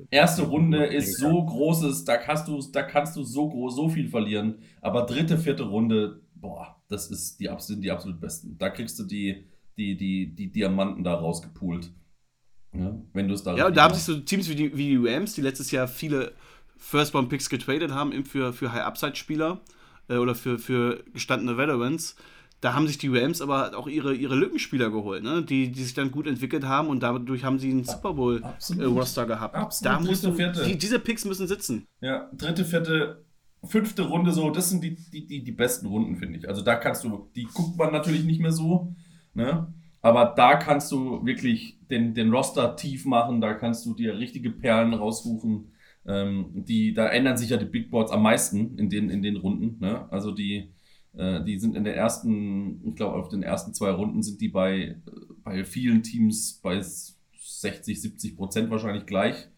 [0.10, 4.08] Erste Runde ist so großes, da kannst du, da kannst du so groß, so viel
[4.08, 4.60] verlieren.
[4.82, 8.58] Aber dritte, vierte Runde, boah, das ist die, sind die absolut besten.
[8.58, 11.92] Da kriegst du die, die, die, die Diamanten da rausgepoolt.
[12.74, 14.90] Ja, wenn du es da Ja, und da haben sich so Teams wie die, wie
[14.90, 16.34] die Rams, die letztes Jahr viele
[16.78, 19.62] First-Round-Picks getradet haben, eben für, für High-Upside-Spieler
[20.10, 22.16] äh, oder für, für gestandene Veterans.
[22.62, 25.44] Da haben sich die Rams aber auch ihre, ihre Lückenspieler geholt, ne?
[25.44, 28.14] die, die sich dann gut entwickelt haben und dadurch haben sie einen Super.
[28.14, 29.56] Bowl-Roster gehabt.
[29.56, 29.94] Absolut.
[29.94, 31.86] Da musst du, die, diese Picks müssen sitzen.
[32.02, 33.25] Ja, dritte, vierte,
[33.66, 36.48] fünfte Runde so, das sind die, die, die, die besten Runden, finde ich.
[36.48, 38.96] Also da kannst du, die guckt man natürlich nicht mehr so,
[39.34, 39.74] ne?
[40.02, 44.52] Aber da kannst du wirklich den, den Roster tief machen, da kannst du dir richtige
[44.52, 45.72] Perlen raussuchen.
[46.06, 49.38] Ähm, die, da ändern sich ja die Big Boards am meisten in den, in den
[49.38, 49.80] Runden.
[49.80, 50.08] Ne?
[50.12, 50.72] Also die,
[51.14, 54.50] äh, die sind in der ersten, ich glaube, auf den ersten zwei Runden sind die
[54.50, 55.02] bei,
[55.44, 59.50] bei vielen Teams bei 60, 70 Prozent wahrscheinlich gleich.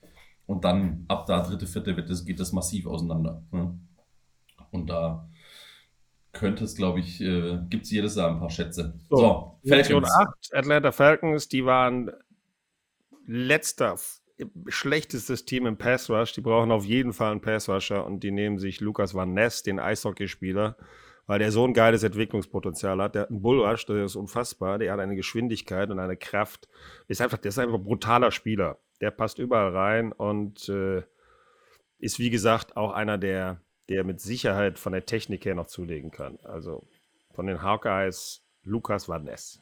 [0.45, 3.43] Und dann ab da dritte, vierte wird das, geht das massiv auseinander.
[3.51, 3.77] Ne?
[4.71, 5.27] Und da
[6.33, 8.93] könnte es, glaube ich, äh, gibt es jedes Jahr ein paar Schätze.
[9.09, 10.51] So, Division Falcons.
[10.51, 12.11] 8, Atlanta Falcons, die waren
[13.25, 13.95] letzter,
[14.67, 16.33] schlechtestes Team im Pass Rush.
[16.33, 19.63] Die brauchen auf jeden Fall einen Pass Rusher und die nehmen sich Lukas Van Ness,
[19.63, 20.77] den Eishockeyspieler,
[21.25, 23.15] weil der so ein geiles Entwicklungspotenzial hat.
[23.15, 24.77] Der hat einen Bull Rush, der ist unfassbar.
[24.77, 26.67] Der hat eine Geschwindigkeit und eine Kraft.
[27.07, 28.77] Ist einfach, der ist einfach ein brutaler Spieler.
[29.01, 31.03] Der passt überall rein und äh,
[31.99, 36.11] ist, wie gesagt, auch einer, der, der mit Sicherheit von der Technik her noch zulegen
[36.11, 36.37] kann.
[36.43, 36.83] Also
[37.33, 39.61] von den Hawkeyes Lukas Van Ness.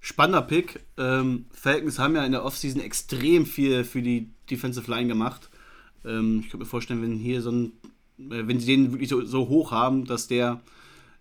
[0.00, 0.80] Spannender Pick.
[0.96, 5.50] Ähm, Falcons haben ja in der Offseason extrem viel für die Defensive Line gemacht.
[6.04, 7.72] Ähm, ich könnte mir vorstellen, wenn hier so ein,
[8.18, 10.60] äh, wenn sie den wirklich so, so hoch haben, dass der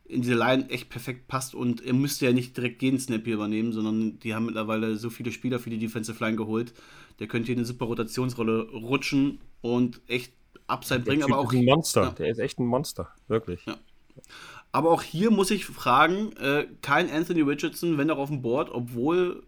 [0.06, 3.36] in diese Line echt perfekt passt und er müsste ja nicht direkt jeden Snap hier
[3.36, 6.74] übernehmen, sondern die haben mittlerweile so viele Spieler für die Defensive Line geholt.
[7.20, 10.34] Der könnte hier eine super Rotationsrolle rutschen und echt
[10.72, 12.04] Upside bringen, aber auch ist ein Monster.
[12.04, 12.10] Ja.
[12.12, 13.66] Der ist echt ein Monster, wirklich.
[13.66, 13.78] Ja.
[14.72, 18.70] Aber auch hier muss ich fragen, äh, kein Anthony Richardson, wenn auch auf dem Board,
[18.72, 19.44] obwohl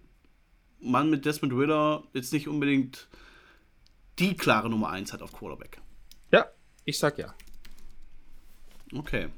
[0.81, 3.07] man mit Desmond Ritter jetzt nicht unbedingt
[4.19, 5.79] die klare Nummer 1 hat auf Quarterback.
[6.31, 6.45] Ja,
[6.85, 7.33] ich sag ja.
[8.93, 9.29] Okay.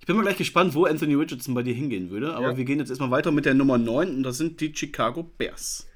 [0.00, 2.56] Ich bin mal gleich gespannt, wo Anthony Richardson bei dir hingehen würde, aber Ja.
[2.56, 5.86] wir gehen jetzt erstmal weiter mit der Nummer 9 und das sind die Chicago Bears.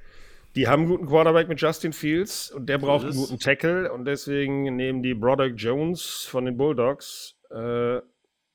[0.56, 4.06] Die haben einen guten Quarterback mit Justin Fields und der braucht einen guten Tackle und
[4.06, 8.00] deswegen nehmen die Broderick Jones von den Bulldogs äh,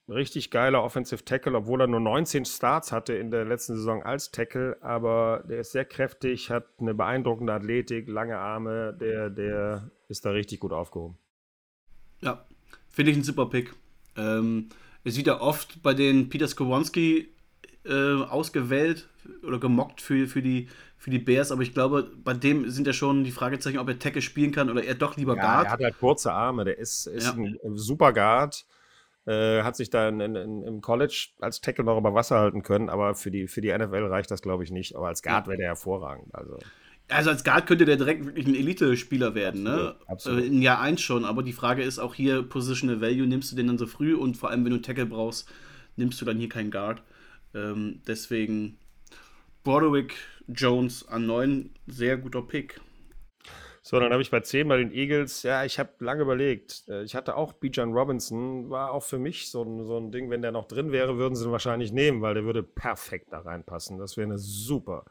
[0.09, 4.31] richtig geiler Offensive Tackle, obwohl er nur 19 Starts hatte in der letzten Saison als
[4.31, 10.25] Tackle, aber der ist sehr kräftig, hat eine beeindruckende Athletik, lange Arme, der, der ist
[10.25, 11.19] da richtig gut aufgehoben.
[12.21, 12.45] Ja,
[12.89, 13.73] finde ich ein super Pick.
[14.17, 14.69] Ähm,
[15.03, 17.29] es wird ja oft bei den Peter Skowronski
[17.85, 19.07] äh, ausgewählt
[19.43, 20.67] oder gemockt für, für, die,
[21.01, 23.97] für die Bears, aber ich glaube, bei dem sind ja schon die Fragezeichen, ob er
[23.97, 25.65] Tackle spielen kann oder er doch lieber Ja, Guard.
[25.65, 27.31] er hat halt kurze Arme, der ist, ist Ja.
[27.33, 28.65] ein super Guard.
[29.25, 32.89] Äh, hat sich da in, in, im College als Tackle noch über Wasser halten können,
[32.89, 34.95] aber für die, für die NFL reicht das, glaube ich, nicht.
[34.95, 36.33] Aber als Guard wäre der hervorragend.
[36.35, 36.57] Also,
[37.07, 39.95] Also als Guard könnte der direkt wirklich ein Elite-Spieler werden, ne?
[40.07, 40.43] Absolut, absolut.
[40.43, 43.55] Äh, In Jahr 1 schon, aber die Frage ist auch hier Positional Value, nimmst du
[43.55, 45.49] den dann so früh und vor allem, wenn du Tackle brauchst,
[45.97, 47.01] nimmst du dann hier keinen Guard.
[47.53, 48.77] Ähm, deswegen
[49.63, 50.15] Broderick
[50.53, 52.79] Jones an 9, sehr guter Pick.
[53.81, 56.83] so, dann habe ich bei 10 bei den Eagles, ja, ich habe lange überlegt.
[56.87, 60.29] Äh, Ich hatte auch Bijan Robinson, war auch für mich so ein, so ein Ding,
[60.29, 63.39] wenn der noch drin wäre, würden sie ihn wahrscheinlich nehmen, weil der würde perfekt da
[63.39, 63.97] reinpassen.
[63.97, 65.05] Das wäre eine super,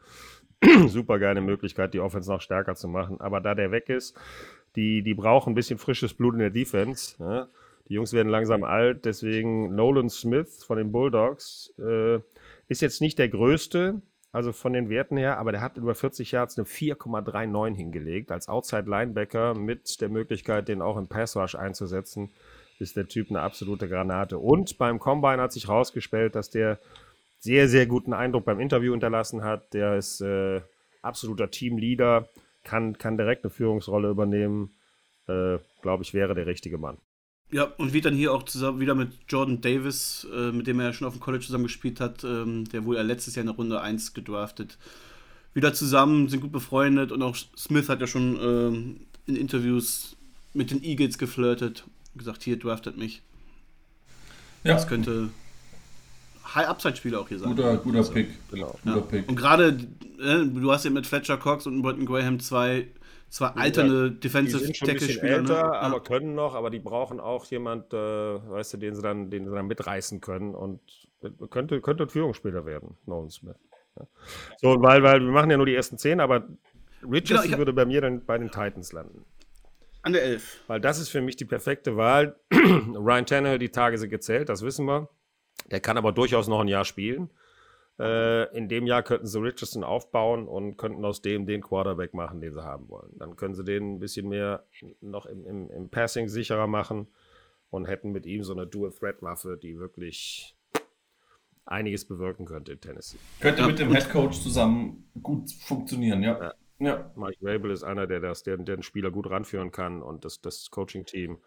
[0.87, 3.19] super geile Möglichkeit, die Offense noch stärker zu machen.
[3.19, 4.17] Aber da der weg ist,
[4.75, 7.21] die, die brauchen ein bisschen frisches Blut in der Defense.
[7.21, 7.49] Ne?
[7.89, 12.19] Die Jungs werden langsam alt, deswegen Nolan Smith von den Bulldogs äh,
[12.69, 14.01] ist jetzt nicht der größte,
[14.31, 18.31] also von den Werten her, aber der hat über 40 Yards eine 4,39 hingelegt.
[18.31, 22.29] Als Outside Linebacker mit der Möglichkeit, den auch im Pass Rush einzusetzen,
[22.79, 24.37] ist der Typ eine absolute Granate.
[24.37, 26.79] Und beim Combine hat sich herausgestellt, dass der
[27.39, 29.73] sehr, sehr guten Eindruck beim Interview hinterlassen hat.
[29.73, 30.61] Der ist äh,
[31.01, 32.29] absoluter Teamleader,
[32.63, 34.71] kann, kann direkt eine Führungsrolle übernehmen.
[35.27, 36.97] Äh, Glaube ich, wäre der richtige Mann.
[37.51, 40.87] Ja, und wird dann hier auch zusammen wieder mit Jordan Davis, äh, mit dem er
[40.87, 43.47] ja schon auf dem College zusammen gespielt hat, ähm, der wurde ja letztes Jahr in
[43.47, 44.77] der Runde 1 gedraftet.
[45.53, 50.15] Wieder zusammen, sind gut befreundet und auch Smith hat ja schon ähm, in Interviews
[50.53, 51.83] mit den Eagles geflirtet,
[52.15, 53.21] gesagt, hier draftet mich.
[54.63, 55.29] Ja, Das könnte
[56.55, 57.49] High-Upside-Spieler auch hier sein.
[57.49, 58.29] Guter, guter Pick.
[58.51, 58.77] Genau.
[58.83, 59.01] Guter Ja.
[59.01, 59.27] Pick.
[59.29, 59.87] Und gerade,
[60.19, 62.87] äh, du hast ja mit Fletcher Cox und Bretton Graham zwei,
[63.31, 65.23] zwei alternde Die Defensive Tackle-Spieler.
[65.37, 65.73] älter, Ne?
[65.79, 65.99] aber Ja.
[66.01, 69.55] können noch, aber die brauchen auch jemand, äh, weißt du, den sie dann, den sie
[69.55, 70.79] dann mitreißen können und
[71.49, 73.55] könnte, könnte ein Führungsspieler werden, Nolan Smith.
[73.97, 74.05] Ja.
[74.57, 76.47] So, weil, weil wir machen ja nur die ersten zehn, aber
[77.09, 79.25] Richardson Genau, würde bei mir dann bei den Titans landen.
[80.03, 80.61] An der 11.
[80.67, 82.35] Weil das ist für mich die perfekte Wahl.
[82.51, 85.09] Ryan Tannehill, die Tage sind gezählt, das wissen wir.
[85.69, 87.29] Der kann aber durchaus noch ein Jahr spielen.
[87.99, 92.41] Äh, in dem Jahr könnten sie Richardson aufbauen und könnten aus dem den Quarterback machen,
[92.41, 93.11] den sie haben wollen.
[93.17, 94.65] Dann können sie den ein bisschen mehr
[95.01, 97.07] noch im, im, im Passing sicherer machen
[97.69, 100.55] und hätten mit ihm so eine Dual-Threat-Waffe, die wirklich
[101.65, 103.17] einiges bewirken könnte in Tennessee.
[103.39, 106.39] Könnte Ja, mit dem Head Coach zusammen gut funktionieren, ja.
[106.39, 106.53] Ja.
[106.81, 107.11] Ja.
[107.15, 110.41] Mike Rabel ist einer, der, das, der, der den Spieler gut ranführen kann und das,
[110.41, 111.37] das Coaching-Team.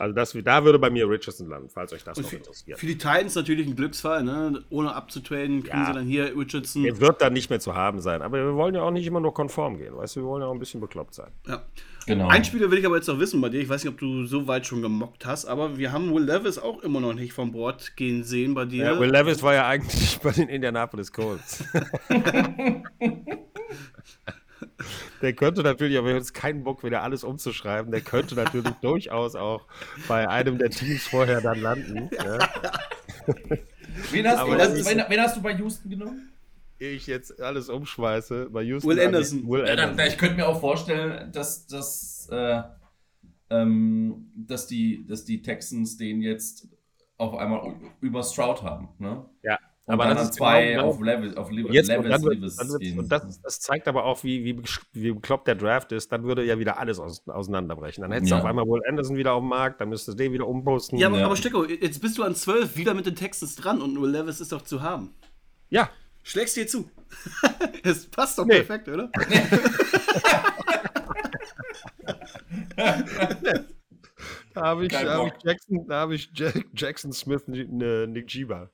[0.00, 2.78] Also das, da würde bei mir Richardson landen, falls euch das Und noch für, interessiert.
[2.78, 4.64] für die Titans natürlich ein Glücksfall, ne?
[4.70, 5.86] Ohne abzutraden kriegen Ja.
[5.86, 6.82] sie dann hier Richardson.
[6.84, 8.22] Der wird dann nicht mehr zu haben sein.
[8.22, 9.94] Aber wir wollen ja auch nicht immer nur konform gehen.
[9.94, 11.30] Weißt du, wir wollen ja auch ein bisschen bekloppt sein.
[11.46, 11.62] Ja.
[12.06, 12.28] Genau.
[12.28, 13.60] Ein Spieler will ich aber jetzt noch wissen bei dir.
[13.60, 16.58] Ich weiß nicht, ob du so weit schon gemockt hast, aber wir haben Will Levis
[16.58, 18.84] auch immer noch nicht vom Bord gehen sehen bei dir.
[18.86, 21.62] Ja, Will Levis war ja eigentlich bei den Indianapolis Colts.
[25.22, 27.90] Der könnte natürlich, aber wir haben jetzt keinen Bock, wieder alles umzuschreiben.
[27.90, 29.66] Der könnte natürlich durchaus auch
[30.08, 32.10] bei einem der Teams vorher dann landen.
[32.20, 32.38] Ja.
[34.12, 36.32] Wen hast, du, das wen, wen, hast du bei Houston genommen?
[36.78, 38.48] Ich jetzt alles umschmeiße.
[38.50, 39.48] Bei Houston Will Anderson.
[39.48, 40.12] Will Ja, dann, Anderson.
[40.12, 42.62] ich könnte mir auch vorstellen, dass, dass, äh,
[43.50, 46.68] ähm, dass, die, dass die Texans den jetzt
[47.18, 48.88] auf einmal über Stroud haben.
[48.98, 49.24] Ne?
[49.42, 49.58] Ja,
[49.90, 52.78] Und aber dann das ist zwei genau- auf Levis, auf Levis, Jetzt, und, Levis, dann
[52.78, 52.98] gehen.
[52.98, 54.62] und das, das zeigt aber auch, wie, wie,
[54.92, 56.10] wie bekloppt der Draft ist.
[56.12, 58.02] Dann würde ja wieder alles aus, auseinanderbrechen.
[58.02, 58.40] Dann hättest du Ja.
[58.40, 60.98] auf einmal Will Anderson wieder auf dem Markt, dann müsstest du den wieder umposten.
[60.98, 61.26] ja, aber, Ja.
[61.26, 64.40] aber Stecko, jetzt bist du an 12 wieder mit den Texans dran und Will Levis
[64.40, 65.14] ist doch zu haben.
[65.70, 65.90] ja.
[66.22, 66.90] Schlägst dir zu.
[67.82, 68.56] Es passt doch Nee.
[68.62, 69.10] perfekt, oder?
[74.54, 78.32] Da habe ich, da hab ich Jackson, da habe ich Jack, Jackson Smith, ne, Nick
[78.34, 78.68] Jiba.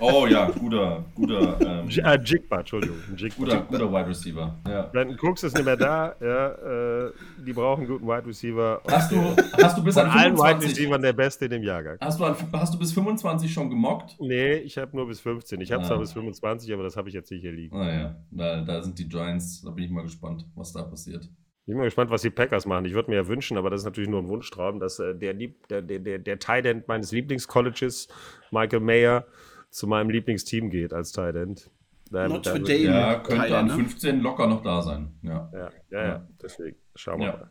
[0.00, 2.96] Oh ja, guter, guter, ähm, Äh, Jigba, Entschuldigung.
[3.16, 3.36] Jigba.
[3.36, 4.58] guter, guter Wide Receiver.
[4.66, 4.82] Ja.
[4.82, 6.14] Brandon Cooks ist nicht mehr da.
[6.20, 7.12] Ja, äh,
[7.46, 8.80] die brauchen einen guten Wide Receiver.
[8.90, 9.16] Hast du,
[9.62, 11.98] hast du bis Von an allen Wide 25, Receivern der Beste in dem Jahrgang.
[12.00, 14.16] hast du, an, hast du bis 25 schon gemockt?
[14.20, 15.60] Nee, ich habe nur bis 15.
[15.60, 16.00] Ich habe zwar Ah.
[16.00, 17.76] bis 25, aber das habe ich jetzt nicht hier liegen.
[17.78, 21.24] Naja, da, da sind die Giants, da bin ich mal gespannt, was da passiert.
[21.24, 22.86] Ich bin mal gespannt, was die Packers machen.
[22.86, 25.34] Ich würde mir ja wünschen, aber das ist natürlich nur ein Wunschtraum, dass äh, der,
[25.34, 28.08] Lieb- der, der, der, der Tight End meines Lieblingscolleges,
[28.50, 29.26] Michael Mayer,
[29.70, 31.70] zu meinem Lieblingsteam geht als Tight End.
[32.10, 32.84] Da- Not da for würde- Dame.
[32.84, 33.74] Ja, könnte Teile, an ne?
[33.74, 35.12] 15 locker noch da sein.
[35.22, 35.50] Ja.
[35.52, 36.76] Ja, ja, ja, deswegen.
[36.94, 37.32] Schauen wir Ja.
[37.36, 37.50] mal.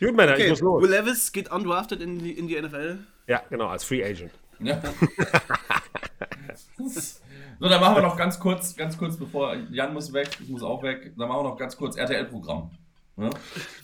[0.00, 0.82] Gut, Männer, ich Okay, muss los.
[0.82, 2.98] Will Levis geht undrafted in die, in die NFL.
[3.26, 4.32] Ja, genau, als Free Agent.
[4.60, 4.80] Ja.
[6.76, 10.62] so, dann machen wir noch ganz kurz, ganz kurz, bevor Jan muss weg, ich muss
[10.62, 12.70] auch weg, dann machen wir noch ganz kurz RTL-Programm.
[13.16, 13.30] Ja?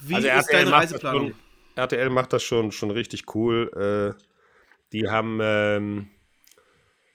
[0.03, 1.27] Wie Also ist RTL deine Reiseplanung?
[1.29, 1.35] schon,
[1.77, 4.15] RTL macht das schon, schon richtig cool.
[4.19, 4.23] Äh,
[4.93, 6.09] die haben ähm,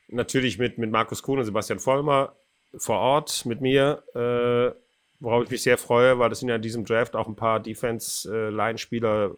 [0.08, 2.36] natürlich mit, mit Markus Kuhn und Sebastian Vollmer
[2.78, 4.78] vor Ort mit mir, äh,
[5.20, 7.60] worauf ich mich sehr freue, weil das sind ja in diesem Draft auch ein paar
[7.60, 9.36] Defense-Line-Spieler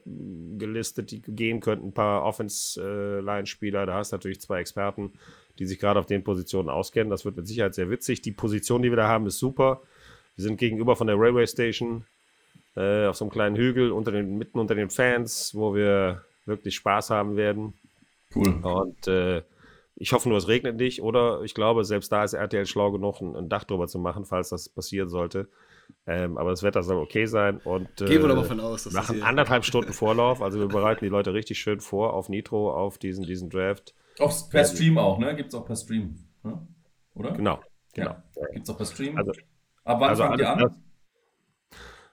[0.57, 3.85] gelistet, die gehen könnten, ein paar Offense-Line-Spieler.
[3.85, 5.13] Da hast du natürlich zwei Experten,
[5.59, 7.09] die sich gerade auf den Positionen auskennen.
[7.09, 8.21] Das wird mit Sicherheit sehr witzig.
[8.21, 9.81] Die Position, die wir da haben, ist super.
[10.35, 12.05] Wir sind gegenüber von der Railway Station
[12.75, 16.75] äh, auf so einem kleinen Hügel unter den, mitten unter den Fans, wo wir wirklich
[16.75, 17.73] Spaß haben werden.
[18.35, 18.59] Cool.
[18.61, 19.41] Und äh,
[19.99, 21.01] ich hoffe nur, es regnet nicht.
[21.01, 24.25] Oder ich glaube, selbst da ist RTL schlau genug, ein, ein Dach drüber zu machen,
[24.25, 25.49] falls das passieren sollte.
[26.05, 27.57] Ähm, aber das Wetter soll okay sein.
[27.63, 30.41] Und, äh, Gehen wir doch mal von aus, dass das machen hier- anderthalb Stunden Vorlauf.
[30.41, 33.93] Also wir bereiten die Leute richtig schön vor auf Nitro, auf diesen, diesen Draft.
[34.19, 35.35] Auch per Stream auch, ne?
[35.35, 36.15] Gibt's auch per Stream.
[36.43, 36.67] Ne?
[37.15, 37.31] Oder?
[37.31, 37.59] Genau,
[37.93, 38.11] genau.
[38.35, 38.47] Ja.
[38.53, 39.17] Gibt's auch per Stream.
[39.17, 39.31] Also-
[39.83, 40.83] Ab wann also fangt ihr an?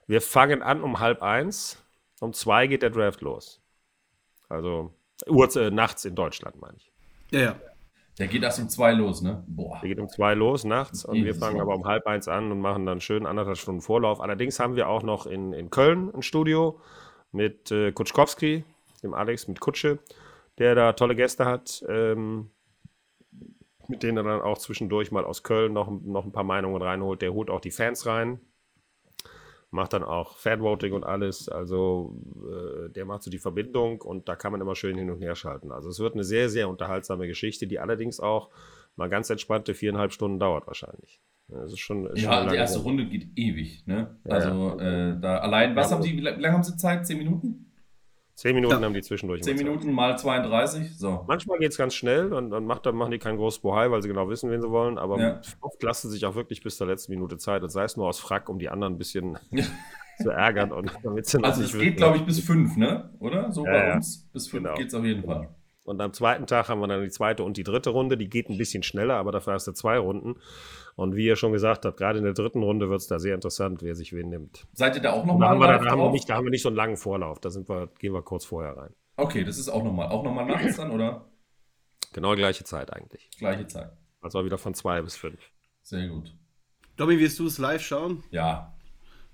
[0.07, 1.83] Wir fangen an um halb eins.
[2.21, 3.61] Um zwei geht der Draft los.
[4.49, 4.93] Also
[5.27, 6.93] Uhr, äh, nachts in Deutschland, meine ich.
[7.31, 7.57] Ja, ja.
[8.19, 9.43] Der geht erst um zwei los, ne?
[9.49, 9.79] Boah.
[9.81, 11.41] Der geht um zwei los nachts und wir Jesus.
[11.41, 14.21] fangen aber um halb eins an und machen dann schön anderthalb Stunden Vorlauf.
[14.21, 16.81] Allerdings haben wir auch noch in, in Köln ein Studio
[17.33, 18.65] mit äh, Kutschkowski,
[19.03, 19.99] dem Alex, mit Kutsche,
[20.59, 22.51] der da tolle Gäste hat, ähm,
[23.89, 27.21] mit denen er dann auch zwischendurch mal aus Köln noch, noch ein paar Meinungen reinholt.
[27.21, 28.39] Der holt auch die Fans rein,
[29.75, 31.49] macht dann auch Fanvoting und alles.
[31.49, 35.21] Also äh, der macht so die Verbindung und da kann man immer schön hin und
[35.21, 35.73] her schalten.
[35.73, 38.51] Also es wird eine sehr, sehr unterhaltsame Geschichte, die allerdings auch
[38.95, 41.21] mal ganz entspannte viereinhalb Stunden dauert wahrscheinlich.
[41.49, 42.79] Das ist schon, ist schon Ja, eine die lange erste.
[42.79, 44.17] Runde geht ewig, ne?
[44.25, 47.05] Ja, Also, äh, da allein, was Ja, haben Sie, wie lange haben Sie Zeit?
[47.07, 47.64] Zehn Minuten?
[48.35, 48.83] Zehn Minuten Ja.
[48.83, 49.43] haben die zwischendurch.
[49.43, 49.67] 10 immer Zeit.
[49.67, 50.99] Minuten mal 32.
[50.99, 51.25] So.
[51.29, 54.03] Manchmal geht es ganz schnell und dann macht, dann machen die kein großes Bohai, weil
[54.03, 54.99] sie genau wissen, wen sie wollen.
[54.99, 55.41] Aber Ja.
[55.61, 57.63] oft lassen sie sich auch wirklich bis zur letzten Minute Zeit.
[57.63, 59.39] Und sei es nur aus Frack, um die anderen ein bisschen
[60.21, 60.73] zu ärgern.
[60.73, 63.11] Und damit sie Also es geht, glaube ich, bis 5, ne?
[63.21, 63.53] Oder?
[63.53, 64.29] So Ja, bei uns.
[64.33, 64.75] Bis 5 Genau.
[64.77, 65.49] geht es auf jeden Fall.
[65.85, 68.17] Und am zweiten Tag haben wir dann die zweite und die dritte Runde.
[68.17, 70.37] Die geht ein bisschen schneller, aber dafür hast du zwei Runden.
[70.97, 73.35] Und wie ihr schon gesagt habt, gerade in der dritten Runde wird es da sehr
[73.35, 74.67] interessant, wer sich wen nimmt.
[74.73, 76.63] Seid ihr da auch da nochmal live da, haben wir nicht, da haben wir nicht
[76.63, 77.41] so einen langen Vorlauf.
[77.41, 78.95] Da sind wir, gehen wir kurz vorher rein.
[79.17, 80.09] Okay, das ist auch nochmal.
[80.09, 81.29] Auch nochmal nachts dann, oder?
[82.13, 83.29] Genau gleiche Zeit eigentlich.
[83.39, 83.91] Gleiche Zeit.
[84.21, 85.41] Also wieder von zwei bis fünf.
[85.83, 86.33] Sehr gut.
[86.97, 88.23] Domi, wirst du es live schauen?
[88.31, 88.75] Ja.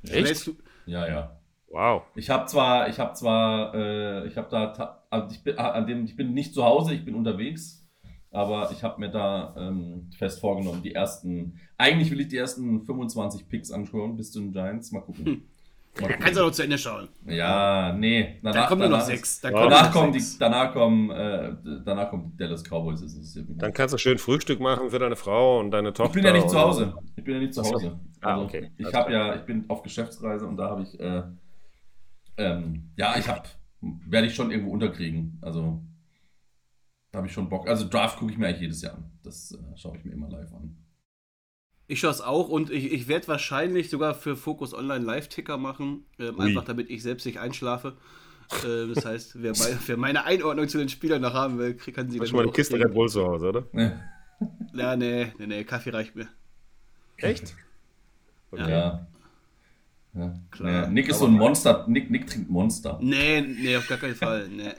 [0.02, 0.46] Echt?
[0.46, 0.56] Du,
[0.86, 1.40] Ja, ja.
[1.68, 2.02] Wow.
[2.16, 6.04] Ich habe zwar, ich habe zwar, äh, ich habe da, also ich bin, an dem,
[6.04, 7.79] ich bin nicht zu Hause, ich bin unterwegs,
[8.32, 12.82] aber ich habe mir da ähm, fest vorgenommen, die ersten, eigentlich will ich die ersten
[12.84, 15.24] 25 Picks anschauen bis zu den Giants, mal gucken.
[15.24, 16.16] Mal da gucken.
[16.20, 17.08] kannst du auch noch zu Ende schauen.
[17.26, 18.38] Ja, nee.
[18.42, 19.40] Da kommen nur noch danach sechs.
[19.40, 20.38] Da kommen Danach noch kommen, die, sechs.
[20.38, 21.52] danach kommen, äh,
[21.84, 23.02] danach kommen die Dallas Cowboys.
[23.58, 26.10] Dann kannst du schön Frühstück machen für deine Frau und deine Tochter.
[26.10, 26.94] Ich bin ja nicht zu Hause.
[27.16, 27.62] Ich bin ja nicht zu.
[27.62, 27.98] Hause.
[28.20, 28.70] Ah, Also, okay.
[28.78, 31.22] Ich ja, ich bin auf Geschäftsreise und da habe ich, äh,
[32.36, 33.42] ähm, ja, ich habe,
[33.80, 35.38] werde ich schon irgendwo unterkriegen.
[35.42, 35.82] Also
[37.10, 37.68] da habe ich schon Bock.
[37.68, 39.10] Also Draft gucke ich mir eigentlich jedes Jahr an.
[39.22, 40.76] Das äh, schaue ich mir immer live an.
[41.86, 46.04] Ich schaue es auch und ich, ich werde wahrscheinlich sogar für Focus Online Live-Ticker machen,
[46.20, 47.96] ähm, einfach damit ich selbst nicht einschlafe.
[48.64, 52.08] Äh, das heißt, wer, bei, wer meine Einordnung zu den Spielern noch haben will, kann
[52.08, 52.78] sie Hast du mal eine Kiste.
[52.78, 53.64] Red Bull zu Hause, oder?
[54.72, 56.28] Ja, nee, nee, nee, Kaffee reicht mir.
[57.16, 57.56] Echt?
[58.52, 58.70] Okay.
[58.70, 59.06] Ja.
[60.14, 60.34] Ja.
[60.50, 60.70] Klar.
[60.72, 61.84] Ja, Nick ist so ein Monster.
[61.88, 62.98] Nick, Nick trinkt Monster.
[63.00, 64.48] Nee, nee, auf gar keinen Fall.
[64.48, 64.70] Nee.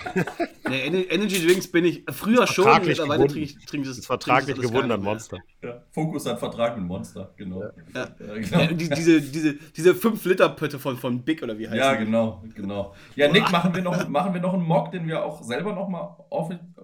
[0.67, 4.05] nee Ener- Energy Drinks bin ich früher schon, vertraglich mittlerweile trinke ich, trinke ich Das
[4.05, 5.01] vertraglich gar an.
[5.01, 5.37] Monster.
[5.61, 5.81] Ja.
[5.91, 7.61] Fokus hat Vertrag mit Monster, genau.
[7.63, 7.71] Ja.
[7.95, 8.59] Ja, genau.
[8.59, 12.05] Ja, die, diese, diese, diese 5-Liter-Pötte von, von Big oder wie heißt Ja, die?
[12.05, 12.93] genau, genau.
[13.15, 16.09] Ja, Nick, machen wir noch, machen wir noch einen Mock, den wir auch selber nochmal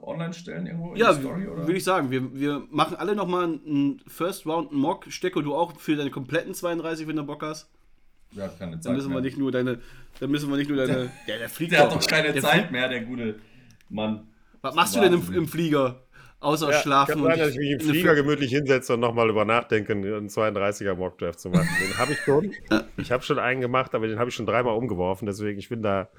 [0.01, 1.63] online stellen irgendwo in Ja, die Story, oder?
[1.67, 2.11] würde ich sagen.
[2.11, 5.05] Wir, wir machen alle nochmal einen First Round Mock.
[5.09, 7.69] Stecko, du auch für deine kompletten 32, wenn du Bock hast.
[8.35, 9.21] Der hat keine Zeit Dann müssen wir mehr.
[9.21, 9.79] nicht nur deine.
[10.19, 11.09] Dann müssen wir nicht nur deine.
[11.27, 13.35] Ja, der fliegt Der hat doch keine Der Zeit fliegt- mehr, der gute
[13.89, 14.27] Mann.
[14.61, 16.03] Was machst du denn im, im Flieger?
[16.39, 17.27] Außer Ja, schlafen kann und.
[17.29, 21.39] sein, dass ich mich im Flieger gemütlich hinsetze und nochmal über nachdenke, einen 32er Mockdraft
[21.39, 21.67] zu machen.
[21.81, 22.51] Den habe ich schon.
[22.99, 25.25] Ich habe schon einen gemacht, aber den habe ich schon dreimal umgeworfen.
[25.27, 26.09] Deswegen, ich bin da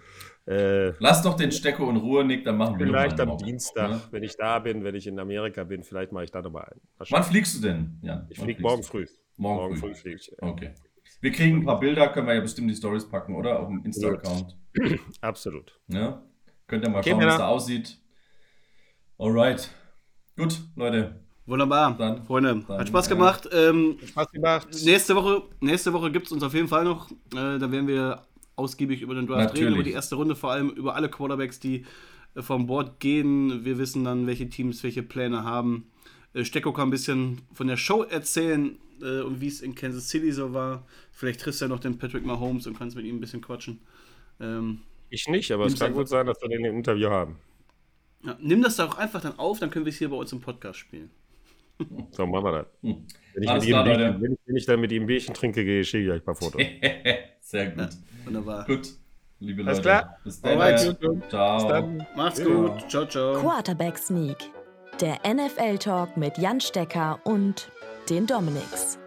[0.47, 3.90] äh, Lass doch den Stecko in Ruhe, Nick, dann machen wir vielleicht am Mock, Dienstag,
[3.90, 4.01] ne?
[4.12, 6.80] wenn ich da bin, wenn ich in Amerika bin, vielleicht mache ich da nochmal einen.
[7.10, 7.98] Wann fliegst du denn?
[8.02, 8.26] Jan?
[8.30, 9.06] Ich fliege morgen früh.
[9.36, 9.93] Morgen, früh.
[9.94, 10.32] fliege ich.
[10.40, 10.70] Okay.
[11.20, 13.59] Wir kriegen ein paar Bilder, können wir ja bestimmt die Stories packen, oder?
[13.61, 14.57] Auf dem Insta-Account.
[15.20, 15.78] Absolut.
[15.89, 16.23] Ja?
[16.66, 17.99] Könnt ihr mal Okay, schauen, wie es da aussieht.
[19.19, 19.70] Alright.
[20.36, 21.20] Gut, Leute.
[21.47, 21.97] Wunderbar.
[21.97, 23.49] Dann- Freunde, dann, hat Spaß äh, gemacht.
[23.53, 24.69] Ähm, Spaß gemacht.
[24.85, 27.11] nächste Woche, nächste Woche gibt es uns auf jeden Fall noch.
[27.11, 28.23] Äh, da werden wir
[28.55, 29.65] ausgiebig über den Draft Natürlich.
[29.65, 31.85] reden, über die erste Runde, vor allem über alle Quarterbacks, die
[32.35, 33.65] äh, vom Board gehen.
[33.65, 35.90] Wir wissen dann, welche Teams welche Pläne haben.
[36.35, 40.08] Äh, Stecko kann ein bisschen von der Show erzählen äh, und wie es in Kansas
[40.08, 40.84] City so war.
[41.12, 43.80] Vielleicht triffst du ja noch den Patrick Mahomes und kannst mit ihm ein bisschen quatschen.
[44.40, 44.80] Ähm,
[45.10, 47.36] Ich nicht, aber es kann gut sein, dass wir den im Interview haben.
[48.24, 50.40] ja, nimm das doch einfach dann auf, dann können wir es hier bei uns im
[50.40, 51.10] Podcast spielen.
[52.10, 52.66] So machen wir das.
[52.82, 53.04] Hm.
[53.34, 55.64] Wenn ich, ihm klar, Bierchen, wenn, ich, wenn ich dann mit ihm ein Bierchen trinke,
[55.64, 56.60] gehe, schicke ich euch ein paar Fotos.
[57.40, 57.88] Sehr gut.
[58.24, 58.64] Wunderbar.
[58.66, 58.88] Gut,
[59.38, 59.88] liebe Alles Leute.
[59.88, 60.18] klar.
[60.24, 60.60] Bis dann.
[60.60, 61.30] Alright, gut.
[61.30, 61.56] Ciao.
[61.58, 62.06] Bis dann.
[62.16, 62.44] Macht's Ja.
[62.46, 62.90] gut.
[62.90, 63.40] Ciao, ciao.
[63.40, 64.38] Quarterback Sneak,
[65.00, 67.70] der NFL Talk mit Jan Stecker und
[68.10, 68.98] den Dominics.